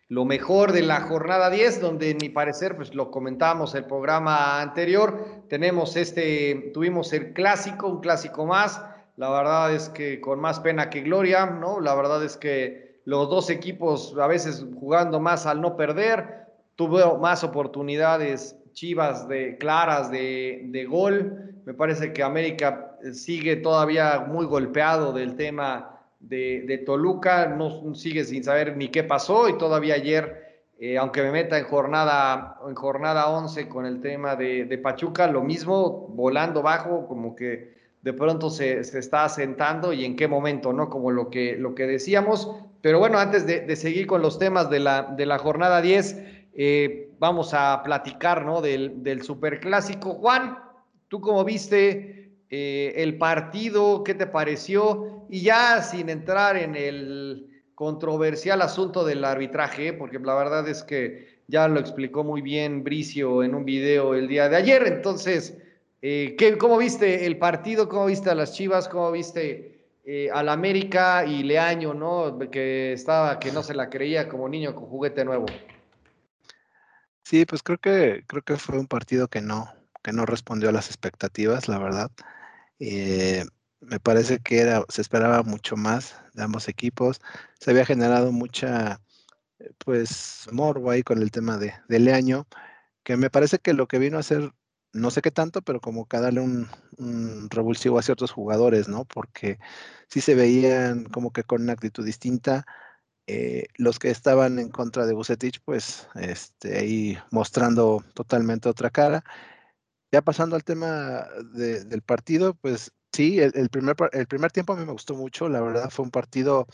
lo 0.08 0.24
mejor 0.24 0.72
de 0.72 0.82
la 0.82 1.00
jornada 1.00 1.50
10, 1.50 1.80
donde 1.80 2.10
en 2.10 2.18
mi 2.20 2.28
parecer, 2.28 2.76
pues 2.76 2.94
lo 2.94 3.10
comentamos 3.10 3.74
el 3.74 3.84
programa 3.84 4.60
anterior, 4.60 5.44
tenemos 5.48 5.96
este, 5.96 6.70
tuvimos 6.74 7.12
el 7.12 7.32
clásico, 7.32 7.88
un 7.88 8.00
clásico 8.00 8.44
más, 8.44 8.82
la 9.16 9.30
verdad 9.30 9.72
es 9.72 9.88
que 9.88 10.20
con 10.20 10.40
más 10.40 10.60
pena 10.60 10.90
que 10.90 11.00
gloria, 11.00 11.46
¿no? 11.46 11.80
La 11.80 11.94
verdad 11.94 12.22
es 12.22 12.36
que 12.36 13.00
los 13.04 13.30
dos 13.30 13.48
equipos 13.48 14.16
a 14.20 14.26
veces 14.26 14.64
jugando 14.78 15.20
más 15.20 15.46
al 15.46 15.60
no 15.60 15.76
perder, 15.76 16.48
tuvo 16.76 17.18
más 17.18 17.44
oportunidades 17.44 18.56
chivas 18.72 19.28
de 19.28 19.56
claras 19.56 20.10
de, 20.10 20.62
de 20.66 20.84
gol, 20.84 21.54
me 21.64 21.74
parece 21.74 22.12
que 22.12 22.22
América 22.22 22.96
sigue 23.12 23.56
todavía 23.56 24.26
muy 24.28 24.44
golpeado 24.46 25.12
del 25.12 25.36
tema 25.36 25.93
de, 26.28 26.82
Toluca, 26.84 27.46
no 27.46 27.94
sigue 27.94 28.24
sin 28.24 28.44
saber 28.44 28.76
ni 28.76 28.88
qué 28.88 29.04
pasó 29.04 29.48
y 29.48 29.58
todavía 29.58 29.94
ayer, 29.94 30.62
eh, 30.78 30.98
aunque 30.98 31.22
me 31.22 31.30
meta 31.30 31.58
en 31.58 31.64
jornada, 31.64 32.58
en 32.66 32.74
jornada 32.74 33.28
11 33.28 33.68
con 33.68 33.86
el 33.86 34.00
tema 34.00 34.36
de, 34.36 34.78
Pachuca, 34.82 35.26
lo 35.26 35.42
mismo, 35.42 36.08
volando 36.10 36.62
bajo, 36.62 37.06
como 37.06 37.34
que 37.36 37.74
de 38.02 38.12
pronto 38.12 38.50
se, 38.50 38.80
está 38.80 39.24
asentando 39.24 39.92
y 39.92 40.04
en 40.04 40.16
qué 40.16 40.28
momento, 40.28 40.72
¿no? 40.72 40.90
Como 40.90 41.10
lo 41.10 41.30
que, 41.30 41.56
lo 41.56 41.74
que 41.74 41.86
decíamos. 41.86 42.50
Pero 42.80 42.98
bueno, 42.98 43.18
antes 43.18 43.46
de, 43.46 43.76
seguir 43.76 44.06
con 44.06 44.20
los 44.20 44.38
temas 44.38 44.68
de 44.68 44.80
la, 44.80 45.02
de 45.02 45.24
la 45.24 45.38
jornada 45.38 45.80
10, 45.80 46.22
eh, 46.54 47.10
vamos 47.18 47.54
a 47.54 47.82
platicar, 47.82 48.44
¿no? 48.44 48.60
Del, 48.60 49.02
del 49.02 49.22
superclásico. 49.22 50.10
Juan, 50.14 50.58
¿tú 51.08 51.20
cómo 51.20 51.44
viste 51.44 52.23
eh, 52.56 53.02
el 53.02 53.18
partido, 53.18 54.04
qué 54.04 54.14
te 54.14 54.28
pareció, 54.28 55.26
y 55.28 55.40
ya 55.40 55.82
sin 55.82 56.08
entrar 56.08 56.56
en 56.56 56.76
el 56.76 57.64
controversial 57.74 58.62
asunto 58.62 59.04
del 59.04 59.24
arbitraje, 59.24 59.92
porque 59.92 60.20
la 60.20 60.36
verdad 60.36 60.68
es 60.68 60.84
que 60.84 61.40
ya 61.48 61.66
lo 61.66 61.80
explicó 61.80 62.22
muy 62.22 62.42
bien 62.42 62.84
Bricio 62.84 63.42
en 63.42 63.56
un 63.56 63.64
video 63.64 64.14
el 64.14 64.28
día 64.28 64.48
de 64.48 64.54
ayer, 64.54 64.86
entonces, 64.86 65.58
eh, 66.00 66.36
¿qué, 66.38 66.56
¿cómo 66.56 66.78
viste 66.78 67.26
el 67.26 67.38
partido? 67.38 67.88
¿Cómo 67.88 68.06
viste 68.06 68.30
a 68.30 68.36
las 68.36 68.52
Chivas? 68.52 68.88
¿Cómo 68.88 69.10
viste 69.10 69.88
eh, 70.04 70.30
al 70.32 70.48
América 70.48 71.24
y 71.26 71.42
Leaño, 71.42 71.92
¿no? 71.92 72.38
Que 72.52 72.92
estaba, 72.92 73.40
que 73.40 73.50
no 73.50 73.64
se 73.64 73.74
la 73.74 73.90
creía 73.90 74.28
como 74.28 74.48
niño 74.48 74.76
con 74.76 74.84
juguete 74.84 75.24
nuevo. 75.24 75.46
Sí, 77.24 77.44
pues 77.46 77.64
creo 77.64 77.78
que, 77.78 78.22
creo 78.28 78.42
que 78.42 78.56
fue 78.58 78.78
un 78.78 78.86
partido 78.86 79.26
que 79.26 79.40
no, 79.40 79.66
que 80.04 80.12
no 80.12 80.24
respondió 80.24 80.68
a 80.68 80.72
las 80.72 80.86
expectativas, 80.86 81.66
la 81.68 81.78
verdad. 81.78 82.10
Eh, 82.86 83.44
me 83.80 83.98
parece 84.00 84.40
que 84.40 84.58
era, 84.60 84.84
se 84.88 85.00
esperaba 85.00 85.42
mucho 85.42 85.76
más 85.76 86.16
de 86.34 86.42
ambos 86.42 86.68
equipos. 86.68 87.20
Se 87.58 87.70
había 87.70 87.86
generado 87.86 88.30
mucha, 88.32 89.00
eh, 89.58 89.70
pues, 89.78 90.46
morbo 90.52 90.90
ahí 90.90 91.02
con 91.02 91.22
el 91.22 91.30
tema 91.30 91.56
de, 91.58 91.74
de 91.88 91.98
Leaño, 91.98 92.46
que 93.04 93.16
me 93.16 93.30
parece 93.30 93.58
que 93.58 93.72
lo 93.74 93.88
que 93.88 93.98
vino 93.98 94.18
a 94.18 94.20
hacer, 94.20 94.52
no 94.92 95.10
sé 95.10 95.22
qué 95.22 95.30
tanto, 95.30 95.62
pero 95.62 95.80
como 95.80 96.06
que 96.06 96.18
darle 96.20 96.40
un, 96.40 96.68
revulsivo 97.50 97.98
a 97.98 98.02
ciertos 98.02 98.30
jugadores, 98.32 98.88
¿no? 98.88 99.04
Porque 99.06 99.58
sí 100.08 100.20
se 100.20 100.34
veían 100.34 101.04
como 101.04 101.32
que 101.32 101.44
con 101.44 101.62
una 101.62 101.72
actitud 101.74 102.04
distinta. 102.04 102.66
Eh, 103.26 103.66
los 103.76 103.98
que 103.98 104.10
estaban 104.10 104.58
en 104.58 104.68
contra 104.70 105.06
de 105.06 105.14
Bucetich, 105.14 105.60
pues, 105.64 106.08
este, 106.16 106.78
ahí 106.78 107.18
mostrando 107.30 108.04
totalmente 108.14 108.68
otra 108.68 108.90
cara 108.90 109.24
ya 110.14 110.22
pasando 110.22 110.54
al 110.54 110.62
tema 110.62 111.26
del 111.54 112.02
partido, 112.02 112.54
pues 112.54 112.92
sí, 113.12 113.40
el, 113.40 113.68
primer, 113.68 113.96
el 114.12 114.28
primer 114.28 114.52
tiempo 114.52 114.72
a 114.72 114.76
mí 114.76 114.84
me 114.84 114.92
gustó 114.92 115.16
mucho, 115.16 115.48
la 115.48 115.60
verdad 115.60 115.90
fue 115.90 116.04
un 116.04 116.12
partido 116.12 116.68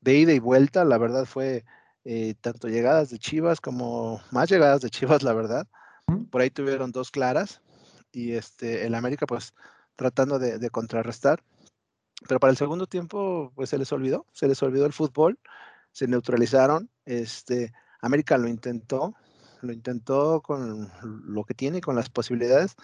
de 0.00 0.14
ida 0.16 0.32
y 0.32 0.38
vuelta, 0.38 0.82
la 0.86 0.96
verdad 0.96 1.26
fue 1.26 1.66
eh, 2.06 2.36
tanto 2.40 2.68
llegadas 2.68 3.10
de 3.10 3.18
Chivas 3.18 3.60
como 3.60 4.22
más 4.30 4.48
llegadas 4.48 4.80
de 4.80 4.88
Chivas, 4.88 5.22
la 5.22 5.34
verdad. 5.34 5.66
Por 6.30 6.40
ahí 6.40 6.48
tuvieron 6.48 6.90
dos 6.90 7.10
claras 7.10 7.60
y 8.12 8.32
este, 8.32 8.86
el 8.86 8.94
América 8.94 9.26
pues 9.26 9.52
tratando 9.94 10.38
de, 10.38 10.70
contrarrestar. 10.70 11.42
Pero 12.26 12.40
para 12.40 12.50
el 12.50 12.56
segundo 12.56 12.86
tiempo 12.86 13.52
pues 13.54 13.68
se 13.68 13.76
les 13.76 13.92
olvidó, 13.92 14.24
se 14.32 14.48
les 14.48 14.62
olvidó 14.62 14.86
el 14.86 14.94
fútbol, 14.94 15.38
se 15.92 16.08
neutralizaron. 16.08 16.88
Este, 17.04 17.74
América 18.00 18.38
lo 18.38 18.48
intentó, 18.48 19.14
lo 19.62 19.72
intentó 19.72 20.40
con 20.42 20.90
lo 21.02 21.44
que 21.44 21.54
tiene, 21.54 21.80
con 21.80 21.96
las 21.96 22.10
posibilidades, 22.10 22.76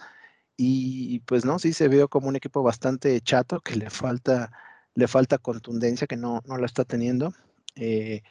y 0.55 1.19
pues 1.21 1.45
no, 1.45 1.59
sí 1.59 1.73
se 1.73 1.87
vio 1.87 2.07
como 2.09 2.27
un 2.27 2.35
equipo 2.35 2.63
bastante 2.63 3.19
chato, 3.21 3.59
que 3.59 3.75
le 3.75 3.89
falta, 3.89 4.51
le 4.95 5.07
falta 5.07 5.37
contundencia, 5.37 6.07
que 6.07 6.17
no, 6.17 6.41
no 6.45 6.57
la 6.57 6.65
está 6.65 6.85
teniendo. 6.85 7.33
Eh, 7.75 8.23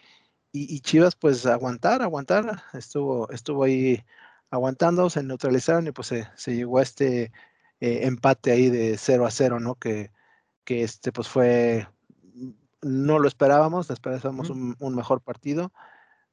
y, 0.53 0.81
Chivas, 0.81 1.17
pues 1.17 1.47
aguantar, 1.47 2.03
aguantar, 2.03 2.63
estuvo, 2.75 3.31
estuvo 3.31 3.65
ahí 3.65 4.05
aguantando, 4.51 5.09
se 5.11 5.23
neutralizaron 5.23 5.87
y 5.87 5.93
pues 5.93 6.09
se, 6.09 6.55
llegó 6.55 6.79
a 6.79 6.83
este 6.83 7.33
eh, 7.81 8.01
empate 8.07 8.53
ahí 8.53 8.69
de 8.71 8.99
0 8.99 9.27
a 9.27 9.31
0, 9.31 9.61
¿no? 9.61 9.77
Que, 9.77 10.11
que 10.65 10.83
este 10.83 11.13
pues 11.13 11.29
fue, 11.29 11.89
no 12.83 13.19
lo 13.19 13.29
esperábamos, 13.29 13.91
esperábamos 13.91 14.51
un, 14.51 14.77
un 14.79 14.95
mejor 14.95 15.23
partido 15.23 15.73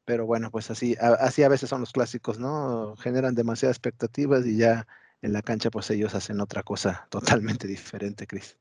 pero 0.09 0.25
bueno, 0.25 0.49
pues 0.49 0.71
así, 0.71 0.97
así 0.99 1.43
a 1.43 1.49
veces 1.49 1.69
son 1.69 1.81
los 1.81 1.91
clásicos, 1.91 2.39
¿no? 2.39 2.95
Generan 2.95 3.35
demasiadas 3.35 3.77
expectativas 3.77 4.43
y 4.43 4.57
ya 4.57 4.87
en 5.21 5.33
la 5.33 5.43
cancha 5.43 5.69
pues 5.69 5.87
ellos 5.91 6.15
hacen 6.15 6.41
otra 6.41 6.63
cosa 6.63 7.05
totalmente 7.11 7.67
diferente, 7.67 8.25
Cris. 8.25 8.57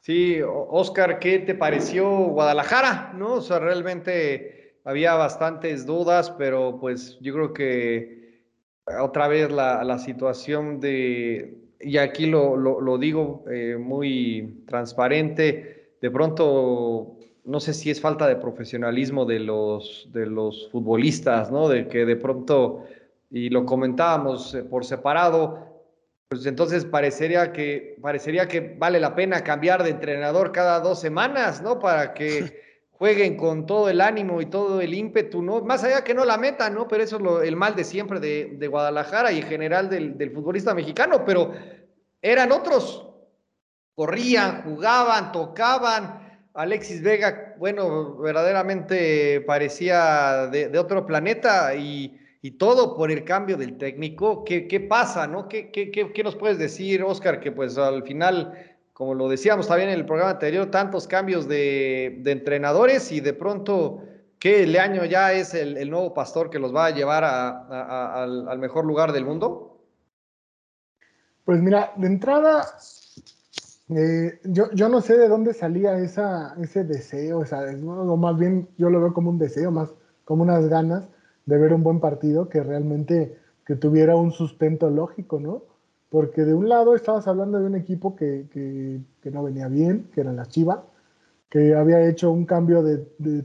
Sí, 0.00 0.38
Oscar, 0.46 1.18
¿qué 1.18 1.40
te 1.40 1.56
pareció 1.56 2.08
Guadalajara? 2.08 3.14
¿No? 3.16 3.32
O 3.32 3.40
sea, 3.40 3.58
realmente 3.58 4.78
había 4.84 5.14
bastantes 5.14 5.86
dudas, 5.86 6.30
pero 6.30 6.78
pues 6.80 7.18
yo 7.20 7.34
creo 7.34 7.52
que 7.52 8.44
otra 9.00 9.26
vez 9.26 9.50
la, 9.50 9.98
situación 9.98 10.78
de, 10.78 11.58
y 11.80 11.96
aquí 11.98 12.26
lo, 12.26 12.56
lo, 12.56 12.96
digo 12.96 13.44
eh, 13.50 13.76
muy 13.76 14.62
transparente, 14.68 15.96
de 16.00 16.10
pronto 16.12 17.16
no 17.44 17.60
sé 17.60 17.74
si 17.74 17.90
es 17.90 18.00
falta 18.00 18.26
de 18.26 18.36
profesionalismo 18.36 19.24
de 19.24 19.40
los, 19.40 20.08
de 20.12 20.26
los 20.26 20.68
futbolistas, 20.70 21.50
¿no? 21.50 21.68
De 21.68 21.88
que 21.88 22.04
de 22.04 22.16
pronto, 22.16 22.84
y 23.30 23.50
lo 23.50 23.66
comentábamos 23.66 24.54
eh, 24.54 24.62
por 24.62 24.84
separado, 24.84 25.72
pues 26.28 26.46
entonces 26.46 26.84
parecería 26.84 27.52
que, 27.52 27.98
parecería 28.00 28.46
que 28.46 28.76
vale 28.78 29.00
la 29.00 29.14
pena 29.14 29.42
cambiar 29.42 29.82
de 29.82 29.90
entrenador 29.90 30.52
cada 30.52 30.80
dos 30.80 31.00
semanas, 31.00 31.60
¿no? 31.62 31.78
Para 31.78 32.14
que 32.14 32.62
jueguen 32.92 33.36
con 33.36 33.66
todo 33.66 33.88
el 33.88 34.00
ánimo 34.00 34.40
y 34.40 34.46
todo 34.46 34.80
el 34.80 34.94
ímpetu, 34.94 35.42
¿no? 35.42 35.62
Más 35.62 35.82
allá 35.82 36.04
que 36.04 36.14
no 36.14 36.24
la 36.24 36.38
metan, 36.38 36.74
¿no? 36.74 36.86
Pero 36.86 37.02
eso 37.02 37.42
es 37.42 37.48
el 37.48 37.56
mal 37.56 37.74
de 37.74 37.82
siempre 37.82 38.20
de, 38.20 38.66
Guadalajara 38.68 39.32
y 39.32 39.40
en 39.40 39.46
general 39.48 39.90
del, 39.90 40.16
del 40.16 40.30
futbolista 40.30 40.74
mexicano, 40.74 41.24
pero 41.24 41.52
eran 42.22 42.52
otros, 42.52 43.08
corrían, 43.96 44.62
jugaban, 44.62 45.32
tocaban, 45.32 46.21
Alexis 46.54 47.02
Vega, 47.02 47.54
bueno, 47.58 48.16
verdaderamente 48.16 49.40
parecía 49.42 50.48
de, 50.48 50.78
otro 50.78 51.06
planeta 51.06 51.74
y, 51.74 52.18
todo 52.58 52.96
por 52.96 53.10
el 53.10 53.24
cambio 53.24 53.56
del 53.56 53.78
técnico. 53.78 54.44
¿Qué, 54.44 54.86
pasa, 54.88 55.26
no? 55.26 55.48
¿Qué, 55.48 55.70
qué, 55.70 56.22
nos 56.22 56.36
puedes 56.36 56.58
decir, 56.58 57.02
Oscar? 57.02 57.40
Que 57.40 57.52
pues 57.52 57.78
al 57.78 58.02
final, 58.02 58.52
como 58.92 59.14
lo 59.14 59.28
decíamos 59.28 59.68
también 59.68 59.90
en 59.90 59.98
el 59.98 60.04
programa 60.04 60.32
anterior, 60.32 60.70
tantos 60.70 61.06
cambios 61.06 61.48
de, 61.48 62.20
entrenadores 62.26 63.12
y 63.12 63.20
de 63.20 63.32
pronto 63.32 64.02
que 64.38 64.66
Leaño 64.66 65.04
ya 65.04 65.32
es 65.32 65.54
el, 65.54 65.88
nuevo 65.88 66.12
pastor 66.12 66.50
que 66.50 66.58
los 66.58 66.74
va 66.74 66.86
a 66.86 66.90
llevar 66.90 67.24
al, 67.24 68.48
al 68.48 68.58
mejor 68.58 68.84
lugar 68.84 69.12
del 69.12 69.24
mundo. 69.24 69.80
Pues 71.44 71.60
mira, 71.60 71.92
de 71.96 72.06
entrada, 72.08 72.66
eh, 73.96 74.40
yo, 74.44 74.70
yo, 74.72 74.88
no 74.88 75.00
sé 75.00 75.16
de 75.16 75.28
dónde 75.28 75.54
salía 75.54 75.98
esa, 75.98 76.54
ese 76.60 76.84
deseo, 76.84 77.40
o 77.40 78.16
más 78.16 78.38
bien 78.38 78.68
yo 78.78 78.90
lo 78.90 79.00
veo 79.00 79.14
como 79.14 79.30
un 79.30 79.38
deseo, 79.38 79.70
más 79.70 79.90
como 80.24 80.42
unas 80.42 80.68
ganas 80.68 81.08
de 81.46 81.58
ver 81.58 81.72
un 81.72 81.82
buen 81.82 82.00
partido 82.00 82.48
que 82.48 82.62
realmente 82.62 83.36
que 83.66 83.76
tuviera 83.76 84.16
un 84.16 84.32
sustento 84.32 84.90
lógico, 84.90 85.40
¿no? 85.40 85.62
Porque 86.10 86.42
de 86.42 86.54
un 86.54 86.68
lado 86.68 86.94
estabas 86.94 87.26
hablando 87.26 87.58
de 87.58 87.66
un 87.66 87.74
equipo 87.74 88.16
que, 88.16 88.46
que, 88.52 89.00
que 89.22 89.30
no 89.30 89.42
venía 89.42 89.68
bien, 89.68 90.08
que 90.14 90.20
era 90.20 90.32
la 90.32 90.46
Chiva, 90.46 90.84
que 91.48 91.74
había 91.74 92.06
hecho 92.06 92.30
un 92.30 92.44
cambio 92.44 92.82
de, 92.82 93.06
de, 93.18 93.44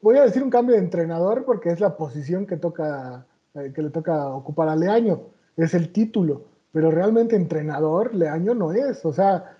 voy 0.00 0.16
a 0.16 0.24
decir 0.24 0.42
un 0.42 0.50
cambio 0.50 0.74
de 0.76 0.82
entrenador 0.82 1.44
porque 1.44 1.70
es 1.70 1.80
la 1.80 1.96
posición 1.96 2.46
que 2.46 2.56
toca 2.56 3.26
eh, 3.54 3.72
que 3.74 3.82
le 3.82 3.90
toca 3.90 4.28
ocupar 4.28 4.68
a 4.68 4.76
Leaño, 4.76 5.20
es 5.56 5.74
el 5.74 5.90
título, 5.90 6.44
pero 6.72 6.90
realmente 6.90 7.34
entrenador 7.34 8.14
Leaño 8.14 8.54
no 8.54 8.72
es, 8.72 9.04
o 9.04 9.12
sea, 9.12 9.57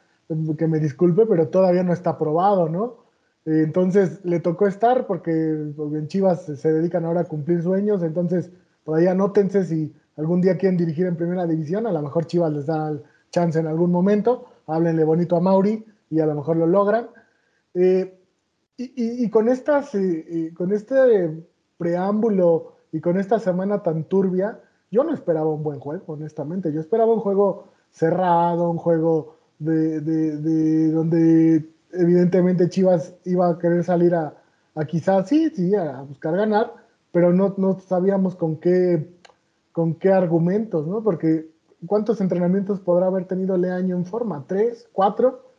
que 0.57 0.67
me 0.67 0.79
disculpe, 0.79 1.27
pero 1.27 1.49
todavía 1.49 1.83
no 1.83 1.93
está 1.93 2.11
aprobado, 2.11 2.69
¿no? 2.69 2.99
Eh, 3.47 3.63
entonces 3.65 4.21
le 4.25 4.41
tocó 4.41 4.67
estar 4.67 5.07
porque 5.07 5.31
en 5.31 6.07
Chivas 6.09 6.45
se 6.45 6.73
dedican 6.73 7.05
ahora 7.05 7.23
a 7.23 7.25
cumplir 7.25 7.63
sueños, 7.63 8.03
entonces 8.03 8.51
por 8.85 8.99
ahí 8.99 9.07
anótense 9.07 9.65
si 9.65 9.95
algún 10.17 10.41
día 10.41 10.59
quieren 10.59 10.77
dirigir 10.77 11.07
en 11.07 11.17
primera 11.17 11.47
división, 11.47 11.87
a 11.87 11.93
lo 11.93 12.03
mejor 12.03 12.27
Chivas 12.27 12.53
les 12.53 12.67
da 12.67 13.01
chance 13.31 13.59
en 13.59 13.67
algún 13.67 13.91
momento, 13.91 14.47
háblenle 14.67 15.05
bonito 15.05 15.37
a 15.37 15.41
Mauri 15.41 15.85
y 16.11 16.21
a 16.21 16.27
lo 16.27 16.35
mejor 16.35 16.57
lo 16.57 16.67
logran. 16.67 17.09
Eh, 17.75 18.15
y, 18.81 19.29
con, 19.31 19.49
estas, 19.49 19.91
con 20.55 20.73
este 20.73 21.43
preámbulo 21.79 22.75
y 22.93 23.01
con 23.01 23.19
esta 23.19 23.41
semana 23.41 23.83
tan 23.83 24.05
turbia, 24.05 24.61
yo 24.91 25.03
no 25.03 25.13
esperaba 25.13 25.53
un 25.53 25.65
buen 25.65 25.81
juego, 25.81 26.05
honestamente. 26.07 26.73
Yo 26.73 26.81
esperaba 26.81 27.13
un 27.13 27.19
juego 27.19 27.65
cerrado, 27.91 28.71
un 28.71 28.79
juego 28.79 29.38
de, 29.59 30.01
de, 30.01 30.93
donde 30.93 31.69
evidentemente 31.93 32.69
Chivas 32.69 33.15
iba 33.25 33.49
a 33.49 33.59
querer 33.59 33.85
salir 33.85 34.15
a, 34.15 34.35
a 34.75 34.85
quizás, 34.85 35.29
sí, 35.29 35.51
sí, 35.51 35.75
a 35.75 36.03
buscar 36.03 36.37
ganar, 36.37 36.73
pero 37.13 37.33
no, 37.33 37.55
no 37.57 37.81
sabíamos 37.81 38.37
con 38.37 38.57
qué, 38.57 39.09
con 39.73 39.95
qué 39.95 40.13
argumentos, 40.13 40.87
¿no? 40.87 41.03
Porque 41.03 41.51
¿cuántos 41.87 42.21
entrenamientos 42.21 42.81
podrá 42.81 43.07
haber 43.07 43.27
tenido 43.27 43.57
Leaño 43.57 43.97
en 43.97 44.05
forma? 44.05 44.45
¿Tres? 44.47 44.89
¿Cuatro? 44.93 45.53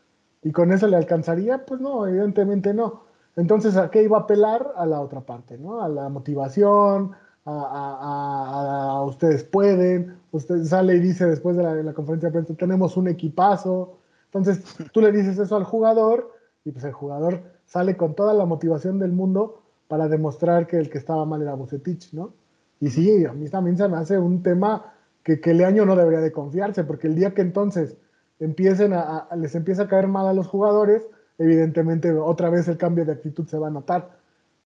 ¿Y 0.43 0.52
con 0.52 0.72
eso 0.72 0.88
le 0.88 0.95
alcanzaría? 0.95 1.66
Pues 1.66 1.82
no, 1.82 2.08
evidentemente 2.08 2.74
no. 2.74 3.04
Entonces, 3.36 3.78
¿a 3.78 3.89
qué 3.89 4.04
iba 4.04 4.18
a 4.18 4.22
apelar? 4.22 4.74
A 4.76 4.86
la 4.86 5.02
otra 5.02 5.22
parte, 5.22 5.58
¿no? 5.58 5.82
A 5.82 5.89
la 5.89 6.10
motivación, 6.10 7.12
a, 7.50 9.04
ustedes 9.06 9.43
pueden, 9.43 10.18
usted 10.32 10.64
sale 10.64 10.95
y 10.95 11.00
dice 11.00 11.26
después 11.26 11.58
de 11.58 11.64
la, 11.64 11.93
conferencia 11.93 12.30
de 12.30 12.34
prensa, 12.34 12.54
tenemos 12.56 12.97
un 12.97 13.08
equipazo. 13.08 13.97
Entonces, 14.26 14.64
tú 14.93 15.02
le 15.02 15.12
dices 15.12 15.38
eso 15.39 15.56
al 15.56 15.64
jugador 15.64 16.32
y 16.66 16.72
pues 16.72 16.84
el 16.86 16.93
jugador 16.93 17.41
sale 17.66 17.97
con 17.97 18.16
toda 18.16 18.34
la 18.34 18.45
motivación 18.45 19.00
del 19.00 19.12
mundo 19.12 19.62
para 19.88 20.08
demostrar 20.08 20.68
que 20.68 20.78
el 20.78 20.89
que 20.89 20.97
estaba 20.97 21.26
mal 21.26 21.41
era 21.41 21.56
Bucetich, 21.56 22.14
¿no? 22.14 22.34
Y 22.80 22.89
sí, 22.89 23.26
a 23.26 23.34
mí 23.34 23.50
también 23.50 23.78
se 23.78 23.88
me 23.88 23.97
hace 23.97 24.18
un 24.18 24.41
tema 24.41 24.93
que, 25.24 25.41
que 25.41 25.52
año 25.66 25.86
no 25.86 25.95
debería 25.95 26.22
de 26.22 26.32
confiarse, 26.32 26.84
porque 26.84 27.08
el 27.08 27.16
día 27.16 27.34
que 27.34 27.41
entonces 27.41 27.97
empiecen 28.39 28.93
a, 28.93 29.28
les 29.36 29.56
empieza 29.56 29.84
a 29.84 29.88
caer 29.88 30.08
mal 30.08 30.28
a 30.28 30.34
los 30.34 30.47
jugadores, 30.47 31.04
evidentemente 31.38 32.12
otra 32.12 32.50
vez 32.50 32.68
el 32.68 32.78
cambio 32.78 33.06
de 33.06 33.14
actitud 33.14 33.45
se 33.47 33.58
va 33.58 33.68
a 33.68 33.72
notar. 33.72 34.18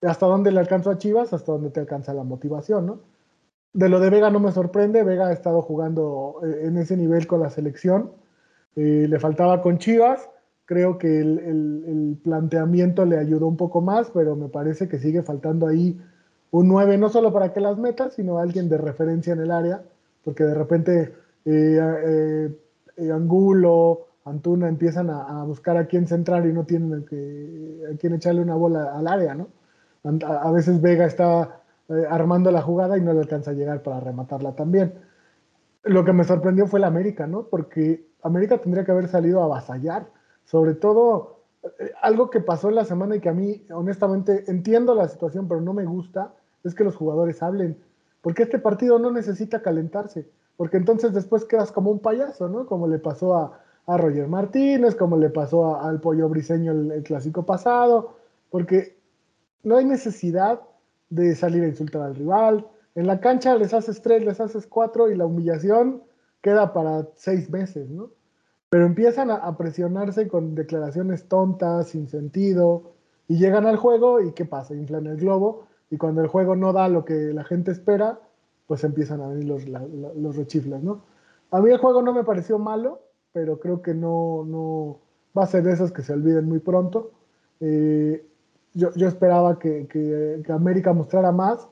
¿Hasta 0.02 0.26
dónde 0.26 0.52
le 0.52 0.60
alcanzó 0.60 0.90
a 0.92 0.98
Chivas? 0.98 1.34
Hasta 1.34 1.52
dónde 1.52 1.70
te 1.70 1.80
alcanza 1.80 2.14
la 2.14 2.24
motivación, 2.24 2.86
¿no? 2.86 3.00
De 3.74 3.88
lo 3.88 4.00
de 4.00 4.10
Vega 4.10 4.30
no 4.30 4.40
me 4.40 4.52
sorprende, 4.52 5.04
Vega 5.04 5.28
ha 5.28 5.32
estado 5.32 5.62
jugando 5.62 6.42
eh, 6.44 6.64
en 6.66 6.78
ese 6.78 6.98
nivel 6.98 7.26
con 7.26 7.40
la 7.40 7.50
selección, 7.50 8.12
eh, 8.76 9.06
le 9.08 9.20
faltaba 9.20 9.62
con 9.62 9.78
Chivas, 9.78 10.30
creo 10.66 10.98
que 10.98 11.20
el, 11.20 11.40
el, 11.40 12.18
planteamiento 12.22 13.06
le 13.06 13.18
ayudó 13.18 13.48
un 13.48 13.56
poco 13.56 13.80
más, 13.80 14.12
pero 14.14 14.36
me 14.36 14.50
parece 14.50 14.90
que 14.90 15.00
sigue 15.00 15.24
faltando 15.24 15.68
ahí 15.68 15.98
un 16.52 16.68
9, 16.68 16.98
no 16.98 17.08
solo 17.08 17.32
para 17.32 17.54
que 17.54 17.62
las 17.62 17.78
metas, 17.78 18.14
sino 18.16 18.40
alguien 18.40 18.68
de 18.68 18.78
referencia 18.78 19.32
en 19.32 19.40
el 19.40 19.52
área, 19.52 19.84
porque 20.26 20.44
de 20.44 20.54
repente 20.54 21.14
eh, 21.46 22.50
Angulo, 23.10 24.08
Antuna 24.26 24.68
empiezan 24.68 25.10
a, 25.10 25.44
buscar 25.46 25.78
a 25.78 25.88
quién 25.88 26.08
centrar 26.08 26.46
y 26.46 26.52
no 26.52 26.66
tienen 26.66 27.06
a 27.06 27.98
quién 27.98 28.14
echarle 28.14 28.42
una 28.42 28.56
bola 28.56 28.98
al 28.98 29.08
área, 29.08 29.34
¿no? 29.34 29.48
A, 30.04 30.52
veces 30.52 30.82
Vega 30.82 31.06
está 31.06 31.62
eh, 31.90 32.06
armando 32.10 32.52
la 32.52 32.62
jugada 32.62 32.98
y 32.98 33.02
no 33.02 33.14
le 33.14 33.20
alcanza 33.20 33.52
a 33.52 33.54
llegar 33.54 33.84
para 33.84 34.00
rematarla 34.00 34.56
también. 34.56 34.94
Lo 35.84 36.04
que 36.04 36.14
me 36.14 36.24
sorprendió 36.24 36.68
fue 36.68 36.80
la 36.80 36.88
América, 36.88 37.28
¿no? 37.28 37.44
Porque 37.44 38.08
América 38.24 38.60
tendría 38.60 38.86
que 38.86 38.92
haber 38.92 39.08
salido 39.08 39.42
a 39.42 39.46
avasallar. 39.46 40.08
Sobre 40.44 40.74
todo, 40.74 41.42
eh, 41.64 41.92
algo 42.02 42.30
que 42.30 42.40
pasó 42.40 42.70
en 42.70 42.76
la 42.76 42.86
semana 42.86 43.16
y 43.16 43.20
que 43.20 43.30
a 43.30 43.34
mí, 43.34 43.66
honestamente, 43.72 44.46
entiendo 44.48 44.96
la 44.96 45.08
situación, 45.08 45.48
pero 45.48 45.62
no 45.62 45.74
me 45.74 45.86
gusta, 45.86 46.34
es 46.64 46.76
que 46.76 46.84
los 46.84 46.96
jugadores 46.96 47.42
hablen. 47.44 47.78
Porque 48.22 48.44
este 48.44 48.60
partido 48.60 49.00
no 49.00 49.12
necesita 49.12 49.62
calentarse. 49.62 50.30
Porque 50.58 50.78
entonces 50.78 51.14
después 51.14 51.46
quedas 51.46 51.72
como 51.72 51.92
un 51.92 52.00
payaso, 52.00 52.48
¿no? 52.48 52.66
Como 52.66 52.88
le 52.88 53.00
pasó 53.00 53.36
a, 53.36 53.60
a 53.88 53.98
Roger 53.98 54.28
Martínez, 54.28 54.96
como 54.96 55.18
le 55.18 55.30
pasó 55.30 55.82
al 55.82 56.00
Pollo 56.00 56.30
Briseño 56.30 56.72
el, 56.72 57.04
clásico 57.04 57.46
pasado, 57.46 58.16
porque 58.50 58.98
no 59.64 59.78
hay 59.78 59.86
necesidad 59.86 60.62
de 61.10 61.36
salir 61.36 61.64
a 61.64 61.68
insultar 61.68 62.02
al 62.02 62.16
rival. 62.16 62.68
En 62.96 63.08
la 63.08 63.20
cancha 63.20 63.56
les 63.56 63.74
haces 63.74 64.02
tres, 64.02 64.24
les 64.24 64.40
haces 64.40 64.68
cuatro 64.68 65.12
y 65.12 65.16
la 65.16 65.26
humillación 65.26 66.04
queda 66.42 66.74
para 66.74 67.08
seis 67.16 67.50
meses, 67.50 67.90
¿no? 67.90 68.10
Pero 68.70 68.86
empiezan 68.86 69.30
a, 69.30 69.58
presionarse 69.58 70.30
con 70.30 70.56
declaraciones 70.56 71.28
tontas, 71.28 71.90
sin 71.90 72.08
sentido, 72.08 72.94
y 73.28 73.38
llegan 73.38 73.66
al 73.66 73.76
juego 73.76 74.22
y 74.22 74.32
¿qué 74.32 74.46
pasa? 74.46 74.74
Inflan 74.74 75.08
el 75.08 75.18
globo 75.18 75.68
y 75.90 75.98
cuando 75.98 76.22
el 76.22 76.28
juego 76.28 76.56
no 76.56 76.72
da 76.72 76.88
lo 76.88 77.04
que 77.04 77.34
la 77.34 77.44
gente 77.44 77.72
espera, 77.72 78.20
pues 78.68 78.86
empiezan 78.86 79.20
a 79.22 79.28
venir 79.28 79.46
los, 79.46 79.66
los 79.68 80.38
rechifles, 80.38 80.82
¿no? 80.82 81.04
A 81.52 81.60
mí 81.60 81.70
el 81.70 81.80
juego 81.80 82.02
no 82.02 82.14
me 82.14 82.24
pareció 82.24 82.58
malo, 82.60 83.02
pero 83.34 83.60
creo 83.60 83.82
que 83.82 83.94
no, 83.94 84.46
no 84.46 85.00
va 85.38 85.44
a 85.44 85.48
ser 85.48 85.64
de 85.64 85.74
esas 85.74 85.92
que 85.92 86.02
se 86.02 86.14
olviden 86.14 86.48
muy 86.48 86.60
pronto. 86.60 87.12
Eh, 87.60 88.26
yo, 88.74 88.94
yo, 88.96 89.08
esperaba 89.08 89.60
que, 89.60 89.88
que, 89.88 90.52
América 90.52 90.94
mostrara 90.94 91.32
más 91.32 91.68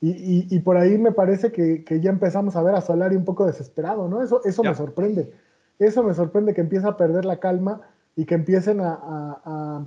y, 0.00 0.54
y, 0.54 0.58
por 0.60 0.76
ahí 0.76 0.98
me 0.98 1.12
parece 1.12 1.50
que, 1.50 1.82
que, 1.82 2.00
ya 2.00 2.10
empezamos 2.10 2.56
a 2.56 2.62
ver 2.62 2.74
a 2.74 2.82
Solari 2.82 3.16
un 3.16 3.24
poco 3.24 3.46
desesperado, 3.46 4.06
¿no? 4.06 4.22
Eso, 4.22 4.42
eso 4.44 4.62
me 4.62 4.74
sorprende. 4.74 5.32
Eso 5.78 6.02
me 6.02 6.12
sorprende 6.12 6.52
que 6.52 6.60
empiece 6.60 6.86
a 6.86 6.96
perder 6.96 7.24
la 7.24 7.38
calma 7.38 7.80
y 8.14 8.26
que 8.26 8.34
empiecen 8.34 8.80
a, 8.82 8.92
a, 8.92 9.86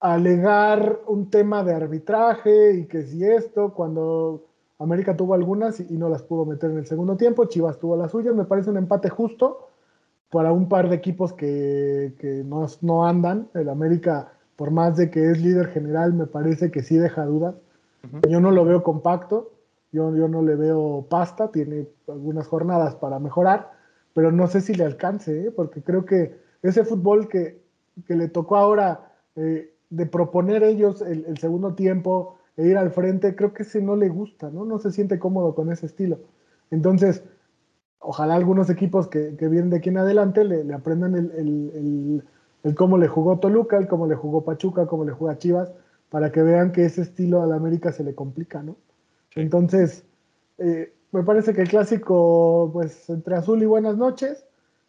a 0.00 0.14
alegar 0.14 1.00
un 1.06 1.30
tema 1.30 1.62
de 1.62 1.74
arbitraje 1.74 2.72
y 2.74 2.86
que 2.86 3.02
si 3.02 3.22
esto, 3.22 3.74
cuando 3.74 4.46
América 4.78 5.14
tuvo 5.14 5.34
algunas 5.34 5.78
y, 5.78 5.96
no 5.98 6.08
las 6.08 6.22
pudo 6.22 6.46
meter 6.46 6.70
en 6.70 6.78
el 6.78 6.86
segundo 6.86 7.16
tiempo, 7.16 7.44
Chivas 7.44 7.78
tuvo 7.78 7.96
las 7.96 8.10
suyas, 8.10 8.34
me 8.34 8.46
parece 8.46 8.70
un 8.70 8.78
empate 8.78 9.10
justo 9.10 9.68
para 10.30 10.52
un 10.52 10.68
par 10.68 10.88
de 10.88 10.96
equipos 10.96 11.34
que, 11.34 12.14
que 12.18 12.42
no, 12.44 12.66
no, 12.80 13.06
andan. 13.06 13.48
El 13.52 13.68
América, 13.68 14.32
por 14.60 14.72
más 14.72 14.94
de 14.94 15.10
que 15.10 15.30
es 15.30 15.40
líder 15.40 15.68
general, 15.68 16.12
me 16.12 16.26
parece 16.26 16.70
que 16.70 16.82
sí 16.82 16.98
deja 16.98 17.24
dudas. 17.24 17.54
Yo 18.28 18.42
no 18.42 18.50
lo 18.50 18.66
veo 18.66 18.82
compacto, 18.82 19.52
yo, 19.90 20.14
yo 20.14 20.28
no 20.28 20.42
le 20.42 20.54
veo 20.54 21.06
pasta, 21.08 21.50
tiene 21.50 21.88
algunas 22.06 22.46
jornadas 22.46 22.94
para 22.94 23.18
mejorar, 23.18 23.72
pero 24.12 24.30
no 24.30 24.48
sé 24.48 24.60
si 24.60 24.74
le 24.74 24.84
alcance, 24.84 25.46
¿eh? 25.46 25.50
porque 25.50 25.82
creo 25.82 26.04
que 26.04 26.36
ese 26.62 26.84
fútbol 26.84 27.26
que, 27.26 27.62
que 28.06 28.14
le 28.14 28.28
tocó 28.28 28.58
ahora 28.58 29.14
eh, 29.34 29.72
de 29.88 30.04
proponer 30.04 30.62
ellos 30.62 31.00
el, 31.00 31.24
el, 31.24 31.38
segundo 31.38 31.72
tiempo 31.72 32.36
e 32.58 32.66
ir 32.66 32.76
al 32.76 32.90
frente, 32.90 33.34
creo 33.34 33.54
que 33.54 33.62
ese 33.62 33.80
no 33.80 33.96
le 33.96 34.10
gusta, 34.10 34.50
¿no? 34.50 34.66
No 34.66 34.78
se 34.78 34.90
siente 34.90 35.18
cómodo 35.18 35.54
con 35.54 35.72
ese 35.72 35.86
estilo. 35.86 36.18
Entonces, 36.70 37.24
ojalá 38.00 38.34
algunos 38.34 38.68
equipos 38.68 39.08
que, 39.08 39.30
vienen 39.40 39.70
de 39.70 39.78
aquí 39.78 39.88
en 39.88 39.96
adelante 39.96 40.44
le, 40.44 40.74
aprendan 40.74 41.14
el, 41.14 42.24
cómo 42.76 42.98
le 42.98 43.08
jugó 43.08 43.38
Toluca, 43.38 43.76
el 43.78 43.88
cómo 43.88 44.06
le 44.06 44.14
jugó 44.14 44.44
Pachuca, 44.44 44.86
cómo 44.86 45.04
le 45.04 45.12
juega 45.12 45.38
Chivas, 45.38 45.72
para 46.10 46.30
que 46.32 46.42
vean 46.42 46.72
que 46.72 46.84
ese 46.84 47.02
estilo 47.02 47.42
a 47.42 47.46
la 47.46 47.56
América 47.56 47.92
se 47.92 48.04
le 48.04 48.14
complica, 48.14 48.62
¿no? 48.62 48.76
Entonces, 49.34 50.04
eh, 50.58 50.92
me 51.12 51.22
parece 51.22 51.54
que 51.54 51.62
el 51.62 51.68
clásico, 51.68 52.70
pues 52.72 53.08
entre 53.10 53.36
azul 53.36 53.62
y 53.62 53.66
buenas 53.66 53.96
noches, 53.96 54.44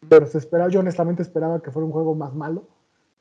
pero 0.09 0.25
se 0.25 0.39
esperaba, 0.39 0.69
yo 0.69 0.79
honestamente 0.79 1.21
esperaba 1.21 1.61
que 1.61 1.71
fuera 1.71 1.85
un 1.85 1.91
juego 1.91 2.15
más 2.15 2.33
malo. 2.33 2.63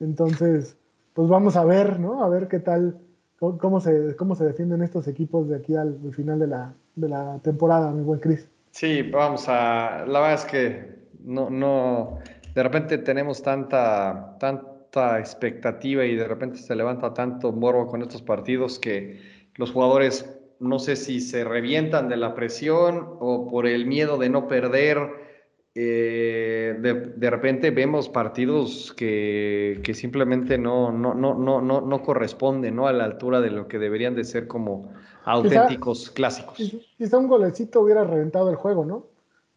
Entonces, 0.00 0.76
pues 1.14 1.28
vamos 1.28 1.56
a 1.56 1.64
ver, 1.64 2.00
¿no? 2.00 2.24
A 2.24 2.28
ver 2.28 2.48
qué 2.48 2.58
tal, 2.58 2.98
cómo, 3.38 3.80
se, 3.80 4.16
cómo 4.16 4.34
se 4.34 4.44
defienden 4.44 4.82
estos 4.82 5.06
equipos 5.08 5.48
de 5.48 5.56
aquí 5.56 5.76
al, 5.76 5.98
final 6.12 6.38
de 6.38 6.46
la, 6.46 6.74
de 6.96 7.08
la 7.08 7.38
temporada, 7.42 7.90
mi 7.92 8.02
buen 8.02 8.20
Cris. 8.20 8.48
Sí, 8.70 9.02
vamos 9.02 9.48
a. 9.48 10.04
La 10.06 10.20
verdad 10.20 10.34
es 10.34 10.44
que 10.44 11.00
no, 11.24 11.50
no. 11.50 12.18
De 12.54 12.62
repente 12.62 12.98
tenemos 12.98 13.42
tanta, 13.42 14.36
tanta 14.38 15.18
expectativa 15.18 16.04
y 16.04 16.16
de 16.16 16.26
repente 16.26 16.58
se 16.58 16.74
levanta 16.74 17.14
tanto 17.14 17.52
morbo 17.52 17.86
con 17.86 18.02
estos 18.02 18.22
partidos 18.22 18.78
que 18.78 19.20
los 19.56 19.70
jugadores 19.70 20.36
no 20.58 20.78
sé 20.78 20.96
si 20.96 21.20
se 21.20 21.44
revientan 21.44 22.08
de 22.08 22.16
la 22.16 22.34
presión 22.34 23.16
o 23.18 23.48
por 23.48 23.66
el 23.66 23.86
miedo 23.86 24.18
de 24.18 24.28
no 24.28 24.46
perder 24.46 25.30
eh, 25.74 26.76
de, 26.80 27.30
repente 27.30 27.70
vemos 27.70 28.08
partidos 28.08 28.92
que, 28.96 29.80
simplemente 29.94 30.58
no, 30.58 30.90
no, 30.90 31.14
no, 31.14 31.34
no, 31.34 31.60
no, 31.60 31.80
no 31.80 32.02
corresponden 32.02 32.74
¿no? 32.74 32.88
a 32.88 32.92
la 32.92 33.04
altura 33.04 33.40
de 33.40 33.50
lo 33.50 33.68
que 33.68 33.78
deberían 33.78 34.16
de 34.16 34.24
ser 34.24 34.48
como 34.48 34.92
auténticos 35.24 36.10
clásicos. 36.10 36.58
Quizá 36.98 37.18
un 37.18 37.28
golecito 37.28 37.82
hubiera 37.82 38.02
reventado 38.02 38.50
el 38.50 38.56
juego, 38.56 38.84
¿no? 38.84 39.06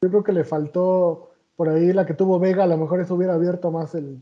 Yo 0.02 0.10
creo 0.10 0.24
que 0.24 0.34
le 0.34 0.44
faltó 0.44 1.33
por 1.64 1.74
ahí 1.74 1.94
la 1.94 2.06
que 2.06 2.14
tuvo 2.14 2.40
Vega, 2.40 2.66
a 2.66 2.68
lo 2.68 2.78
mejor 2.78 3.00
eso 3.00 3.16
hubiera 3.16 3.36
abierto 3.36 3.72
más 3.72 3.96
el, 3.96 4.20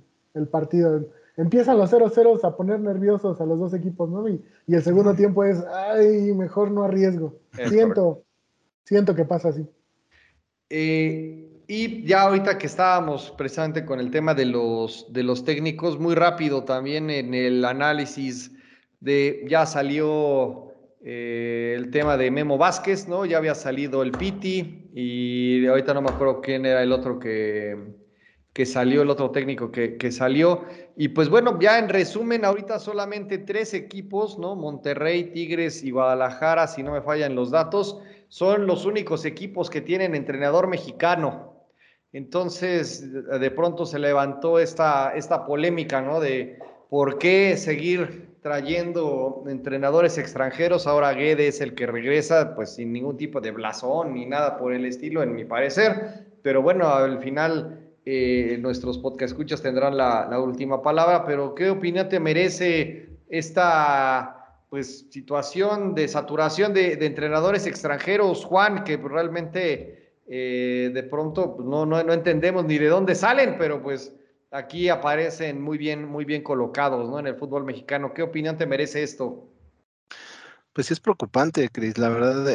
partido. 0.51 1.07
Empiezan 1.37 1.79
los 1.79 1.91
0-0 1.91 2.39
a 2.43 2.55
poner 2.55 2.79
nerviosos 2.79 3.41
a 3.41 3.45
los 3.47 3.57
dos 3.57 3.73
equipos, 3.73 4.07
¿no? 4.11 4.29
Y, 4.29 4.39
el 4.67 4.83
segundo 4.83 5.15
tiempo 5.15 5.43
es, 5.43 5.57
ay, 5.65 6.31
mejor 6.33 6.69
no 6.69 6.83
arriesgo. 6.83 7.33
siento, 7.67 8.21
siento 8.83 9.15
que 9.15 9.25
pasa 9.25 9.49
así. 9.49 9.65
Eh, 10.69 11.63
y 11.65 12.05
ya 12.05 12.21
ahorita 12.21 12.59
que 12.59 12.67
estábamos 12.67 13.33
precisamente 13.35 13.85
con 13.85 13.99
el 13.99 14.11
tema 14.11 14.35
de 14.35 14.45
los, 14.45 15.11
de 15.11 15.23
los 15.23 15.43
técnicos, 15.43 15.99
muy 15.99 16.13
rápido 16.13 16.63
también 16.63 17.09
en 17.09 17.33
el 17.33 17.65
análisis 17.65 18.51
de, 18.99 19.47
ya 19.49 19.65
salió 19.65 20.75
eh, 21.03 21.73
el 21.75 21.89
tema 21.89 22.17
de 22.17 22.29
Memo 22.29 22.59
Vázquez, 22.59 23.07
¿no? 23.07 23.25
Ya 23.25 23.39
había 23.39 23.55
salido 23.55 24.03
el 24.03 24.11
Piti 24.11 24.80
y 24.93 25.65
ahorita 25.67 25.93
no 25.93 26.01
me 26.01 26.09
acuerdo 26.09 26.41
quién 26.41 26.65
era 26.65 26.83
el 26.83 26.91
otro 26.91 27.19
que, 27.19 27.77
que 28.53 28.65
salió, 28.65 29.01
el 29.01 29.09
otro 29.09 29.31
técnico 29.31 29.71
que, 29.71 29.97
que, 29.97 30.11
salió. 30.11 30.65
Y 30.97 31.09
pues 31.09 31.29
bueno, 31.29 31.57
ya 31.59 31.79
en 31.79 31.89
resumen, 31.89 32.43
ahorita 32.43 32.79
solamente 32.79 33.37
tres 33.37 33.73
equipos, 33.73 34.37
¿no? 34.37 34.55
Monterrey, 34.55 35.31
Tigres 35.31 35.83
y 35.83 35.91
Guadalajara, 35.91 36.67
si 36.67 36.83
no 36.83 36.91
me 36.91 37.01
fallan 37.01 37.35
los 37.35 37.51
datos, 37.51 38.01
son 38.27 38.67
los 38.67 38.85
únicos 38.85 39.25
equipos 39.25 39.69
que 39.69 39.81
tienen 39.81 40.15
entrenador 40.15 40.67
mexicano. 40.67 41.51
Entonces, 42.13 43.11
de 43.13 43.51
pronto 43.51 43.85
se 43.85 43.99
levantó 43.99 44.59
esta, 44.59 45.13
esta 45.15 45.45
polémica, 45.45 46.01
¿no? 46.01 46.19
De 46.19 46.59
por 46.89 47.17
qué 47.17 47.55
seguir 47.55 48.30
trayendo 48.41 49.43
entrenadores 49.47 50.17
extranjeros. 50.17 50.87
Ahora 50.87 51.13
Guede 51.13 51.47
es 51.47 51.61
el 51.61 51.75
que 51.75 51.85
regresa, 51.85 52.55
pues 52.55 52.71
sin 52.71 52.91
ningún 52.91 53.17
tipo 53.17 53.39
de 53.39 53.51
blasón 53.51 54.15
ni 54.15 54.25
nada 54.25 54.57
por 54.57 54.73
el 54.73 54.85
estilo, 54.85 55.21
en 55.21 55.33
mi 55.33 55.45
parecer. 55.45 56.25
Pero 56.41 56.61
bueno, 56.61 56.89
al 56.89 57.19
final 57.19 57.79
eh, 58.05 58.57
nuestros 58.59 58.97
podcast 58.97 59.33
escuchas 59.33 59.61
tendrán 59.61 59.95
la, 59.95 60.39
última 60.39 60.81
palabra. 60.81 61.25
Pero 61.25 61.53
¿qué 61.53 61.69
opinión 61.69 62.09
te 62.09 62.19
merece 62.19 63.09
esta 63.29 64.37
pues 64.69 65.05
situación 65.09 65.93
de 65.93 66.07
saturación 66.07 66.73
de, 66.73 66.93
entrenadores 67.05 67.67
extranjeros, 67.67 68.45
Juan, 68.45 68.85
que 68.85 68.95
realmente 68.95 70.13
eh, 70.27 70.91
de 70.93 71.03
pronto 71.03 71.57
pues, 71.57 71.67
no, 71.67 71.85
no, 71.85 72.13
entendemos 72.13 72.63
ni 72.63 72.77
de 72.77 72.87
dónde 72.87 73.13
salen, 73.13 73.57
pero 73.59 73.83
pues 73.83 74.13
aquí 74.51 74.89
aparecen 74.89 75.61
muy 75.61 75.77
bien, 75.77 76.05
muy 76.05 76.25
bien 76.25 76.43
colocados 76.43 77.09
¿no? 77.09 77.19
en 77.19 77.27
el 77.27 77.35
fútbol 77.35 77.63
mexicano. 77.63 78.13
¿Qué 78.13 78.21
opinión 78.21 78.57
te 78.57 78.65
merece 78.65 79.01
esto? 79.01 79.47
Pues 80.73 80.87
sí 80.87 80.93
es 80.93 80.99
preocupante, 80.99 81.67
Cris. 81.69 81.97
La 81.97 82.09
verdad 82.09 82.45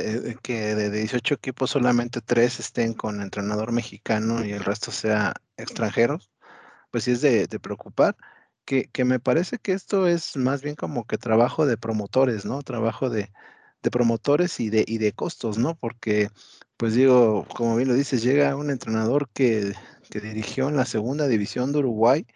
que 0.42 0.74
de 0.74 0.90
18 0.90 1.34
equipos 1.34 1.70
solamente 1.70 2.20
tres 2.20 2.60
estén 2.60 2.94
con 2.94 3.20
entrenador 3.20 3.72
mexicano 3.72 4.44
y 4.44 4.52
el 4.52 4.64
resto 4.64 4.90
sea 4.90 5.34
extranjeros, 5.56 6.30
pues 6.90 7.04
sí 7.04 7.12
es 7.12 7.20
de, 7.20 7.46
preocupar. 7.60 8.16
Que, 8.64 8.88
que, 8.88 9.04
me 9.04 9.20
parece 9.20 9.58
que 9.58 9.72
esto 9.72 10.08
es 10.08 10.36
más 10.36 10.62
bien 10.62 10.74
como 10.74 11.06
que 11.06 11.18
trabajo 11.18 11.66
de 11.66 11.76
promotores, 11.76 12.44
¿no? 12.44 12.62
Trabajo 12.62 13.10
de, 13.10 13.30
de 13.82 13.90
promotores 13.90 14.58
y 14.60 14.70
de, 14.70 14.84
y 14.86 14.98
de 14.98 15.12
costos, 15.12 15.58
¿no? 15.58 15.76
Porque 15.76 16.30
pues 16.76 16.94
digo, 16.94 17.46
como 17.54 17.76
bien 17.76 17.88
lo 17.88 17.94
dices, 17.94 18.22
llega 18.22 18.56
un 18.56 18.70
entrenador 18.70 19.28
que, 19.32 19.72
dirigió 20.14 20.68
en 20.68 20.76
la 20.76 20.84
segunda 20.84 21.28
división 21.28 21.72
de 21.72 21.78
Uruguay, 21.80 22.26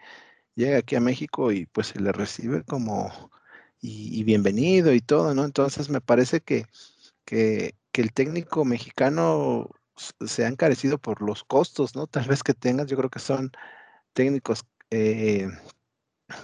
llega 0.55 0.79
aquí 0.79 0.97
a 0.97 1.01
México 1.01 1.53
y 1.53 1.67
pues 1.67 1.89
se 1.89 2.01
le 2.01 2.13
recibe 2.13 2.65
como 2.65 3.31
y, 3.81 4.23
bienvenido 4.25 4.93
y 4.93 5.01
todo, 5.01 5.35
¿no? 5.35 5.45
Entonces 5.45 5.89
me 5.89 6.01
parece 6.01 6.41
que, 6.41 6.67
que, 7.25 7.75
el 7.95 8.13
técnico 8.13 8.65
mexicano 8.65 9.69
se 10.27 10.45
ha 10.45 10.49
encarecido 10.49 10.99
por 10.99 11.23
los 11.23 11.45
costos, 11.45 11.95
¿no? 11.95 12.07
Tal 12.07 12.27
vez 12.27 12.43
que 12.43 12.55
tengas, 12.55 12.87
yo 12.87 12.97
creo 12.97 13.11
que 13.11 13.19
son 13.19 13.53
técnicos 14.15 14.65
eh, 14.91 15.49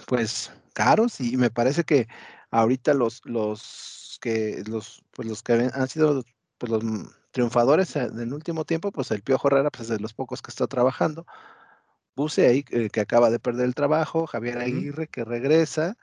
pues 0.07 0.51
caros 0.73 1.19
y 1.19 1.37
me 1.37 1.49
parece 1.49 1.83
que 1.83 2.07
ahorita 2.51 2.93
los, 2.93 3.21
los 3.25 4.19
que 4.21 4.63
los, 4.67 5.03
pues 5.11 5.27
los 5.27 5.43
que 5.43 5.53
han 5.53 5.87
sido 5.87 6.23
pues 6.57 6.71
los 6.71 6.83
triunfadores 7.31 7.95
en 7.95 8.19
el 8.19 8.33
último 8.33 8.65
tiempo, 8.65 8.91
pues 8.91 9.11
el 9.11 9.21
Piojo 9.21 9.47
Herrera, 9.47 9.69
pues 9.69 9.83
es 9.83 9.89
de 9.89 9.99
los 9.99 10.13
pocos 10.13 10.41
que 10.41 10.51
está 10.51 10.67
trabajando. 10.67 11.25
Buse 12.15 12.47
ahí, 12.47 12.65
eh, 12.71 12.89
que 12.89 13.01
acaba 13.01 13.29
de 13.29 13.39
perder 13.39 13.65
el 13.65 13.75
trabajo, 13.75 14.27
Javier 14.27 14.57
Aguirre, 14.57 15.07
que 15.07 15.23
regresa. 15.23 15.97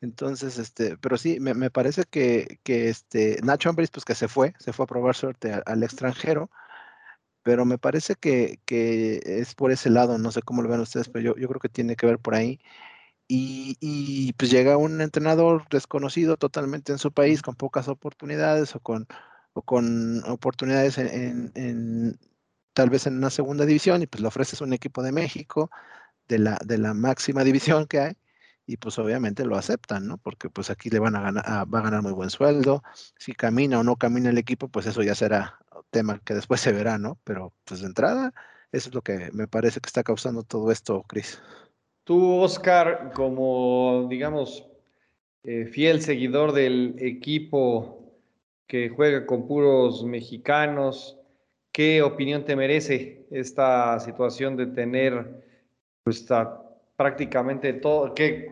Entonces, 0.00 0.58
este, 0.58 0.96
pero 0.98 1.16
sí, 1.16 1.38
me, 1.40 1.70
parece 1.70 2.04
que, 2.04 2.58
que, 2.64 2.88
este, 2.88 3.38
Nacho 3.42 3.70
Ambris, 3.70 3.90
pues 3.90 4.04
que 4.04 4.14
se 4.14 4.28
fue, 4.28 4.54
se 4.58 4.72
fue 4.72 4.84
a 4.84 4.86
probar 4.86 5.14
suerte 5.14 5.52
al 5.64 5.82
extranjero, 5.84 6.50
pero 7.42 7.64
me 7.64 7.78
parece 7.78 8.16
que, 8.16 8.60
que, 8.64 9.20
es 9.24 9.54
por 9.54 9.72
ese 9.72 9.90
lado, 9.90 10.18
no 10.18 10.32
sé 10.32 10.42
cómo 10.42 10.62
lo 10.62 10.68
ven 10.68 10.80
ustedes, 10.80 11.08
pero 11.08 11.34
yo, 11.34 11.36
yo 11.40 11.48
creo 11.48 11.60
que 11.60 11.68
tiene 11.68 11.96
que 11.96 12.06
ver 12.06 12.18
por 12.18 12.34
ahí. 12.34 12.60
Y, 13.28 13.76
y, 13.80 14.32
pues 14.34 14.50
llega 14.50 14.76
un 14.76 15.00
entrenador 15.00 15.66
desconocido 15.70 16.36
totalmente 16.36 16.92
en 16.92 16.98
su 16.98 17.12
país, 17.12 17.42
con 17.42 17.54
pocas 17.56 17.88
oportunidades 17.88 18.74
o 18.76 18.80
con 18.80 19.06
o 19.54 19.62
con 19.62 20.22
oportunidades 20.28 20.98
en, 20.98 22.18
tal 22.72 22.90
vez 22.90 23.06
en 23.06 23.16
una 23.16 23.30
segunda 23.30 23.66
división 23.66 24.02
y 24.02 24.06
pues 24.06 24.20
le 24.20 24.28
ofreces 24.28 24.60
un 24.60 24.72
equipo 24.72 25.02
de 25.02 25.12
México 25.12 25.70
de 26.28 26.38
la, 26.38 26.58
de 26.64 26.78
la 26.78 26.94
máxima 26.94 27.44
división 27.44 27.86
que 27.86 28.00
hay 28.00 28.16
y 28.66 28.76
pues 28.76 28.98
obviamente 28.98 29.44
lo 29.44 29.56
aceptan, 29.56 30.06
¿no? 30.06 30.18
Porque 30.18 30.48
pues 30.48 30.70
aquí 30.70 30.88
le 30.88 30.98
van 31.00 31.16
a 31.16 31.20
ganar, 31.20 31.44
va 31.72 31.78
a 31.80 31.82
ganar 31.82 32.02
muy 32.02 32.12
buen 32.12 32.30
sueldo, 32.30 32.82
si 33.18 33.32
camina 33.32 33.80
o 33.80 33.82
no 33.82 33.96
camina 33.96 34.30
el 34.30 34.38
equipo, 34.38 34.68
pues 34.68 34.86
eso 34.86 35.02
ya 35.02 35.14
será 35.14 35.58
tema 35.90 36.20
que 36.24 36.34
después 36.34 36.60
se 36.60 36.72
verá, 36.72 36.98
¿no? 36.98 37.18
Pero 37.24 37.52
pues 37.64 37.80
de 37.80 37.86
entrada, 37.86 38.32
eso 38.70 38.88
es 38.88 38.94
lo 38.94 39.02
que 39.02 39.30
me 39.32 39.48
parece 39.48 39.80
que 39.80 39.88
está 39.88 40.02
causando 40.02 40.42
todo 40.42 40.70
esto, 40.70 41.02
Cris. 41.06 41.40
Tú, 42.04 42.40
Oscar, 42.40 43.12
como 43.14 44.06
digamos, 44.08 44.66
eh, 45.44 45.66
fiel 45.66 46.00
seguidor 46.02 46.52
del 46.52 46.96
equipo 46.98 48.01
que 48.72 48.88
juega 48.88 49.26
con 49.26 49.46
puros 49.46 50.02
mexicanos. 50.02 51.18
¿Qué 51.72 52.00
opinión 52.00 52.46
te 52.46 52.56
merece 52.56 53.26
esta 53.30 54.00
situación 54.00 54.56
de 54.56 54.64
tener 54.64 55.44
pues, 56.02 56.26
prácticamente 56.96 57.74
todo, 57.74 58.14
que 58.14 58.50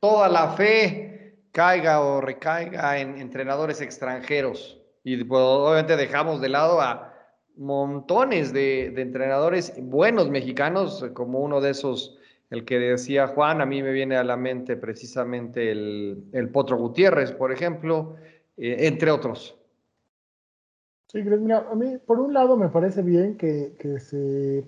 toda 0.00 0.28
la 0.28 0.48
fe 0.54 1.36
caiga 1.52 2.00
o 2.00 2.20
recaiga 2.20 2.98
en 2.98 3.16
entrenadores 3.16 3.80
extranjeros? 3.80 4.76
Y 5.04 5.22
pues, 5.22 5.40
obviamente 5.40 5.96
dejamos 5.96 6.40
de 6.40 6.48
lado 6.48 6.80
a 6.80 7.14
montones 7.56 8.52
de, 8.52 8.86
entrenadores 8.86 9.72
buenos 9.80 10.30
mexicanos, 10.30 11.06
como 11.14 11.38
uno 11.38 11.60
de 11.60 11.70
esos, 11.70 12.18
el 12.50 12.64
que 12.64 12.80
decía 12.80 13.28
Juan, 13.28 13.60
a 13.60 13.66
mí 13.66 13.84
me 13.84 13.92
viene 13.92 14.16
a 14.16 14.24
la 14.24 14.36
mente 14.36 14.76
precisamente 14.76 15.70
el, 15.70 16.24
el 16.32 16.48
Potro 16.48 16.76
Gutiérrez, 16.76 17.30
por 17.30 17.52
ejemplo, 17.52 18.16
eh, 18.56 18.86
entre 18.86 19.10
otros. 19.10 19.56
Sí, 21.08 21.22
mira, 21.22 21.66
a 21.70 21.74
mí 21.74 21.98
por 21.98 22.18
un 22.18 22.34
lado 22.34 22.56
me 22.56 22.68
parece 22.68 23.02
bien 23.02 23.36
que, 23.36 23.76
se 24.00 24.64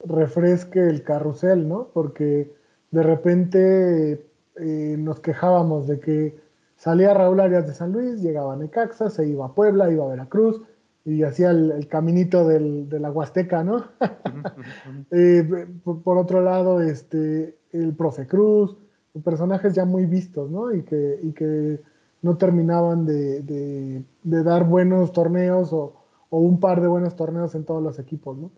refresque 0.00 0.80
el 0.80 1.04
carrusel, 1.04 1.68
¿no? 1.68 1.90
Porque 1.94 2.52
de 2.90 3.02
repente 3.02 4.26
eh, 4.56 4.96
nos 4.98 5.20
quejábamos 5.20 5.86
de 5.86 6.00
que 6.00 6.40
salía 6.76 7.14
Raúl 7.14 7.40
Arias 7.40 7.66
de 7.66 7.74
San 7.74 7.92
Luis, 7.92 8.20
llegaba 8.20 8.54
a 8.54 8.56
Necaxa, 8.56 9.10
se 9.10 9.28
iba 9.28 9.46
a 9.46 9.54
Puebla, 9.54 9.90
iba 9.92 10.04
a 10.04 10.08
Veracruz 10.08 10.60
y 11.04 11.22
hacía 11.22 11.50
el, 11.50 11.86
caminito 11.88 12.48
del, 12.48 12.88
de 12.88 12.98
la 12.98 13.10
Huasteca, 13.10 13.62
¿no? 13.62 13.84
Eh, 15.10 15.66
por, 15.84 16.18
otro 16.18 16.40
lado, 16.40 16.80
este, 16.80 17.56
el 17.72 17.94
profe 17.94 18.26
Cruz, 18.26 18.76
personajes 19.22 19.74
ya 19.74 19.84
muy 19.84 20.06
vistos, 20.06 20.50
¿no? 20.50 20.74
Y 20.74 20.82
que, 20.82 21.20
y 21.22 21.32
que 21.32 21.80
no 22.24 22.38
terminaban 22.38 23.04
de, 23.04 24.02
dar 24.22 24.64
buenos 24.64 25.12
torneos 25.12 25.74
o, 25.74 26.00
un 26.30 26.58
par 26.58 26.80
de 26.80 26.88
buenos 26.88 27.14
torneos 27.14 27.54
en 27.54 27.64
todos 27.64 27.82
los 27.82 27.98
equipos, 27.98 28.36
¿no? 28.38 28.50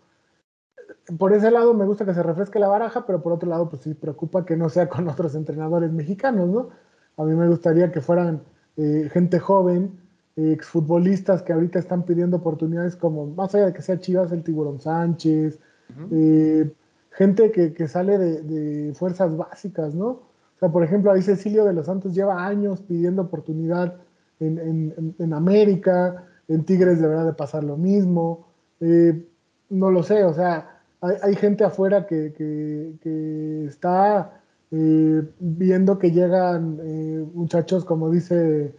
Por 1.19 1.33
ese 1.33 1.51
lado 1.51 1.73
me 1.73 1.85
gusta 1.85 2.05
que 2.05 2.13
se 2.13 2.23
refresque 2.23 2.59
la 2.59 2.69
baraja, 2.69 3.05
pero 3.05 3.21
por 3.21 3.33
otro 3.33 3.49
lado, 3.49 3.69
pues 3.69 3.81
sí 3.81 3.93
preocupa 3.93 4.45
que 4.45 4.55
no 4.55 4.69
sea 4.69 4.87
con 4.87 5.07
otros 5.09 5.35
entrenadores 5.35 5.91
mexicanos, 5.91 6.47
¿no? 6.49 6.69
A 7.17 7.25
mí 7.25 7.35
me 7.35 7.47
gustaría 7.49 7.91
que 7.91 7.99
fueran 7.99 8.41
eh, 8.77 9.09
gente 9.11 9.37
joven, 9.37 9.99
exfutbolistas 10.37 11.43
que 11.43 11.51
ahorita 11.51 11.77
están 11.77 12.03
pidiendo 12.03 12.37
oportunidades 12.37 12.95
como, 12.95 13.27
más 13.27 13.53
allá 13.53 13.65
de 13.65 13.73
que 13.73 13.81
sea 13.81 13.99
Chivas, 13.99 14.31
el 14.31 14.43
Tiburón 14.43 14.79
Sánchez, 14.79 15.59
eh, 16.11 16.71
gente 17.11 17.51
que, 17.51 17.87
sale 17.89 18.17
de, 18.17 18.41
de, 18.43 18.93
fuerzas 18.93 19.35
básicas, 19.35 19.93
¿no? 19.93 20.26
O 20.57 20.59
sea, 20.59 20.69
por 20.69 20.83
ejemplo, 20.83 21.11
ahí 21.11 21.21
Cecilio 21.21 21.65
de 21.65 21.73
los 21.73 21.85
Santos 21.85 22.15
lleva 22.15 22.43
años 22.43 22.81
pidiendo 22.81 23.21
oportunidad 23.21 23.95
en, 24.39 25.33
América, 25.33 26.25
en 26.47 26.63
Tigres 26.63 26.99
deberá 26.99 27.23
de 27.23 27.33
pasar 27.33 27.63
lo 27.63 27.77
mismo. 27.77 28.47
Eh, 28.79 29.23
no 29.69 29.91
lo 29.91 30.01
sé, 30.01 30.23
o 30.23 30.33
sea, 30.33 30.81
hay, 31.01 31.35
gente 31.35 31.63
afuera 31.63 32.07
que, 32.07 32.33
está 33.67 34.41
eh, 34.71 35.29
viendo 35.39 35.99
que 35.99 36.11
llegan 36.11 36.79
eh, 36.81 37.25
muchachos, 37.35 37.85
como 37.85 38.09
dice 38.09 38.73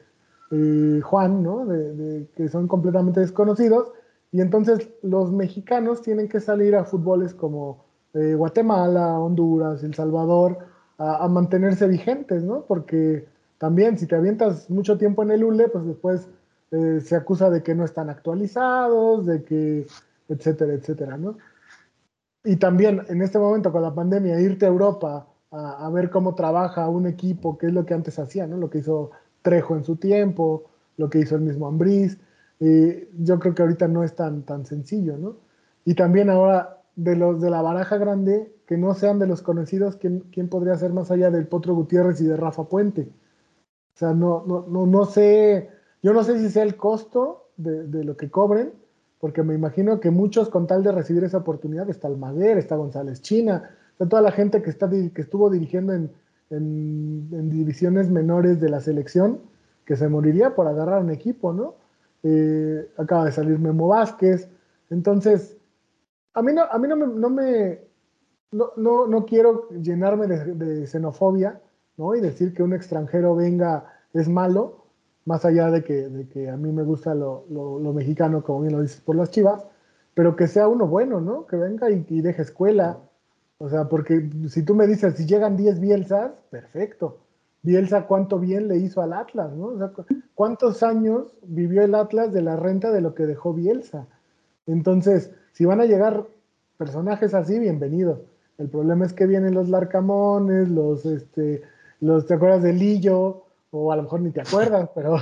Juan, 0.51 1.43
¿no? 1.45 1.65
De, 1.65 2.27
que 2.35 2.49
son 2.49 2.67
completamente 2.67 3.21
desconocidos, 3.21 3.93
y 4.33 4.41
entonces 4.41 4.89
los 5.03 5.31
mexicanos 5.31 6.03
tienen 6.03 6.29
que 6.29 6.41
salir 6.41 6.75
a 6.75 6.85
fútboles 6.85 7.35
como 7.35 7.85
Guatemala, 8.15 9.21
Honduras, 9.21 9.85
El 9.85 9.95
Salvador, 9.95 10.59
a, 10.99 11.29
mantenerse 11.29 11.87
vigentes, 11.87 12.43
¿no? 12.43 12.65
Porque 12.67 13.27
también 13.59 13.97
si 13.99 14.07
te 14.07 14.17
avientas 14.17 14.69
mucho 14.69 14.99
tiempo 14.99 15.23
en 15.23 15.31
el 15.31 15.45
ULE, 15.45 15.69
pues 15.69 15.87
después 15.87 16.29
se 16.71 17.17
acusa 17.17 17.49
de 17.49 17.63
que 17.63 17.75
no 17.75 17.85
están 17.85 18.11
actualizados, 18.11 19.25
de 19.25 19.43
que, 19.43 19.87
etcétera, 20.29 20.75
etcétera, 20.75 21.17
¿no? 21.17 21.39
Y 22.45 22.57
también 22.57 23.03
en 23.09 23.23
este 23.23 23.39
momento 23.39 23.73
con 23.73 23.83
la 23.83 23.95
pandemia, 23.95 24.41
irte 24.41 24.67
a 24.67 24.69
Europa 24.69 25.27
a, 25.51 25.89
ver 25.91 26.11
cómo 26.11 26.35
trabaja 26.35 26.89
un 26.89 27.07
equipo, 27.07 27.57
que 27.57 27.69
es 27.69 27.73
lo 27.73 27.87
que 27.87 27.95
antes 27.95 28.19
hacía, 28.19 28.47
¿no? 28.47 28.57
Lo 28.57 28.69
que 28.69 28.79
hizo 28.79 29.13
Trejo 29.41 29.77
en 29.77 29.85
su 29.85 29.97
tiempo, 29.97 30.65
lo 30.97 31.09
que 31.09 31.21
hizo 31.21 31.37
el 31.37 31.43
mismo 31.43 31.67
Ambriz. 31.67 32.19
yo 32.61 33.39
creo 33.39 33.55
que 33.55 33.63
ahorita 33.63 33.89
no 33.89 34.03
es 34.03 34.15
tan, 34.15 34.43
tan 34.43 34.67
sencillo, 34.67 35.17
¿no? 35.17 35.37
Y 35.85 35.95
también 35.95 36.29
ahora 36.29 36.78
de 36.99 37.15
los 37.15 37.41
de 37.41 37.49
la 37.49 37.63
baraja 37.63 37.97
grande, 37.97 38.53
que 38.67 38.77
no 38.77 38.93
sean 38.93 39.21
de 39.21 39.29
los 39.29 39.41
conocidos, 39.41 39.97
¿quién, 39.97 40.25
quién 40.33 40.49
podría 40.49 40.75
ser 40.75 40.93
más 40.93 41.13
allá 41.13 41.31
del 41.31 41.47
Potro 41.47 41.73
Gutiérrez 41.75 42.21
y 42.21 42.25
de 42.25 42.37
Rafa 42.37 42.65
Puente? 42.65 43.03
O 43.95 43.99
sea, 43.99 44.15
no, 44.15 44.45
no, 44.49 44.67
no, 44.69 44.85
no 44.85 45.05
sé, 45.05 45.71
yo 46.03 46.13
no 46.13 46.25
sé 46.25 46.41
si 46.41 46.51
sea 46.51 46.65
el 46.65 46.77
costo 46.77 47.51
de, 47.57 47.87
de 47.87 48.03
lo 48.03 48.17
que 48.17 48.31
cobren, 48.31 48.73
porque 49.21 49.45
me 49.45 49.55
imagino 49.55 50.01
que 50.01 50.11
muchos 50.11 50.49
con 50.49 50.67
tal 50.67 50.83
de 50.83 50.91
recibir 50.91 51.23
esa 51.23 51.39
oportunidad, 51.39 51.89
está 51.89 52.09
Almaguer, 52.09 52.59
está 52.59 52.75
González 52.75 53.23
China, 53.23 53.71
está 53.93 54.09
toda 54.09 54.23
la 54.23 54.33
gente 54.33 54.61
que, 54.61 54.71
está, 54.71 54.91
que 54.91 55.21
estuvo 55.23 55.51
dirigiendo 55.51 55.93
en, 55.93 56.11
divisiones 57.51 58.11
menores 58.11 58.61
de 58.61 58.71
la 58.71 58.81
selección, 58.81 59.39
que 59.85 59.95
se 59.95 60.09
moriría 60.09 60.57
por 60.57 60.67
agarrar 60.67 61.01
un 61.03 61.11
equipo, 61.11 61.53
¿no? 61.53 61.75
Eh, 62.25 62.89
acaba 62.97 63.27
de 63.27 63.33
salir 63.33 63.59
Memo 63.61 63.87
Vázquez, 63.87 64.49
entonces, 64.91 65.58
a 66.35 66.43
mí 66.43 66.53
no, 66.53 66.63
a 66.63 66.79
mí 66.79 66.89
no 66.89 67.31
me, 67.31 67.81
no, 68.53 69.07
no, 69.07 69.27
quiero 69.27 69.69
llenarme 69.71 70.27
de, 70.27 70.87
xenofobia, 70.87 71.61
¿no? 71.97 72.15
Y 72.15 72.21
decir 72.21 72.55
que 72.55 72.63
un 72.63 72.73
extranjero 72.73 73.35
venga 73.35 73.93
es 74.15 74.29
malo, 74.29 74.87
más 75.25 75.45
allá 75.45 75.71
de 75.71 75.85
que, 75.85 76.09
de 76.09 76.29
que 76.29 76.49
a 76.49 76.57
mí 76.57 76.73
me 76.73 76.83
gusta 76.83 77.15
lo, 77.15 77.45
lo, 77.51 77.93
mexicano, 77.93 78.43
como 78.43 78.63
bien 78.63 78.75
lo 78.75 78.83
dices, 78.83 79.01
por 79.01 79.17
las 79.17 79.31
chivas, 79.31 79.67
pero 80.15 80.37
que 80.37 80.47
sea 80.47 80.69
uno 80.69 80.87
bueno, 80.87 81.21
¿no? 81.21 81.47
Que 81.47 81.57
venga 81.57 81.91
y, 81.91 82.21
deje 82.21 82.43
escuela. 82.43 82.99
O 83.59 83.69
sea, 83.69 83.89
porque 83.89 84.31
si 84.49 84.63
tú 84.63 84.75
me 84.75 84.87
dices, 84.87 85.15
si 85.15 85.27
llegan 85.27 85.57
10 85.57 85.81
Bielsas, 85.81 86.33
perfecto. 86.51 87.19
Bielsa, 87.63 88.07
¿cuánto 88.07 88.39
bien 88.39 88.69
le 88.69 88.77
hizo 88.77 89.03
al 89.03 89.13
Atlas, 89.13 89.53
¿no? 89.53 89.67
O 89.67 89.79
sea, 89.79 89.93
¿cuántos 90.35 90.83
años 90.83 91.37
vivió 91.43 91.83
el 91.83 91.95
Atlas 91.95 92.33
de 92.33 92.41
la 92.41 92.57
renta 92.57 92.93
de 92.93 93.01
lo 93.01 93.15
que 93.15 93.27
dejó 93.27 93.53
Bielsa? 93.53 94.07
Entonces, 94.67 95.33
si 95.59 95.65
van 95.65 95.81
a 95.81 95.87
llegar 95.87 96.25
personajes 96.77 97.35
así, 97.35 97.59
bienvenido. 97.59 98.23
El 98.59 98.69
problema 98.69 99.05
es 99.05 99.13
que 99.13 99.27
vienen 99.27 99.55
los 99.55 99.69
Larcamones, 99.69 100.69
los, 100.69 101.05
este, 101.05 101.63
los, 101.99 102.27
¿te 102.27 102.35
acuerdas 102.35 102.63
de 102.63 102.73
Lillo? 102.73 103.43
o 103.73 103.91
a 103.91 103.97
lo 103.97 104.05
mejor 104.05 104.21
ni 104.21 104.31
te 104.31 104.41
acuerdas, 104.41 104.89
pero 104.95 105.17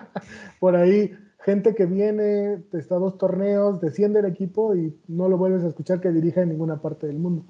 por 0.58 0.74
ahí 0.74 1.14
gente 1.40 1.74
que 1.74 1.84
viene, 1.84 2.62
está 2.72 2.94
dos 2.94 3.18
torneos, 3.18 3.78
desciende 3.82 4.20
el 4.20 4.24
equipo 4.24 4.74
y 4.74 4.98
no 5.06 5.28
lo 5.28 5.36
vuelves 5.36 5.62
a 5.64 5.68
escuchar 5.68 6.00
que 6.00 6.10
dirija 6.10 6.40
en 6.40 6.48
ninguna 6.48 6.80
parte 6.80 7.06
del 7.06 7.18
mundo. 7.18 7.44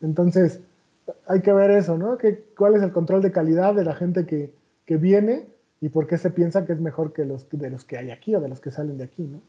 Entonces, 0.00 0.60
hay 1.26 1.40
que 1.40 1.52
ver 1.52 1.72
eso, 1.72 1.98
¿no? 1.98 2.16
Que, 2.16 2.44
¿Cuál 2.56 2.76
es 2.76 2.82
el 2.84 2.92
control 2.92 3.22
de 3.22 3.32
calidad 3.32 3.74
de 3.74 3.84
la 3.84 3.96
gente 3.96 4.24
que, 4.24 4.54
que 4.86 4.98
viene 4.98 5.48
y 5.80 5.88
por 5.88 6.06
qué 6.06 6.16
se 6.16 6.30
piensa 6.30 6.64
que 6.64 6.74
es 6.74 6.80
mejor 6.80 7.12
que 7.12 7.24
los 7.24 7.48
de 7.50 7.70
los 7.70 7.84
que 7.84 7.98
hay 7.98 8.12
aquí 8.12 8.36
o 8.36 8.40
de 8.40 8.48
los 8.48 8.60
que 8.60 8.70
salen 8.70 8.98
de 8.98 9.04
aquí, 9.04 9.24
¿no? 9.24 9.40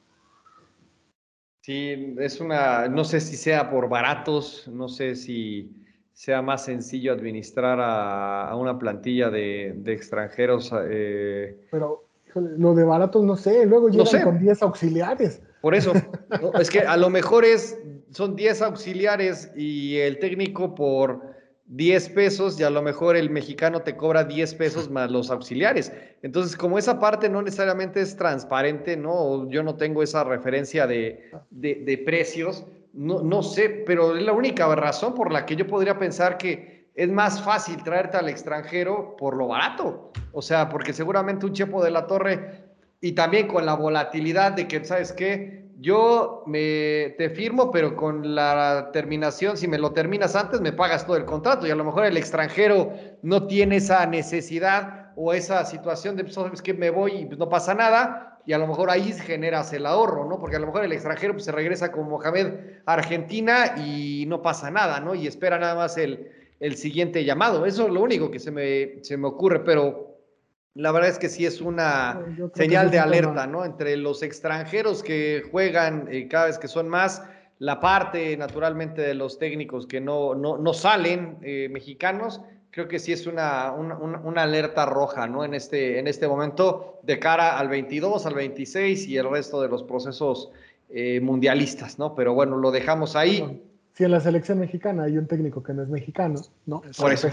Sí, 1.64 2.14
es 2.20 2.42
una, 2.42 2.90
no 2.90 3.06
sé 3.06 3.22
si 3.22 3.38
sea 3.38 3.70
por 3.70 3.88
baratos, 3.88 4.68
no 4.68 4.90
sé 4.90 5.16
si 5.16 5.72
sea 6.12 6.42
más 6.42 6.66
sencillo 6.66 7.14
administrar 7.14 7.80
a, 7.82 8.54
una 8.58 8.78
plantilla 8.78 9.30
de, 9.30 9.70
extranjeros. 9.86 10.74
Eh, 10.90 11.56
Pero 11.72 12.04
lo 12.36 12.76
de 12.76 12.84
baratos 12.84 13.24
no 13.24 13.38
sé, 13.38 13.66
luego 13.66 13.88
llegan 13.88 14.24
con 14.24 14.40
10 14.40 14.62
auxiliares. 14.62 15.42
Por 15.62 15.74
eso, 15.74 15.94
es 16.60 16.70
que 16.70 16.82
a 16.82 16.98
lo 16.98 17.10
mejor 17.10 17.46
es, 17.46 17.80
son 18.10 18.36
10 18.36 18.62
auxiliares 18.62 19.50
y 19.56 19.96
el 20.00 20.20
técnico 20.20 20.76
por 20.76 21.22
10 21.66 22.10
pesos 22.10 22.60
y 22.60 22.64
a 22.64 22.70
lo 22.70 22.82
mejor 22.82 23.16
el 23.16 23.30
mexicano 23.30 23.82
te 23.82 23.96
cobra 23.96 24.24
10 24.24 24.54
pesos 24.56 24.90
más 24.90 25.10
los 25.10 25.32
auxiliares. 25.32 25.92
Entonces, 26.22 26.56
como 26.56 26.78
esa 26.78 27.00
parte 27.00 27.30
no 27.30 27.42
necesariamente 27.42 28.02
es 28.02 28.16
transparente, 28.16 28.98
¿no? 28.98 29.50
Yo 29.50 29.64
no 29.64 29.76
tengo 29.76 30.04
esa 30.04 30.24
referencia 30.24 30.86
de, 30.88 31.32
de 31.50 31.98
precios, 32.06 32.66
no, 32.94 33.22
no 33.22 33.42
sé, 33.42 33.70
pero 33.86 34.16
es 34.16 34.24
la 34.24 34.34
única 34.34 34.74
razón 34.76 35.16
por 35.16 35.32
la 35.32 35.46
que 35.46 35.56
yo 35.56 35.68
podría 35.68 35.98
pensar 35.98 36.38
que 36.38 36.90
es 36.96 37.10
más 37.10 37.42
fácil 37.42 37.84
traerte 37.84 38.18
al 38.18 38.30
extranjero 38.30 39.16
por 39.18 39.36
lo 39.36 39.48
barato. 39.48 40.12
O 40.32 40.42
sea, 40.42 40.70
porque 40.70 40.94
seguramente 40.94 41.46
un 41.46 41.54
Chepo 41.54 41.84
de 41.84 41.92
la 41.92 42.06
Torre 42.06 42.64
y 43.02 43.14
también 43.14 43.48
con 43.48 43.66
la 43.66 43.74
volatilidad 43.74 44.54
de 44.54 44.68
que, 44.68 44.84
¿sabes 44.86 45.12
qué? 45.12 45.63
Yo 45.80 46.44
me, 46.46 47.16
te 47.18 47.30
firmo, 47.30 47.72
pero 47.72 47.96
con 47.96 48.36
la 48.36 48.90
terminación, 48.94 49.58
si 49.58 49.68
me 49.68 49.78
lo 49.78 49.92
terminas 49.92 50.36
antes, 50.36 50.62
me 50.62 50.72
pagas 50.72 51.06
todo 51.06 51.18
el 51.18 51.26
contrato. 51.26 51.68
Y 51.68 51.72
a 51.72 51.76
lo 51.76 51.84
mejor 51.84 52.06
el 52.06 52.18
extranjero 52.18 52.94
no 53.22 53.48
tiene 53.48 53.78
esa 53.78 54.06
necesidad 54.06 55.12
o 55.16 55.34
esa 55.34 55.66
situación 55.66 56.16
de, 56.16 56.24
pues, 56.24 56.36
¿sabes 56.36 56.62
qué? 56.62 56.74
Me 56.74 56.90
voy 56.90 57.14
y 57.14 57.26
pues, 57.26 57.38
no 57.38 57.50
pasa 57.50 57.74
nada 57.74 58.40
y 58.46 58.54
a 58.54 58.58
lo 58.58 58.68
mejor 58.68 58.90
ahí 58.90 59.14
generas 59.14 59.72
el 59.74 59.86
ahorro, 59.86 60.26
¿no? 60.26 60.40
Porque 60.40 60.58
a 60.58 60.60
lo 60.60 60.68
mejor 60.68 60.84
el 60.84 60.92
extranjero 60.92 61.34
pues, 61.34 61.46
se 61.46 61.52
regresa 61.52 61.92
con 61.92 62.10
Mohamed 62.10 62.48
a 62.86 62.94
Argentina 62.94 63.76
y 63.78 64.26
no 64.28 64.42
pasa 64.42 64.70
nada, 64.70 65.00
¿no? 65.00 65.16
Y 65.16 65.28
espera 65.28 65.58
nada 65.60 65.76
más 65.76 65.98
el, 65.98 66.30
el 66.60 66.76
siguiente 66.76 67.24
llamado. 67.24 67.66
Eso 67.66 67.88
es 67.88 67.94
lo 67.94 68.02
único 68.02 68.32
que 68.32 68.40
se 68.40 68.52
me, 68.52 69.04
se 69.04 69.18
me 69.18 69.28
ocurre, 69.28 69.60
pero 69.62 70.13
la 70.76 70.92
verdad 70.92 71.10
es 71.10 71.20
que 71.20 71.30
sí 71.30 71.46
es 71.46 71.62
una 71.62 72.20
señal 72.56 72.90
de 72.90 73.00
alerta, 73.00 73.48
¿no? 73.48 73.64
Entre 73.66 73.96
los 73.98 74.24
extranjeros 74.24 75.04
que 75.04 75.44
juegan 75.52 76.08
eh, 76.12 76.28
cada 76.28 76.48
vez 76.48 76.58
que 76.58 76.68
son 76.68 76.90
más, 76.90 77.24
la 77.60 77.80
parte 77.80 78.36
naturalmente 78.38 79.02
de 79.02 79.14
los 79.14 79.38
técnicos 79.38 79.86
que 79.86 80.02
no, 80.02 80.36
no, 80.36 80.58
no 80.58 80.74
salen 80.74 81.38
eh, 81.42 81.70
mexicanos 81.72 82.42
creo 82.74 82.88
que 82.88 82.98
sí 82.98 83.14
es 83.14 83.28
una, 83.28 83.72
una, 83.72 84.42
alerta 84.42 84.88
roja, 84.88 85.28
¿no? 85.28 85.46
En 85.46 85.54
este, 85.54 86.00
en 86.00 86.08
este 86.08 86.28
momento, 86.28 87.00
de 87.04 87.20
cara 87.20 87.60
al 87.60 87.70
22, 87.70 88.26
al 88.26 88.34
26 88.34 89.08
y 89.08 89.18
el 89.18 89.30
resto 89.30 89.62
de 89.62 89.70
los 89.70 89.84
procesos 89.84 90.50
eh, 90.90 91.22
mundialistas, 91.22 92.00
¿no? 92.00 92.16
Pero 92.16 92.34
bueno, 92.34 92.58
lo 92.58 92.72
dejamos 92.72 93.16
ahí. 93.16 93.62
Si 93.94 94.04
en 94.04 94.10
la 94.10 94.20
selección 94.20 94.58
mexicana 94.58 95.04
hay 95.04 95.20
un 95.20 95.28
técnico 95.28 95.62
que 95.62 95.72
no 95.72 95.84
es 95.84 95.90
mexicano, 95.90 96.42
¿no? 96.66 96.82
Por 96.98 97.14
eso, 97.14 97.30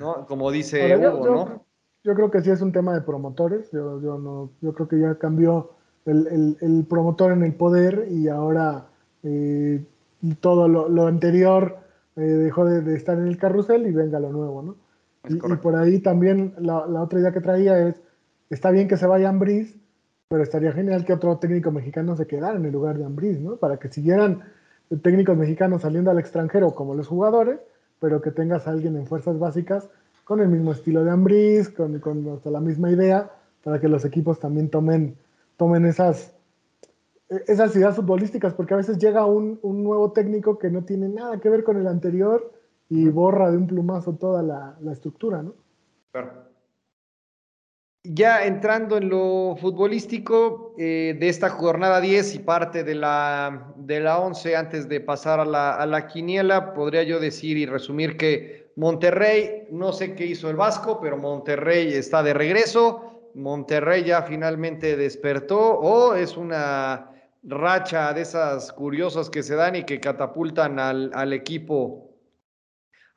¿no? 0.00 0.26
Como 0.26 0.50
dice 0.50 0.96
Hugo, 0.96 1.24
yo, 1.24 1.34
¿no? 1.34 1.64
Yo 2.02 2.14
creo 2.14 2.30
que 2.30 2.40
sí 2.40 2.50
es 2.50 2.62
un 2.62 2.72
tema 2.72 2.94
de 2.94 3.02
promotores. 3.02 3.70
Yo, 3.72 4.00
yo, 4.00 4.18
no, 4.18 4.50
yo 4.60 4.72
creo 4.72 4.88
que 4.88 4.98
ya 4.98 5.16
cambió 5.16 5.70
el, 6.06 6.56
el, 6.60 6.86
promotor 6.88 7.32
en 7.32 7.42
el 7.42 7.54
poder 7.54 8.06
y 8.10 8.28
ahora 8.28 8.86
eh, 9.22 9.84
todo 10.40 10.68
lo, 10.68 10.88
lo 10.88 11.06
anterior 11.06 11.78
eh, 12.16 12.20
dejó 12.20 12.64
de, 12.64 12.94
estar 12.94 13.18
en 13.18 13.26
el 13.26 13.38
carrusel 13.38 13.86
y 13.86 13.92
venga 13.92 14.18
lo 14.18 14.30
nuevo, 14.32 14.62
¿no? 14.62 14.76
Y, 15.28 15.36
por 15.36 15.76
ahí 15.76 15.98
también 15.98 16.54
la, 16.58 16.78
otra 17.02 17.20
idea 17.20 17.32
que 17.32 17.40
traía 17.40 17.88
es, 17.88 18.00
está 18.48 18.70
bien 18.70 18.88
que 18.88 18.96
se 18.96 19.06
vaya 19.06 19.28
Ambris, 19.28 19.76
pero 20.28 20.42
estaría 20.42 20.72
genial 20.72 21.04
que 21.04 21.12
otro 21.12 21.36
técnico 21.38 21.70
mexicano 21.70 22.16
se 22.16 22.26
quedara 22.26 22.56
en 22.56 22.64
el 22.64 22.72
lugar 22.72 22.96
de 22.96 23.04
Ambris, 23.04 23.38
¿no? 23.38 23.56
Para 23.56 23.78
que 23.78 23.90
siguieran 23.90 24.40
técnicos 25.02 25.36
mexicanos 25.36 25.82
saliendo 25.82 26.10
al 26.10 26.18
extranjero 26.18 26.74
como 26.74 26.94
los 26.94 27.06
jugadores, 27.06 27.60
pero 28.00 28.22
que 28.22 28.30
tengas 28.30 28.66
a 28.66 28.70
alguien 28.70 28.96
en 28.96 29.06
fuerzas 29.06 29.38
básicas 29.38 29.90
con 30.30 30.38
el 30.38 30.46
mismo 30.46 30.70
estilo 30.70 31.02
de 31.02 31.10
Ambris, 31.10 31.70
con, 31.70 31.98
con 31.98 32.40
la 32.44 32.60
misma 32.60 32.88
idea, 32.88 33.32
para 33.64 33.80
que 33.80 33.88
los 33.88 34.04
equipos 34.04 34.38
también 34.38 34.70
tomen, 34.70 35.16
tomen 35.56 35.84
esas, 35.86 36.36
esas 37.48 37.74
ideas 37.74 37.96
futbolísticas, 37.96 38.54
porque 38.54 38.74
a 38.74 38.76
veces 38.76 38.96
llega 38.98 39.26
un, 39.26 39.58
un, 39.62 39.82
nuevo 39.82 40.12
técnico 40.12 40.56
que 40.56 40.70
no 40.70 40.84
tiene 40.84 41.08
nada 41.08 41.40
que 41.40 41.48
ver 41.48 41.64
con 41.64 41.78
el 41.78 41.88
anterior 41.88 42.52
y 42.88 43.08
borra 43.08 43.50
de 43.50 43.56
un 43.56 43.66
plumazo 43.66 44.12
toda 44.12 44.40
la, 44.40 44.78
la 44.80 44.92
estructura, 44.92 45.42
¿no? 45.42 45.54
Claro. 46.12 46.49
Ya 48.02 48.46
entrando 48.46 48.96
en 48.96 49.10
lo 49.10 49.56
futbolístico 49.60 50.74
eh, 50.78 51.14
de 51.20 51.28
esta 51.28 51.50
jornada 51.50 52.00
10 52.00 52.34
y 52.34 52.38
parte 52.38 52.82
de 52.82 52.94
la, 52.94 53.74
de 53.76 54.00
la 54.00 54.18
11 54.20 54.56
antes 54.56 54.88
de 54.88 55.00
pasar 55.00 55.38
a 55.38 55.44
la, 55.44 55.74
a 55.74 55.84
la 55.84 56.06
quiniela, 56.06 56.72
podría 56.72 57.02
yo 57.02 57.20
decir 57.20 57.58
y 57.58 57.66
resumir 57.66 58.16
que 58.16 58.72
Monterrey, 58.76 59.66
no 59.70 59.92
sé 59.92 60.14
qué 60.14 60.24
hizo 60.24 60.48
el 60.48 60.56
Vasco, 60.56 60.98
pero 60.98 61.18
Monterrey 61.18 61.92
está 61.92 62.22
de 62.22 62.32
regreso. 62.32 63.30
Monterrey 63.34 64.04
ya 64.04 64.22
finalmente 64.22 64.96
despertó 64.96 65.60
o 65.60 66.14
es 66.14 66.38
una 66.38 67.12
racha 67.42 68.14
de 68.14 68.22
esas 68.22 68.72
curiosas 68.72 69.28
que 69.28 69.42
se 69.42 69.56
dan 69.56 69.76
y 69.76 69.84
que 69.84 70.00
catapultan 70.00 70.78
al, 70.78 71.10
al 71.12 71.34
equipo 71.34 72.10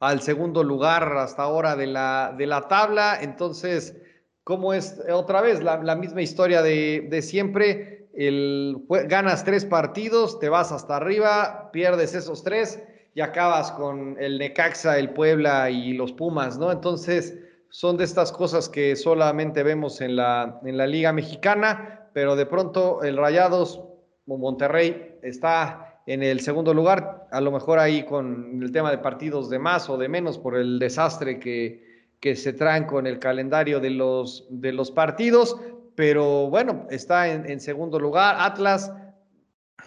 al 0.01 0.21
segundo 0.21 0.65
lugar 0.65 1.15
hasta 1.17 1.43
ahora 1.43 1.77
de 1.77 1.87
la, 1.87 2.35
de 2.37 2.45
la 2.45 2.67
tabla. 2.67 3.19
Entonces, 3.21 3.95
¿cómo 4.43 4.73
es 4.73 5.01
otra 5.11 5.41
vez 5.41 5.63
la, 5.63 5.81
la 5.81 5.95
misma 5.95 6.21
historia 6.21 6.61
de, 6.61 7.07
de 7.09 7.21
siempre? 7.21 8.07
El, 8.13 8.85
ganas 9.07 9.43
tres 9.43 9.65
partidos, 9.65 10.39
te 10.39 10.49
vas 10.49 10.71
hasta 10.71 10.97
arriba, 10.97 11.71
pierdes 11.71 12.13
esos 12.13 12.43
tres 12.43 12.81
y 13.15 13.21
acabas 13.21 13.71
con 13.71 14.17
el 14.19 14.37
Necaxa, 14.37 14.99
el 14.99 15.11
Puebla 15.11 15.69
y 15.69 15.93
los 15.93 16.13
Pumas, 16.13 16.57
¿no? 16.57 16.71
Entonces, 16.71 17.39
son 17.69 17.97
de 17.97 18.03
estas 18.03 18.31
cosas 18.31 18.69
que 18.69 18.95
solamente 18.95 19.63
vemos 19.63 19.99
en 20.01 20.15
la, 20.15 20.59
en 20.63 20.77
la 20.77 20.85
Liga 20.85 21.11
Mexicana, 21.11 22.07
pero 22.13 22.35
de 22.35 22.45
pronto 22.45 23.01
el 23.01 23.17
Rayados 23.17 23.81
o 24.27 24.37
Monterrey 24.37 25.17
está 25.23 26.01
en 26.05 26.21
el 26.21 26.41
segundo 26.41 26.73
lugar, 26.73 27.27
a 27.31 27.41
lo 27.41 27.51
mejor 27.51 27.79
ahí 27.79 28.03
con 28.03 28.61
el 28.61 28.71
tema 28.71 28.91
de 28.91 28.99
partidos 28.99 29.49
de 29.49 29.57
más 29.57 29.89
o 29.89 29.97
de 29.97 30.09
menos 30.09 30.37
por 30.37 30.55
el 30.55 30.77
desastre 30.77 31.39
que, 31.39 31.92
que 32.23 32.37
se 32.37 32.53
traen 32.53 32.85
con 32.85 33.05
el 33.05 33.19
calendario 33.19 33.81
de 33.81 33.89
los, 33.89 34.47
de 34.49 34.71
los 34.71 34.91
partidos, 34.91 35.59
pero 35.93 36.49
bueno, 36.49 36.87
está 36.89 37.27
en, 37.27 37.49
en 37.49 37.59
segundo 37.59 37.99
lugar. 37.99 38.37
Atlas, 38.39 38.93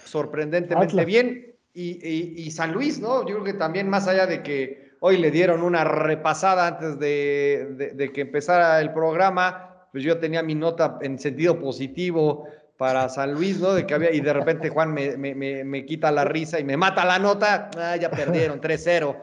sorprendentemente 0.04 0.92
Atlas. 0.92 1.06
bien. 1.06 1.56
Y, 1.72 1.92
y, 2.06 2.34
y, 2.42 2.50
San 2.50 2.72
Luis, 2.72 3.00
¿no? 3.00 3.26
Yo 3.26 3.36
creo 3.36 3.44
que 3.44 3.52
también 3.54 3.88
más 3.88 4.06
allá 4.06 4.26
de 4.26 4.42
que 4.42 4.92
hoy 5.00 5.16
le 5.16 5.30
dieron 5.30 5.62
una 5.62 5.84
repasada 5.84 6.66
antes 6.66 6.98
de, 6.98 7.68
de, 7.70 7.90
de 7.92 8.12
que 8.12 8.20
empezara 8.20 8.82
el 8.82 8.92
programa, 8.92 9.88
pues 9.90 10.04
yo 10.04 10.18
tenía 10.18 10.42
mi 10.42 10.54
nota 10.54 10.98
en 11.00 11.18
sentido 11.18 11.58
positivo 11.58 12.46
para 12.76 13.08
San 13.08 13.32
Luis, 13.32 13.60
¿no? 13.60 13.72
De 13.72 13.86
que 13.86 13.94
había, 13.94 14.12
y 14.12 14.20
de 14.20 14.34
repente 14.34 14.68
Juan 14.68 14.92
me, 14.92 15.16
me, 15.16 15.34
me, 15.34 15.64
me 15.64 15.86
quita 15.86 16.12
la 16.12 16.26
risa 16.26 16.60
y 16.60 16.64
me 16.64 16.76
mata 16.76 17.02
la 17.06 17.18
nota, 17.18 17.70
ah, 17.78 17.96
ya 17.96 18.10
perdieron 18.10 18.60
3-0. 18.60 19.16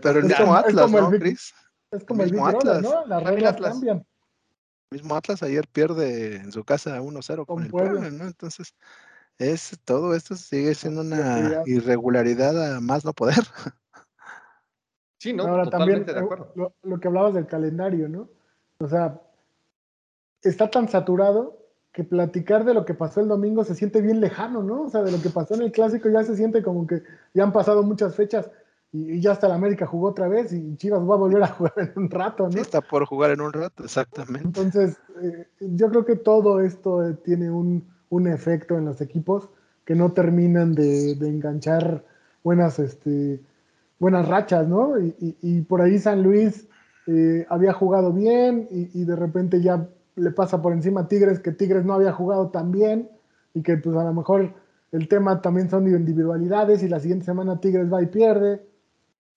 Pero 0.00 0.18
el 0.20 0.24
mismo 0.24 0.54
Atlas, 0.54 0.86
es 0.86 0.92
como 0.92 1.00
¿no, 1.02 1.12
el, 1.12 1.20
Chris? 1.20 1.52
Es 1.94 2.04
como 2.04 2.22
el, 2.22 2.32
mismo 2.32 2.48
el 2.48 2.56
Atlas, 2.56 2.82
¿no? 2.82 3.06
Las 3.06 3.22
reglas 3.22 3.54
Atlas. 3.54 3.72
cambian. 3.72 4.06
El 4.90 4.98
mismo 4.98 5.16
Atlas 5.16 5.42
ayer 5.42 5.66
pierde 5.68 6.36
en 6.36 6.52
su 6.52 6.64
casa 6.64 7.00
1-0 7.00 7.36
con, 7.36 7.46
con, 7.46 7.62
el 7.64 7.70
Puebla, 7.70 8.00
Puebla, 8.00 8.10
¿no? 8.10 8.26
Entonces, 8.26 8.74
es, 9.38 9.78
todo 9.84 10.14
esto 10.14 10.36
sigue 10.36 10.74
siendo 10.74 11.00
una 11.00 11.62
irregularidad 11.66 12.76
a 12.76 12.80
más 12.80 13.04
no 13.04 13.12
poder. 13.12 13.36
Sí, 15.18 15.32
no, 15.32 15.44
Ahora, 15.44 15.64
totalmente 15.64 16.12
también, 16.12 16.28
de 16.28 16.34
acuerdo. 16.34 16.52
Lo, 16.54 16.74
lo, 16.82 17.00
que 17.00 17.08
hablabas 17.08 17.32
del 17.32 17.46
calendario, 17.46 18.10
¿no? 18.10 18.28
O 18.76 18.86
sea, 18.86 19.22
está 20.42 20.70
tan 20.70 20.86
saturado 20.86 21.64
que 21.92 22.04
platicar 22.04 22.64
de 22.64 22.74
lo 22.74 22.84
que 22.84 22.92
pasó 22.92 23.20
el 23.20 23.28
domingo 23.28 23.64
se 23.64 23.74
siente 23.74 24.02
bien 24.02 24.20
lejano, 24.20 24.62
¿no? 24.62 24.82
O 24.82 24.90
sea, 24.90 25.02
de 25.02 25.12
lo 25.12 25.22
que 25.22 25.30
pasó 25.30 25.54
en 25.54 25.62
el 25.62 25.72
clásico 25.72 26.10
ya 26.10 26.24
se 26.24 26.36
siente 26.36 26.62
como 26.62 26.86
que 26.86 27.02
ya 27.32 27.44
han 27.44 27.52
pasado 27.52 27.82
muchas 27.82 28.14
fechas 28.14 28.50
y, 28.94 29.14
y 29.14 29.20
ya 29.20 29.32
hasta 29.32 29.48
la 29.48 29.56
América 29.56 29.86
jugó 29.86 30.08
otra 30.08 30.28
vez 30.28 30.52
y 30.52 30.76
Chivas 30.76 31.00
va 31.00 31.14
a 31.14 31.18
volver 31.18 31.42
a 31.42 31.48
jugar 31.48 31.74
en 31.76 31.92
un 31.96 32.10
rato, 32.10 32.44
¿no? 32.44 32.52
Sí, 32.52 32.60
está 32.60 32.80
por 32.80 33.04
jugar 33.04 33.32
en 33.32 33.40
un 33.40 33.52
rato, 33.52 33.84
exactamente. 33.84 34.46
Entonces, 34.46 34.96
eh, 35.20 35.48
yo 35.58 35.90
creo 35.90 36.04
que 36.04 36.16
todo 36.16 36.60
esto 36.60 37.04
eh, 37.04 37.14
tiene 37.24 37.50
un, 37.50 37.84
un, 38.08 38.28
efecto 38.28 38.78
en 38.78 38.84
los 38.84 39.00
equipos 39.00 39.50
que 39.84 39.96
no 39.96 40.12
terminan 40.12 40.74
de, 40.74 41.16
de 41.16 41.28
enganchar 41.28 42.04
buenas, 42.44 42.78
este, 42.78 43.40
buenas 43.98 44.28
rachas, 44.28 44.68
¿no? 44.68 44.98
Y, 44.98 45.14
y, 45.20 45.36
y 45.42 45.60
por 45.62 45.82
ahí 45.82 45.98
San 45.98 46.22
Luis 46.22 46.68
eh, 47.08 47.44
había 47.50 47.72
jugado 47.72 48.12
bien 48.12 48.68
y 48.70 49.04
de 49.04 49.16
repente 49.16 49.60
ya 49.60 49.88
le 50.16 50.30
pasa 50.30 50.62
por 50.62 50.72
encima 50.72 51.02
a 51.02 51.08
Tigres, 51.08 51.40
que 51.40 51.52
Tigres 51.52 51.84
no 51.84 51.94
había 51.94 52.12
jugado 52.12 52.48
tan 52.48 52.70
bien 52.70 53.10
y 53.52 53.62
que 53.62 53.76
pues 53.76 53.96
a 53.96 54.04
lo 54.04 54.12
mejor 54.12 54.54
el 54.92 55.08
tema 55.08 55.40
también 55.40 55.68
son 55.68 55.88
individualidades 55.88 56.82
y 56.82 56.88
la 56.88 57.00
siguiente 57.00 57.24
semana 57.24 57.60
Tigres 57.60 57.92
va 57.92 58.02
y 58.02 58.06
pierde. 58.06 58.62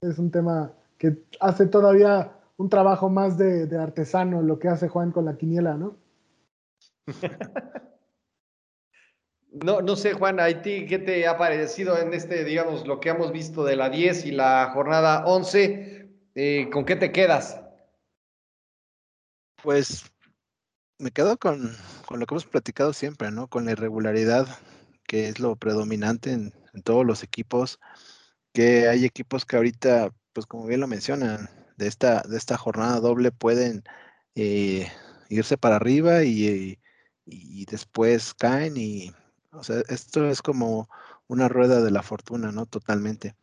Es 0.02 0.20
un 0.20 0.32
tema 0.32 0.74
que 0.98 1.24
hace 1.40 1.68
todavía 1.68 2.34
un 2.58 2.70
trabajo 2.70 3.10
más 3.10 3.38
de, 3.38 3.68
de 3.68 3.78
artesano 3.78 4.42
lo 4.42 4.60
que 4.60 4.68
hace 4.68 4.88
Juan 4.88 5.12
con 5.12 5.26
la 5.26 5.38
quiniela, 5.38 5.76
¿no? 5.76 5.98
No, 9.64 9.82
no 9.82 9.96
sé, 9.96 10.14
Juan, 10.14 10.40
¿a 10.40 10.62
ti 10.62 10.86
qué 10.86 11.00
te 11.00 11.26
ha 11.28 11.38
parecido 11.38 11.98
en 11.98 12.14
este, 12.14 12.44
digamos, 12.44 12.86
lo 12.86 13.00
que 13.00 13.10
hemos 13.10 13.32
visto 13.32 13.64
de 13.64 13.76
la 13.76 13.90
10 13.90 14.26
y 14.26 14.32
la 14.32 14.72
jornada 14.74 15.26
11? 15.26 16.10
Eh, 16.36 16.70
¿Con 16.72 16.86
qué 16.86 16.96
te 16.96 17.12
quedas? 17.12 17.60
Pues 19.64 20.12
me 21.00 21.12
quedo 21.12 21.38
con, 21.38 21.76
con, 22.06 22.20
lo 22.20 22.26
que 22.26 22.36
hemos 22.36 22.46
platicado 22.46 22.94
siempre, 22.94 23.32
¿no? 23.32 23.48
Con 23.48 23.66
la 23.66 23.72
irregularidad, 23.72 24.48
que 25.08 25.30
es 25.30 25.40
lo 25.40 25.56
predominante 25.56 26.32
en, 26.32 26.54
en, 26.74 26.84
todos 26.84 27.06
los 27.06 27.24
equipos, 27.24 27.80
que 28.58 28.88
hay 28.88 29.06
equipos 29.06 29.46
que 29.46 29.56
ahorita, 29.56 30.10
pues 30.34 30.48
como 30.48 30.66
bien 30.66 30.80
lo 30.80 30.88
mencionan, 30.88 31.48
de 31.78 31.86
esta, 31.86 32.24
de 32.24 32.38
esta 32.38 32.58
jornada 32.58 33.00
doble 33.00 33.32
pueden 33.32 33.84
eh, 34.34 34.88
irse 35.30 35.60
para 35.60 35.76
arriba 35.76 36.24
y, 36.24 36.48
y, 36.48 36.80
y, 37.28 37.66
después 37.66 38.34
caen 38.34 38.74
y, 38.76 39.14
o 39.52 39.62
sea, 39.62 39.84
esto 39.90 40.28
es 40.28 40.42
como 40.42 40.90
una 41.28 41.48
rueda 41.50 41.84
de 41.84 41.92
la 41.92 42.02
fortuna, 42.02 42.52
¿no? 42.52 42.66
Totalmente. 42.66 43.36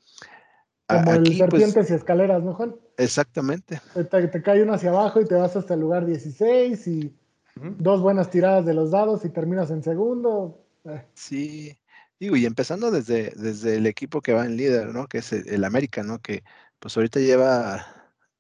Como 0.89 1.13
Aquí, 1.13 1.31
el 1.31 1.39
serpientes 1.39 1.75
pues, 1.75 1.91
y 1.91 1.95
escaleras, 1.95 2.43
¿no, 2.43 2.55
Juan? 2.55 2.75
Exactamente. 2.97 3.81
Te, 3.95 4.27
te, 4.27 4.43
cae 4.43 4.65
uno 4.65 4.75
hacia 4.75 4.91
abajo 4.91 5.21
y 5.21 5.27
te 5.27 5.37
vas 5.37 5.55
hasta 5.55 5.75
el 5.75 5.81
lugar 5.81 6.07
16 6.07 6.89
y 6.89 7.17
dos 7.55 8.03
buenas 8.03 8.31
tiradas 8.31 8.67
de 8.67 8.75
los 8.75 8.91
dados 8.91 9.25
y 9.25 9.29
terminas 9.29 9.71
en 9.71 9.85
segundo. 9.85 10.61
Eh. 10.87 11.07
Sí, 11.15 11.79
digo, 12.21 12.37
y 12.37 12.47
empezando 12.47 12.91
desde, 12.91 13.33
desde 13.37 13.77
el 13.77 13.87
equipo 13.87 14.21
que 14.23 14.33
va 14.33 14.45
en 14.45 14.57
líder, 14.57 14.89
¿no? 14.95 15.07
Que 15.09 15.19
es 15.19 15.33
el, 15.33 15.49
el, 15.49 15.65
América, 15.65 16.03
¿no? 16.03 16.21
Que 16.21 16.45
pues 16.79 16.97
ahorita 16.97 17.21
lleva 17.21 17.87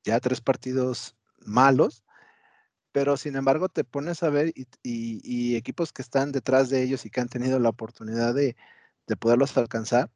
ya 0.05 0.21
tres 0.21 0.41
partidos 0.41 1.17
malos, 1.39 2.05
pero 2.93 3.17
sin 3.17 3.37
embargo 3.37 3.69
te 3.69 3.85
pones 3.85 4.23
a 4.23 4.31
ver 4.31 4.53
y, 4.83 5.57
equipos 5.57 5.93
que 5.93 6.03
están 6.03 6.33
detrás 6.33 6.71
de 6.71 6.83
ellos 6.83 7.07
y 7.07 7.11
que 7.11 7.21
han 7.21 7.29
tenido 7.29 7.59
la 7.59 7.71
oportunidad 7.71 8.35
de, 8.35 8.57
de 9.07 9.17
poderlos 9.17 9.57
alcanzar, 9.57 10.11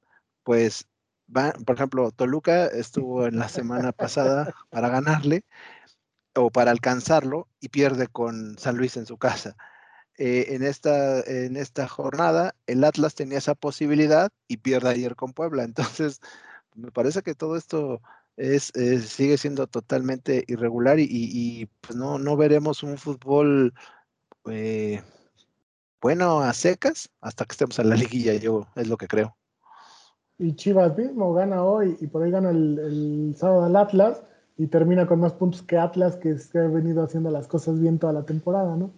pues 0.44 0.86
van, 1.26 1.52
por 1.64 1.76
ejemplo, 1.76 2.10
Toluca 2.12 2.66
estuvo 2.66 3.26
en 3.26 3.38
la 3.38 3.48
semana 3.48 3.92
pasada 3.92 4.54
para 4.70 4.88
ganarle, 4.88 5.44
o 6.38 6.50
para 6.50 6.70
alcanzarlo 6.70 7.48
y 7.60 7.68
pierde 7.68 8.06
con 8.06 8.58
San 8.58 8.76
Luis 8.76 8.96
en 8.96 9.06
su 9.06 9.18
casa. 9.18 9.56
Eh, 10.20 10.56
en, 10.56 10.64
esta, 10.64 11.20
en 11.20 11.56
esta 11.56 11.86
jornada, 11.86 12.56
el 12.66 12.82
Atlas 12.82 13.14
tenía 13.14 13.38
esa 13.38 13.54
posibilidad 13.54 14.30
y 14.48 14.56
pierde 14.56 14.90
ayer 14.90 15.14
con 15.14 15.32
Puebla. 15.32 15.62
Entonces, 15.62 16.20
me 16.74 16.90
parece 16.90 17.22
que 17.22 17.36
todo 17.36 17.56
esto 17.56 18.02
es, 18.36 18.74
es 18.74 19.08
sigue 19.10 19.38
siendo 19.38 19.68
totalmente 19.68 20.44
irregular 20.48 20.98
y, 20.98 21.04
y, 21.04 21.30
y, 21.62 21.66
pues 21.80 21.96
no, 21.96 22.18
no 22.18 22.36
veremos 22.36 22.82
un 22.82 22.98
fútbol 22.98 23.72
eh, 24.46 25.02
bueno 26.00 26.40
a 26.40 26.52
secas 26.52 27.10
hasta 27.20 27.44
que 27.44 27.52
estemos 27.52 27.78
en 27.78 27.90
la 27.90 27.96
liguilla, 27.96 28.34
yo 28.34 28.66
es 28.74 28.88
lo 28.88 28.96
que 28.96 29.06
creo. 29.06 29.36
Y 30.36 30.54
Chivas 30.56 30.96
mismo 30.98 31.32
gana 31.32 31.62
hoy 31.62 31.96
y 32.00 32.08
por 32.08 32.24
ahí 32.24 32.32
gana 32.32 32.50
el, 32.50 32.78
el 32.80 33.34
sábado 33.36 33.64
al 33.64 33.76
Atlas 33.76 34.20
y 34.56 34.66
termina 34.66 35.06
con 35.06 35.20
más 35.20 35.34
puntos 35.34 35.62
que 35.62 35.78
Atlas, 35.78 36.16
que 36.16 36.38
se 36.38 36.58
ha 36.58 36.66
venido 36.66 37.04
haciendo 37.04 37.30
las 37.30 37.46
cosas 37.46 37.78
bien 37.80 38.00
toda 38.00 38.12
la 38.12 38.24
temporada, 38.24 38.74
¿no? 38.76 38.90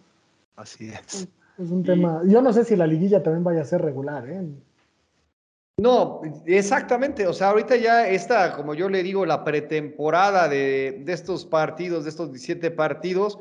Así 0.56 0.88
es. 0.88 1.28
Es 1.58 1.70
un 1.70 1.80
y... 1.80 1.84
tema. 1.84 2.22
Yo 2.26 2.42
no 2.42 2.52
sé 2.52 2.64
si 2.64 2.76
la 2.76 2.86
liguilla 2.86 3.22
también 3.22 3.44
vaya 3.44 3.62
a 3.62 3.64
ser 3.64 3.82
regular, 3.82 4.28
¿eh? 4.28 4.42
No, 5.78 6.20
exactamente. 6.46 7.26
O 7.26 7.32
sea, 7.32 7.50
ahorita 7.50 7.76
ya 7.76 8.06
está, 8.06 8.54
como 8.54 8.74
yo 8.74 8.90
le 8.90 9.02
digo, 9.02 9.24
la 9.24 9.44
pretemporada 9.44 10.46
de, 10.46 11.02
de 11.04 11.12
estos 11.12 11.46
partidos, 11.46 12.04
de 12.04 12.10
estos 12.10 12.30
17 12.30 12.70
partidos, 12.70 13.38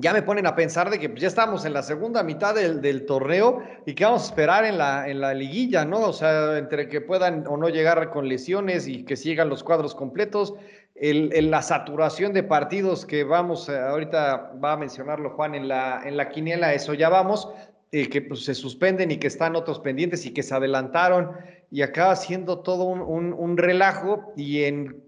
ya 0.00 0.12
me 0.12 0.22
ponen 0.22 0.46
a 0.46 0.54
pensar 0.54 0.88
de 0.90 0.98
que 0.98 1.08
pues, 1.08 1.20
ya 1.20 1.28
estamos 1.28 1.64
en 1.64 1.72
la 1.72 1.82
segunda 1.82 2.22
mitad 2.22 2.54
del, 2.54 2.80
del, 2.80 3.06
torneo 3.06 3.62
y 3.86 3.94
que 3.94 4.04
vamos 4.04 4.22
a 4.22 4.26
esperar 4.26 4.64
en 4.64 4.78
la, 4.78 5.08
en 5.08 5.20
la 5.20 5.34
liguilla, 5.34 5.84
¿no? 5.84 6.00
O 6.00 6.12
sea, 6.12 6.56
entre 6.58 6.88
que 6.88 7.00
puedan 7.00 7.46
o 7.46 7.56
no 7.56 7.68
llegar 7.68 8.10
con 8.10 8.28
lesiones 8.28 8.86
y 8.86 9.04
que 9.04 9.16
sigan 9.16 9.48
los 9.48 9.62
cuadros 9.64 9.94
completos, 9.94 10.54
el, 11.00 11.32
el, 11.32 11.50
la 11.50 11.62
saturación 11.62 12.34
de 12.34 12.42
partidos 12.42 13.06
que 13.06 13.24
vamos, 13.24 13.68
eh, 13.68 13.78
ahorita 13.78 14.52
va 14.62 14.72
a 14.72 14.76
mencionarlo 14.76 15.30
Juan 15.30 15.54
en 15.54 15.66
la, 15.66 16.02
en 16.04 16.16
la 16.18 16.28
quiniela, 16.28 16.74
eso 16.74 16.92
ya 16.92 17.08
vamos, 17.08 17.48
eh, 17.90 18.08
que 18.10 18.20
pues, 18.20 18.44
se 18.44 18.54
suspenden 18.54 19.10
y 19.10 19.16
que 19.16 19.26
están 19.26 19.56
otros 19.56 19.80
pendientes 19.80 20.26
y 20.26 20.34
que 20.34 20.42
se 20.42 20.54
adelantaron 20.54 21.32
y 21.70 21.80
acaba 21.82 22.14
siendo 22.16 22.60
todo 22.60 22.84
un, 22.84 23.00
un, 23.00 23.32
un 23.32 23.56
relajo 23.56 24.32
y 24.36 24.64
en 24.64 25.02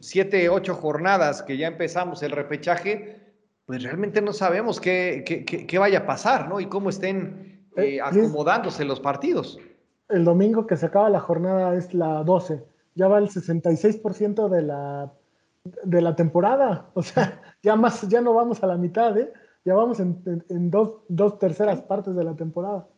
siete, 0.00 0.48
ocho 0.48 0.74
jornadas 0.74 1.42
que 1.42 1.56
ya 1.56 1.68
empezamos 1.68 2.22
el 2.24 2.32
repechaje, 2.32 3.34
pues 3.66 3.84
realmente 3.84 4.20
no 4.20 4.32
sabemos 4.32 4.80
qué, 4.80 5.22
qué, 5.24 5.44
qué, 5.44 5.66
qué 5.66 5.78
vaya 5.78 6.00
a 6.00 6.06
pasar, 6.06 6.48
¿no? 6.48 6.58
Y 6.58 6.66
cómo 6.66 6.90
estén 6.90 7.68
eh, 7.76 8.00
acomodándose 8.02 8.84
los 8.84 8.98
partidos. 8.98 9.60
El 10.08 10.24
domingo 10.24 10.66
que 10.66 10.76
se 10.76 10.86
acaba 10.86 11.08
la 11.08 11.20
jornada 11.20 11.76
es 11.76 11.94
la 11.94 12.24
12. 12.24 12.64
Ya 12.98 13.08
va 13.08 13.18
el 13.18 13.28
66% 13.28 14.48
de 14.48 14.62
la, 14.62 15.12
de 15.84 16.00
la 16.02 16.16
temporada. 16.16 16.90
O 16.94 17.02
sea, 17.02 17.40
ya, 17.62 17.76
más, 17.76 18.06
ya 18.08 18.20
no 18.20 18.34
vamos 18.34 18.62
a 18.62 18.66
la 18.66 18.76
mitad, 18.76 19.16
¿eh? 19.16 19.32
Ya 19.64 19.74
vamos 19.74 20.00
en, 20.00 20.20
en, 20.26 20.44
en 20.48 20.70
dos, 20.70 21.02
dos 21.08 21.38
terceras 21.38 21.80
partes 21.82 22.14
de 22.14 22.24
la 22.24 22.34
temporada. 22.34 22.88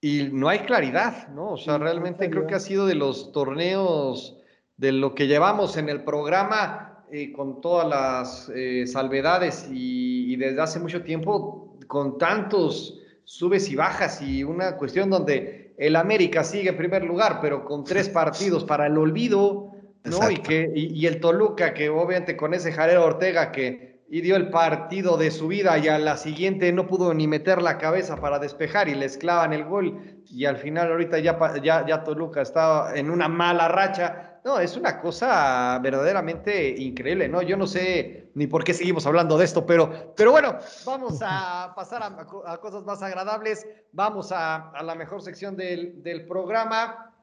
y 0.00 0.30
no 0.32 0.48
hay 0.48 0.60
claridad, 0.60 1.28
¿no? 1.28 1.52
O 1.52 1.56
sea, 1.56 1.78
realmente 1.78 2.30
creo 2.30 2.46
que 2.46 2.56
ha 2.56 2.60
sido 2.60 2.86
de 2.86 2.96
los 2.96 3.30
torneos 3.32 4.36
de 4.76 4.92
lo 4.92 5.14
que 5.14 5.28
llevamos 5.28 5.76
en 5.76 5.88
el 5.88 6.02
programa 6.02 6.92
eh, 7.12 7.30
con 7.30 7.60
todas 7.60 7.86
las 7.86 8.50
eh, 8.54 8.86
salvedades 8.86 9.68
y, 9.70 10.34
desde 10.36 10.62
hace 10.62 10.80
mucho 10.80 11.02
tiempo 11.02 11.76
con 11.86 12.16
tantos 12.16 12.98
subes 13.24 13.70
y 13.70 13.76
bajas 13.76 14.22
y 14.22 14.42
una 14.42 14.78
cuestión 14.78 15.10
donde 15.10 15.61
el 15.86 15.96
América 15.96 16.44
sigue 16.44 16.70
en 16.70 16.76
primer 16.76 17.04
lugar, 17.04 17.40
pero 17.40 17.64
con 17.64 17.84
tres 17.84 18.08
partidos 18.20 18.64
para 18.64 18.86
el 18.86 18.96
olvido, 18.96 19.72
¿no? 20.04 20.30
Y, 20.30 20.36
que, 20.36 20.70
y, 20.74 21.06
el 21.06 21.20
Toluca, 21.20 21.74
que 21.74 21.88
obviamente 21.88 22.36
con 22.36 22.54
ese 22.54 22.72
Jarero 22.72 23.04
Ortega 23.04 23.52
que 23.52 23.92
y 24.08 24.20
dio 24.20 24.36
el 24.36 24.50
partido 24.50 25.16
de 25.16 25.30
su 25.30 25.48
vida 25.48 25.78
y 25.78 25.88
a 25.88 25.98
la 25.98 26.18
siguiente 26.18 26.70
no 26.70 26.86
pudo 26.86 27.14
ni 27.14 27.26
meter 27.26 27.62
la 27.62 27.78
cabeza 27.78 28.16
para 28.16 28.38
despejar 28.38 28.90
y 28.90 28.94
le 28.94 29.06
esclavan 29.06 29.54
el 29.54 29.64
gol 29.64 30.22
y 30.30 30.44
al 30.44 30.58
final 30.58 30.90
ahorita 30.90 31.18
ya, 31.18 31.38
ya, 31.62 31.86
ya 31.86 32.04
Toluca 32.04 32.42
está 32.42 32.94
en 32.94 33.10
una 33.10 33.28
mala 33.28 33.68
racha. 33.68 34.31
No, 34.44 34.58
es 34.58 34.76
una 34.76 35.00
cosa 35.00 35.78
verdaderamente 35.80 36.70
increíble, 36.70 37.28
¿no? 37.28 37.42
Yo 37.42 37.56
no 37.56 37.66
sé 37.66 38.30
ni 38.34 38.48
por 38.48 38.64
qué 38.64 38.74
seguimos 38.74 39.06
hablando 39.06 39.38
de 39.38 39.44
esto, 39.44 39.64
pero, 39.64 40.14
pero 40.16 40.32
bueno, 40.32 40.58
vamos 40.84 41.20
a 41.22 41.72
pasar 41.76 42.02
a, 42.02 42.56
cosas 42.58 42.84
más 42.84 43.02
agradables. 43.02 43.66
Vamos 43.92 44.32
a, 44.32 44.70
a 44.70 44.82
la 44.82 44.94
mejor 44.94 45.22
sección 45.22 45.56
del, 45.56 46.02
del 46.02 46.26
programa 46.26 47.14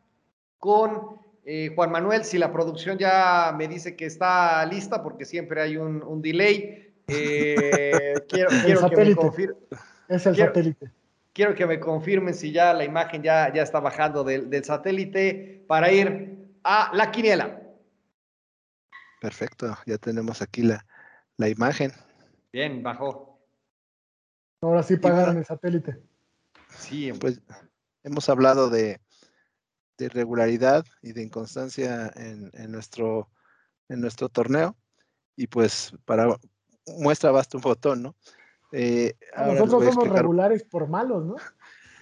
con 0.59 1.19
eh, 1.45 1.71
Juan 1.73 1.91
Manuel, 1.91 2.23
si 2.25 2.37
la 2.37 2.51
producción 2.51 2.99
ya 2.99 3.55
me 3.57 3.67
dice 3.67 3.95
que 3.95 4.05
está 4.05 4.63
lista, 4.65 5.01
porque 5.01 5.25
siempre 5.25 5.61
hay 5.61 5.77
un, 5.77 6.21
delay, 6.21 6.93
eh, 7.07 8.13
quiero, 8.29 8.49
que 8.89 9.05
me 9.05 9.15
confirmen. 9.15 9.57
Es 10.07 10.27
el 10.27 10.35
satélite. 10.35 10.91
Quiero 11.33 11.55
que 11.55 11.65
me 11.65 11.79
confirmen 11.79 12.33
si 12.35 12.51
ya 12.51 12.71
la 12.73 12.83
imagen 12.83 13.23
ya, 13.23 13.51
ya 13.53 13.63
está 13.63 13.79
bajando 13.79 14.23
del, 14.23 14.63
satélite 14.63 15.63
para 15.67 15.91
ir 15.91 16.37
a 16.71 16.91
la 16.93 17.09
quiniela. 17.09 17.59
Perfecto, 19.19 19.75
ya 19.87 19.97
tenemos 19.97 20.43
aquí 20.43 20.61
la, 20.61 20.85
la 21.37 21.49
imagen. 21.49 21.91
Bien, 22.53 22.83
bajó. 22.83 23.41
Ahora 24.61 24.83
sí 24.83 24.97
pagaron 24.97 25.37
el 25.37 25.45
satélite. 25.45 25.99
Sí, 26.69 27.11
pues 27.13 27.41
hemos 28.03 28.29
hablado 28.29 28.69
de, 28.69 29.01
de 29.97 30.05
irregularidad 30.05 30.85
y 31.01 31.13
de 31.13 31.23
inconstancia 31.23 32.11
en, 32.15 32.71
nuestro, 32.71 33.31
en 33.87 34.01
nuestro 34.01 34.29
torneo. 34.29 34.77
Y 35.35 35.47
pues 35.47 35.93
para 36.05 36.37
muestra 36.99 37.31
basta 37.31 37.57
un 37.57 37.63
botón, 37.63 38.03
¿no? 38.03 38.15
Eh, 38.71 39.15
nosotros 39.35 39.95
somos 39.95 40.09
regulares 40.09 40.63
por 40.65 40.87
malos, 40.87 41.25
¿no? 41.25 41.35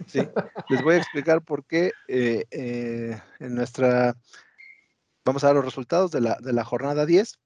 Sí, 0.06 0.20
les 0.70 0.84
voy 0.84 0.94
a 0.94 0.98
explicar 0.98 1.42
por 1.42 1.66
qué 1.66 1.92
eh, 2.08 2.46
eh, 2.52 3.20
en 3.40 3.56
nuestra... 3.56 4.16
Vamos 5.28 5.44
a 5.44 5.48
dar 5.48 5.58
los 5.58 5.66
resultados 5.66 6.10
de 6.12 6.22
la, 6.22 6.38
de 6.40 6.54
la 6.54 6.64
jornada 6.64 7.06
10, 7.06 7.38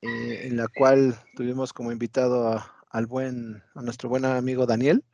en 0.00 0.56
la 0.56 0.66
cual 0.66 1.16
tuvimos 1.36 1.72
como 1.72 1.92
invitado 1.92 2.60
al 2.90 3.06
buen, 3.06 3.62
a 3.76 3.82
nuestro 3.82 4.08
buen 4.08 4.24
amigo 4.24 4.66
Daniel. 4.66 5.04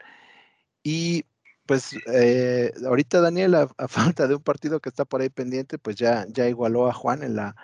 Y 0.82 1.26
pues 1.66 1.90
eh, 2.11 2.72
ahorita 2.86 3.20
Daniel, 3.20 3.54
a, 3.54 3.68
falta 3.88 4.26
de 4.26 4.36
un 4.36 4.42
partido 4.42 4.80
que 4.80 4.88
está 4.88 5.04
por 5.04 5.20
ahí 5.20 5.28
pendiente, 5.28 5.76
pues 5.76 5.96
ya, 5.96 6.24
ya 6.30 6.48
igualó 6.48 6.88
a 6.88 6.94
Juan 6.94 7.22
en 7.22 7.36
la 7.36 7.54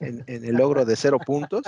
en, 0.00 0.22
el 0.26 0.54
logro 0.54 0.84
de 0.84 0.94
cero 0.94 1.16
puntos. 1.24 1.62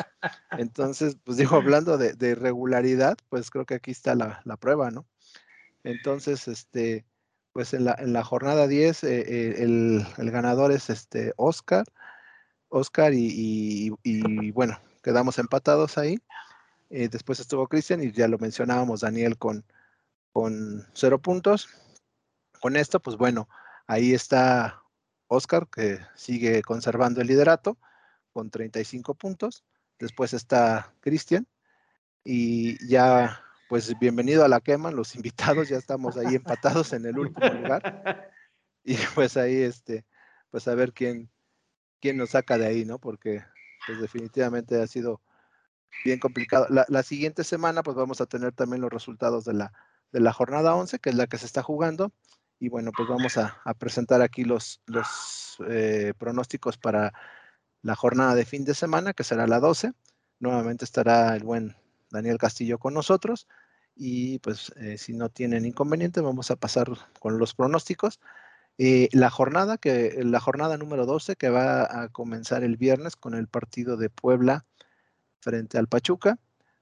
Entonces, 0.58 1.16
pues 1.24 1.38
digo, 1.38 1.56
hablando 1.56 1.96
de, 1.96 2.12
de 2.12 2.34
regularidad, 2.34 3.16
pues 3.30 3.50
creo 3.50 3.64
que 3.64 3.76
aquí 3.76 3.92
está 3.92 4.14
la, 4.14 4.42
prueba, 4.58 4.90
¿no? 4.90 5.06
Entonces, 5.84 6.48
este, 6.48 7.06
pues 7.52 7.72
en 7.72 7.86
la, 7.86 7.96
en 7.98 8.12
la 8.12 8.24
jornada 8.24 8.68
10, 8.68 9.04
eh, 9.04 9.20
eh, 9.20 9.54
el, 9.62 10.30
ganador 10.30 10.70
es 10.70 10.90
este 10.90 11.32
Oscar. 11.36 11.84
Oscar 12.70 13.12
y, 13.12 13.92
y, 14.02 14.50
bueno, 14.52 14.80
quedamos 15.02 15.38
empatados 15.38 15.98
ahí. 15.98 16.18
después 16.88 17.40
estuvo 17.40 17.68
Cristian 17.68 18.02
y 18.02 18.12
ya 18.12 18.28
lo 18.28 18.38
mencionábamos, 18.38 19.00
Daniel 19.00 19.36
con, 19.36 19.64
con 20.32 20.86
cero 20.94 21.18
puntos. 21.20 21.68
Con 22.60 22.76
esto, 22.76 23.00
pues 23.00 23.16
bueno, 23.16 23.48
ahí 23.86 24.14
está 24.14 24.82
Oscar, 25.26 25.68
que 25.68 25.98
sigue 26.14 26.62
conservando 26.62 27.20
el 27.20 27.26
liderato 27.26 27.78
con 28.32 28.50
35 28.50 29.14
puntos. 29.14 29.64
Después 29.98 30.32
está 30.32 30.94
Cristian. 31.00 31.46
Y 32.24 32.84
ya, 32.86 33.42
pues 33.68 33.98
bienvenido 33.98 34.44
a 34.44 34.48
la 34.48 34.60
quema, 34.60 34.90
los 34.90 35.14
invitados, 35.14 35.68
ya 35.68 35.78
estamos 35.78 36.16
ahí 36.16 36.34
empatados 36.34 36.92
en 36.92 37.06
el 37.06 37.18
último 37.18 37.48
lugar. 37.48 38.30
Y 38.82 38.96
pues 39.14 39.36
ahí, 39.36 39.56
este, 39.56 40.06
pues 40.50 40.66
a 40.66 40.74
ver 40.74 40.94
quién, 40.94 41.30
quién 42.01 42.16
nos 42.16 42.30
saca 42.30 42.59
de 42.59 42.66
ahí, 42.66 42.84
¿no? 42.84 42.98
Porque 42.98 43.42
pues 43.86 44.01
definitivamente 44.01 44.80
ha 44.80 44.86
sido 44.86 45.20
bien 46.05 46.18
complicado. 46.18 46.66
La, 46.70 46.84
la, 46.88 47.03
siguiente 47.03 47.44
semana, 47.44 47.82
pues 47.82 47.96
vamos 47.96 48.20
a 48.20 48.26
tener 48.26 48.53
también 48.53 48.80
los 48.82 48.90
resultados 48.90 49.44
de 49.44 49.55
la 49.55 49.72
de 50.12 50.20
la 50.20 50.32
jornada 50.32 50.74
11, 50.74 50.98
que 50.98 51.11
es 51.11 51.16
la 51.16 51.26
que 51.26 51.38
se 51.38 51.46
está 51.46 51.62
jugando. 51.62 52.12
Y 52.59 52.68
bueno, 52.68 52.92
pues 52.94 53.09
vamos 53.09 53.38
a, 53.38 53.59
presentar 53.78 54.20
aquí 54.20 54.44
los, 54.44 54.82
los 54.86 55.57
eh, 55.68 56.12
pronósticos 56.18 56.76
para 56.76 57.12
la 57.82 57.94
jornada 57.96 58.34
de 58.34 58.44
fin 58.44 58.64
de 58.64 58.74
semana, 58.74 59.14
que 59.14 59.24
será 59.24 59.46
la 59.46 59.61
12. 59.61 59.92
Nuevamente 60.40 60.84
estará 60.84 61.34
el 61.36 61.42
buen 61.42 61.74
Daniel 62.11 62.38
Castillo 62.38 62.78
con 62.78 62.92
nosotros. 62.92 63.48
Y 63.96 64.40
pues 64.40 64.72
eh, 64.76 64.98
si 64.98 65.14
no 65.14 65.30
tienen 65.30 65.64
inconveniente, 65.64 66.20
vamos 66.20 66.51
a 66.51 66.57
pasar 66.57 66.88
con 67.18 67.38
los 67.38 67.55
pronósticos. 67.55 68.20
Eh, 68.82 69.10
la 69.12 69.28
jornada, 69.28 69.76
que, 69.76 70.22
la 70.24 70.40
jornada 70.40 70.78
número 70.78 71.04
12, 71.04 71.36
que 71.36 71.50
va 71.50 72.02
a 72.02 72.08
comenzar 72.08 72.64
el 72.64 72.78
viernes 72.78 73.14
con 73.14 73.34
el 73.34 73.46
partido 73.46 73.98
de 73.98 74.08
Puebla 74.08 74.64
frente 75.40 75.76
al 75.76 75.86
Pachuca. 75.86 76.38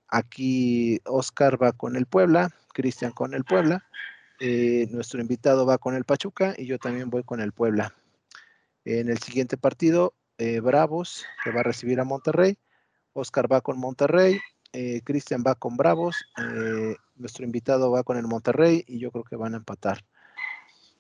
Aquí 0.07 1.01
Oscar 1.05 1.61
va 1.61 1.73
con 1.73 1.97
el 1.97 2.07
Puebla, 2.07 2.55
Cristian 2.73 3.11
con 3.11 3.35
el 3.35 3.43
Puebla, 3.43 3.85
eh, 4.39 4.87
nuestro 4.93 5.21
invitado 5.21 5.67
va 5.67 5.79
con 5.79 5.97
el 5.97 6.05
Pachuca 6.05 6.55
y 6.57 6.67
yo 6.67 6.79
también 6.79 7.11
voy 7.11 7.25
con 7.25 7.41
el 7.41 7.51
Puebla. 7.51 7.93
En 8.85 9.09
el 9.09 9.19
siguiente 9.19 9.57
partido, 9.57 10.15
eh, 10.39 10.61
Bravos, 10.61 11.27
que 11.43 11.51
va 11.51 11.63
a 11.63 11.65
recibir 11.65 11.99
a 11.99 12.05
Monterrey, 12.05 12.59
Oscar 13.13 13.53
va 13.53 13.61
con 13.61 13.77
Monterrey, 13.77 14.39
Cristian 15.03 15.43
va 15.45 15.57
con 15.57 15.77
Bravos, 15.77 16.15
nuestro 17.17 17.45
invitado 17.45 17.91
va 17.91 18.05
con 18.05 18.19
el 18.19 18.29
Monterrey 18.29 18.85
y 18.87 19.01
yo 19.01 19.11
creo 19.11 19.25
que 19.25 19.35
van 19.35 19.55
a 19.55 19.57
empatar. 19.57 20.05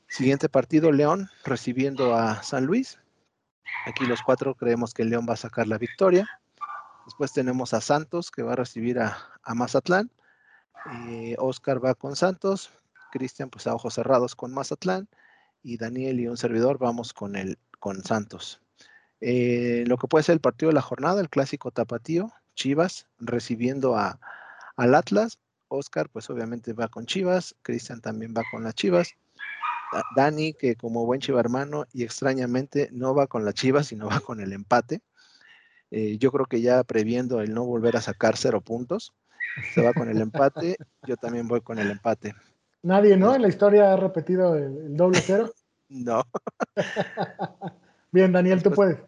Siguiente 0.08 0.48
partido, 0.48 0.90
León 0.90 1.28
recibiendo 1.44 2.14
a 2.16 2.42
San 2.42 2.64
Luis. 2.64 2.98
Aquí 3.86 4.06
los 4.06 4.22
cuatro 4.22 4.54
creemos 4.54 4.94
que 4.94 5.04
León 5.04 5.26
va 5.28 5.34
a 5.34 5.36
sacar 5.36 5.66
la 5.66 5.76
victoria. 5.76 6.26
Después 7.04 7.32
tenemos 7.32 7.74
a 7.74 7.80
Santos 7.82 8.30
que 8.30 8.42
va 8.42 8.54
a 8.54 8.56
recibir 8.56 8.98
a, 9.00 9.16
Mazatlán. 9.54 10.10
Eh, 10.92 11.36
Oscar 11.38 11.84
va 11.84 11.94
con 11.94 12.16
Santos. 12.16 12.70
Cristian 13.12 13.50
pues 13.50 13.66
a 13.66 13.74
ojos 13.74 13.94
cerrados 13.94 14.34
con 14.34 14.52
Mazatlán. 14.52 15.08
Y 15.62 15.76
Daniel 15.76 16.20
y 16.20 16.26
un 16.26 16.38
servidor 16.38 16.78
vamos 16.78 17.12
con, 17.12 17.36
el, 17.36 17.58
con 17.78 18.02
Santos. 18.02 18.62
Eh, 19.20 19.84
lo 19.86 19.98
que 19.98 20.08
puede 20.08 20.22
ser 20.22 20.34
el 20.34 20.40
partido 20.40 20.70
de 20.70 20.74
la 20.74 20.82
jornada, 20.82 21.20
el 21.20 21.28
clásico 21.28 21.70
tapatío, 21.70 22.32
Chivas 22.54 23.06
recibiendo 23.18 23.96
a, 23.96 24.18
al 24.76 24.94
Atlas. 24.94 25.38
Oscar 25.68 26.08
pues 26.08 26.30
obviamente 26.30 26.72
va 26.72 26.88
con 26.88 27.04
Chivas. 27.04 27.54
Cristian 27.62 28.00
también 28.00 28.32
va 28.34 28.42
con 28.50 28.64
las 28.64 28.74
Chivas. 28.74 29.14
Dani, 30.14 30.52
que 30.54 30.76
como 30.76 31.06
buen 31.06 31.20
chiva 31.20 31.40
hermano 31.40 31.86
y 31.92 32.04
extrañamente 32.04 32.88
no 32.92 33.14
va 33.14 33.26
con 33.26 33.44
la 33.44 33.52
Chivas, 33.52 33.86
sino 33.88 34.08
va 34.08 34.20
con 34.20 34.40
el 34.40 34.52
empate. 34.52 35.00
Eh, 35.90 36.18
yo 36.18 36.30
creo 36.30 36.46
que 36.46 36.60
ya 36.60 36.84
previendo 36.84 37.40
el 37.40 37.54
no 37.54 37.64
volver 37.64 37.96
a 37.96 38.00
sacar 38.00 38.36
cero 38.36 38.60
puntos, 38.60 39.14
se 39.74 39.82
va 39.82 39.92
con 39.92 40.08
el 40.10 40.20
empate. 40.20 40.76
Yo 41.06 41.16
también 41.16 41.48
voy 41.48 41.60
con 41.62 41.78
el 41.78 41.90
empate. 41.90 42.34
Nadie, 42.82 43.16
¿no? 43.16 43.34
En 43.34 43.42
la 43.42 43.48
historia 43.48 43.92
ha 43.92 43.96
repetido 43.96 44.54
el, 44.54 44.96
doble 44.96 45.20
cero. 45.20 45.50
no. 45.88 46.22
Bien, 48.12 48.32
Daniel, 48.32 48.62
tú 48.62 48.70
puedes. 48.70 48.98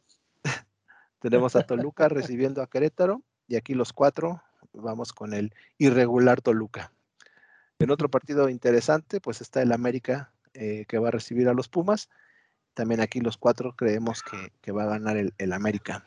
Tenemos 1.21 1.55
a 1.55 1.63
Toluca 1.63 2.09
recibiendo 2.09 2.63
a 2.63 2.67
Querétaro 2.67 3.23
y 3.47 3.57
aquí 3.57 3.75
los 3.75 3.93
cuatro 3.93 4.43
vamos 4.73 5.13
con 5.13 5.35
el 5.35 5.55
irregular 5.77 6.41
Toluca. 6.41 6.93
En 7.79 7.91
otro 7.91 8.09
partido 8.09 8.49
interesante, 8.49 9.21
pues 9.21 9.41
está 9.41 9.63
el 9.63 9.73
América 9.73 10.33
eh, 10.55 10.85
que 10.89 10.99
va 10.99 11.09
a 11.09 11.13
recibir 11.13 11.49
a 11.49 11.55
los 11.55 11.69
Pumas. 11.69 12.09
También 12.75 13.01
aquí 13.01 13.21
los 13.21 13.37
cuatro 13.37 13.75
creemos 13.77 14.23
que, 14.23 14.73
va 14.73 14.85
a 14.85 14.87
ganar 14.87 15.17
el 15.17 15.53
América. 15.53 16.05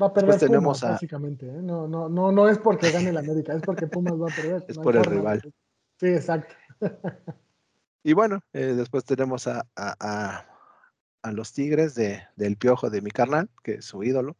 Va 0.00 0.06
a 0.06 0.12
perder 0.12 0.50
Pumas, 0.50 0.80
básicamente. 0.80 1.46
¿eh? 1.46 1.62
No, 1.62 1.86
no, 1.86 2.08
no, 2.08 2.32
no 2.32 2.48
es 2.48 2.58
porque 2.58 2.90
gane 2.90 3.10
el 3.10 3.16
América, 3.16 3.54
es 3.54 3.62
porque 3.62 3.86
Pumas 3.86 4.14
va 4.14 4.30
a 4.30 4.34
perder. 4.34 4.64
es 4.68 4.78
por 4.78 4.96
el 4.96 5.04
rival. 5.04 5.42
Sí, 6.00 6.06
exacto. 6.08 6.54
y 8.02 8.12
bueno, 8.12 8.40
eh, 8.52 8.74
después 8.76 9.04
tenemos 9.04 9.46
a, 9.46 9.66
a, 9.76 10.46
a, 11.22 11.32
los 11.32 11.52
Tigres 11.52 11.94
de, 11.94 12.22
del 12.36 12.56
Piojo 12.56 12.90
de 12.90 13.00
mi 13.00 13.10
carnal, 13.10 13.48
que 13.62 13.74
es 13.74 13.84
su 13.84 14.02
ídolo, 14.02 14.36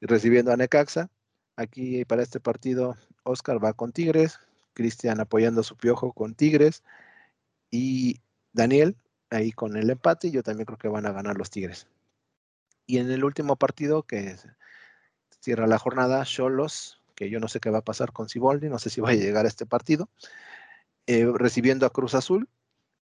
recibiendo 0.00 0.52
a 0.52 0.56
Necaxa. 0.56 1.10
Aquí 1.56 2.04
para 2.06 2.22
este 2.22 2.40
partido, 2.40 2.96
Oscar 3.22 3.62
va 3.62 3.74
con 3.74 3.92
Tigres, 3.92 4.38
Cristian 4.72 5.20
apoyando 5.20 5.60
a 5.60 5.64
su 5.64 5.76
Piojo 5.76 6.12
con 6.12 6.34
Tigres. 6.34 6.82
Y 7.70 8.20
Daniel, 8.52 8.96
ahí 9.30 9.52
con 9.52 9.76
el 9.76 9.90
empate, 9.90 10.28
y 10.28 10.30
yo 10.32 10.42
también 10.42 10.66
creo 10.66 10.78
que 10.78 10.88
van 10.88 11.06
a 11.06 11.12
ganar 11.12 11.36
los 11.36 11.50
Tigres. 11.50 11.86
Y 12.86 12.98
en 12.98 13.10
el 13.10 13.24
último 13.24 13.56
partido 13.56 14.02
que 14.02 14.36
cierra 15.40 15.66
la 15.66 15.78
jornada, 15.78 16.24
Cholos, 16.24 17.00
que 17.14 17.30
yo 17.30 17.38
no 17.40 17.48
sé 17.48 17.60
qué 17.60 17.70
va 17.70 17.78
a 17.78 17.84
pasar 17.84 18.12
con 18.12 18.28
Ciboldi, 18.28 18.68
no 18.68 18.78
sé 18.78 18.90
si 18.90 19.00
va 19.00 19.10
a 19.10 19.14
llegar 19.14 19.44
a 19.44 19.48
este 19.48 19.66
partido, 19.66 20.08
eh, 21.06 21.30
recibiendo 21.34 21.86
a 21.86 21.90
Cruz 21.90 22.14
Azul. 22.14 22.48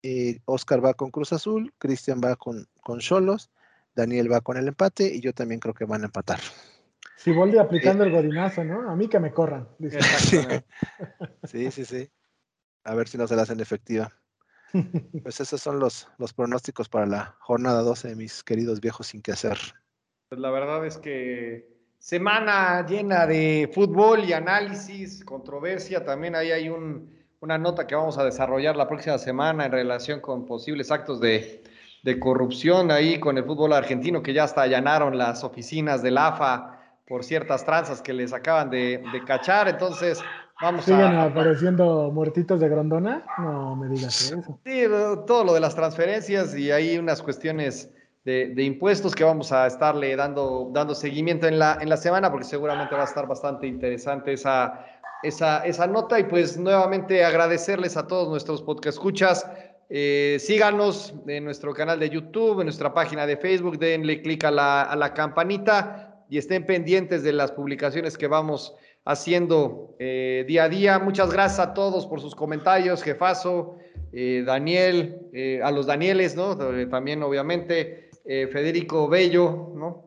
Eh, 0.03 0.41
Oscar 0.47 0.85
va 0.85 0.95
con 0.95 1.11
Cruz 1.11 1.33
Azul, 1.33 1.75
Cristian 1.79 2.21
va 2.25 2.37
con 2.37 2.67
Cholos, 2.99 3.51
Daniel 3.95 4.33
va 4.33 4.41
con 4.41 4.57
el 4.57 4.69
empate 4.69 5.15
y 5.15 5.21
yo 5.21 5.35
también 5.35 5.61
creo 5.61 5.75
que 5.75 5.85
van 5.85 6.03
a 6.03 6.07
empatar. 6.07 6.41
Ciboldi 7.23 7.59
aplicando 7.59 8.05
el 8.05 8.13
godinazo, 8.13 8.65
¿no? 8.65 8.91
A 8.91 8.97
mí 8.97 9.09
que 9.09 9.21
me 9.21 9.33
corran. 9.33 9.69
Sí, 11.45 11.71
sí, 11.71 11.85
sí. 11.85 12.11
A 12.85 12.95
ver 12.95 13.09
si 13.09 13.19
no 13.19 13.27
se 13.27 13.37
la 13.37 13.43
hacen 13.43 13.61
efectiva. 13.61 14.11
Pues 15.23 15.41
esos 15.41 15.61
son 15.61 15.79
los, 15.79 16.09
los 16.19 16.33
pronósticos 16.33 16.89
para 16.89 17.07
la 17.07 17.37
jornada 17.41 17.83
12 17.83 18.09
de 18.09 18.17
mis 18.17 18.43
queridos 18.43 18.81
viejos 18.81 19.09
sin 19.09 19.23
que 19.23 19.33
hacer. 19.33 19.59
Pues 20.29 20.41
la 20.41 20.51
verdad 20.51 20.87
es 20.87 20.97
que 20.97 21.69
semana 21.99 22.87
llena 22.87 23.27
de 23.27 23.71
fútbol 23.75 24.25
y 24.25 24.33
análisis, 24.33 25.25
controversia. 25.25 26.05
También 26.05 26.37
ahí 26.37 26.53
hay 26.53 26.69
un, 26.69 27.13
una 27.41 27.59
nota 27.59 27.87
que 27.87 27.95
vamos 27.95 28.19
a 28.19 28.25
desarrollar 28.25 28.77
la 28.77 28.89
próxima 28.89 29.19
semana 29.19 29.67
en 29.67 29.73
relación 29.73 30.21
con 30.21 30.47
posibles 30.47 30.91
actos 30.91 31.21
de, 31.21 31.63
de 32.03 32.21
corrupción 32.21 32.91
ahí 32.91 33.19
con 33.19 33.39
el 33.39 33.45
fútbol 33.45 33.73
argentino, 33.73 34.23
que 34.23 34.33
ya 34.33 34.45
hasta 34.45 34.63
allanaron 34.63 35.19
las 35.19 35.45
oficinas 35.45 36.03
del 36.03 36.19
AFA 36.19 36.77
por 37.07 37.25
ciertas 37.25 37.65
tranzas 37.65 38.01
que 38.01 38.13
les 38.13 38.33
acaban 38.33 38.71
de, 38.71 39.03
de 39.13 39.25
cachar. 39.25 39.69
Entonces, 39.69 40.23
Vamos 40.63 40.85
¿Siguen 40.85 41.15
apareciendo 41.17 42.11
muertitos 42.13 42.61
de 42.61 42.69
Grondona? 42.69 43.25
No 43.39 43.75
me 43.77 43.89
digas 43.89 44.21
eso. 44.21 44.59
Sí, 44.65 44.85
todo 45.27 45.45
lo 45.45 45.55
de 45.55 45.61
las 45.61 45.75
transferencias 45.75 46.55
y 46.55 46.71
hay 46.71 46.99
unas 46.99 47.23
cuestiones 47.23 47.91
de, 48.25 48.63
impuestos 48.63 49.15
que 49.15 49.25
vamos 49.25 49.53
a 49.53 49.67
estarle 49.67 50.15
dando, 50.15 50.71
dando 50.73 50.95
seguimiento 50.95 51.47
en 51.47 51.59
la, 51.59 51.79
en 51.81 51.89
la 51.89 51.97
semana 51.97 52.31
porque 52.31 52.47
seguramente 52.47 52.95
va 52.95 53.03
a 53.03 53.07
estar 53.07 53.27
bastante 53.27 53.67
interesante 53.67 54.35
esa, 54.35 54.85
esa, 55.23 55.65
esa 55.65 55.87
nota 55.87 56.21
y 56.21 56.25
pues 56.25 56.59
nuevamente 56.59 57.25
agradecerles 57.25 57.97
a 57.97 58.07
todos 58.07 58.29
nuestros 58.29 58.63
podcast 58.63 58.99
escuchas. 58.99 59.47
Eh, 59.89 60.37
síganos 60.39 61.15
en 61.27 61.45
nuestro 61.45 61.73
canal 61.73 61.99
de 61.99 62.11
YouTube, 62.11 62.61
en 62.61 62.67
nuestra 62.67 62.93
página 62.93 63.27
de 63.27 63.39
Facebook, 63.39 63.79
denle 63.79 64.21
clic 64.21 64.45
a 64.45 64.51
la, 64.51 64.83
a 64.83 64.95
la 64.95 65.15
campanita 65.15 66.25
y 66.29 66.37
estén 66.37 66.67
pendientes 66.67 67.23
de 67.23 67.33
las 67.33 67.51
publicaciones 67.51 68.19
que 68.19 68.29
vamos 68.29 68.77
haciendo 69.05 69.97
eh, 69.99 70.45
día 70.47 70.65
a 70.65 70.69
día. 70.69 70.99
Muchas 70.99 71.31
gracias 71.31 71.61
a 71.61 71.75
todos 71.75 72.07
por 72.07 72.21
sus 72.21 72.35
comentarios, 72.35 73.03
jefazo, 73.03 73.79
eh, 74.13 74.43
Daniel, 74.45 75.29
eh, 75.33 75.61
a 75.63 75.71
los 75.71 75.87
Danieles, 75.87 76.37
¿no? 76.37 76.57
También, 76.89 77.23
obviamente, 77.23 78.11
Federico 78.25 79.09
Bello, 79.09 79.73
¿no? 79.75 80.07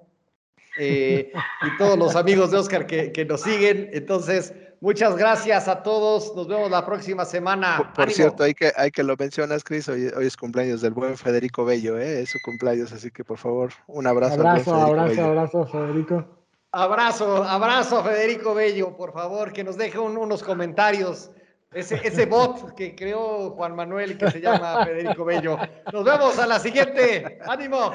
y 0.79 1.77
todos 1.77 1.99
los 1.99 2.15
amigos 2.15 2.49
de 2.49 2.57
Oscar 2.57 2.87
que, 2.87 3.25
nos 3.29 3.41
siguen. 3.41 3.89
Entonces, 3.93 4.53
muchas 4.81 5.15
gracias 5.17 5.67
a 5.67 5.83
todos. 5.83 6.35
Nos 6.35 6.47
vemos 6.47 6.71
la 6.71 6.85
próxima 6.85 7.25
semana. 7.25 7.91
Por, 7.95 8.09
cierto, 8.11 8.43
hay 8.43 8.53
que, 8.53 8.71
hay 8.75 8.89
que 8.89 9.03
lo 9.03 9.15
mencionas, 9.17 9.63
Cris. 9.63 9.89
Hoy, 9.89 10.09
es 10.21 10.37
cumpleaños 10.37 10.81
del 10.81 10.93
buen 10.93 11.17
Federico 11.17 11.65
Bello, 11.65 11.99
¿eh? 11.99 12.21
Es 12.21 12.29
su 12.29 12.39
cumpleaños, 12.43 12.91
así 12.91 13.11
que 13.11 13.23
por 13.23 13.37
favor, 13.37 13.71
un 13.87 14.07
abrazo. 14.07 14.35
Abrazo, 14.35 14.73
abrazo, 14.73 15.23
abrazo, 15.25 15.65
Federico. 15.67 16.42
Abrazo, 16.75 17.43
abrazo 17.43 18.03
Federico 18.03 18.55
Bello, 18.55 18.97
por 18.97 19.13
favor, 19.13 19.53
que 19.53 19.63
nos 19.63 19.77
deje 19.77 19.99
unos 19.99 20.41
comentarios. 20.41 21.29
Ese, 21.71 22.01
ese 22.03 22.25
bot 22.25 22.73
que 22.73 22.95
creó 22.95 23.51
Juan 23.51 23.75
Manuel 23.75 24.13
y 24.13 24.17
que 24.17 24.31
se 24.31 24.41
llama 24.41 24.83
Federico 24.83 25.23
Bello. 25.23 25.57
Nos 25.91 26.03
vemos 26.03 26.39
a 26.39 26.47
la 26.47 26.59
siguiente. 26.59 27.39
¡Ánimo! 27.45 27.91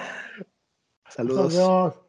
Saludos. 1.08 1.54
Saludos. 1.54 2.08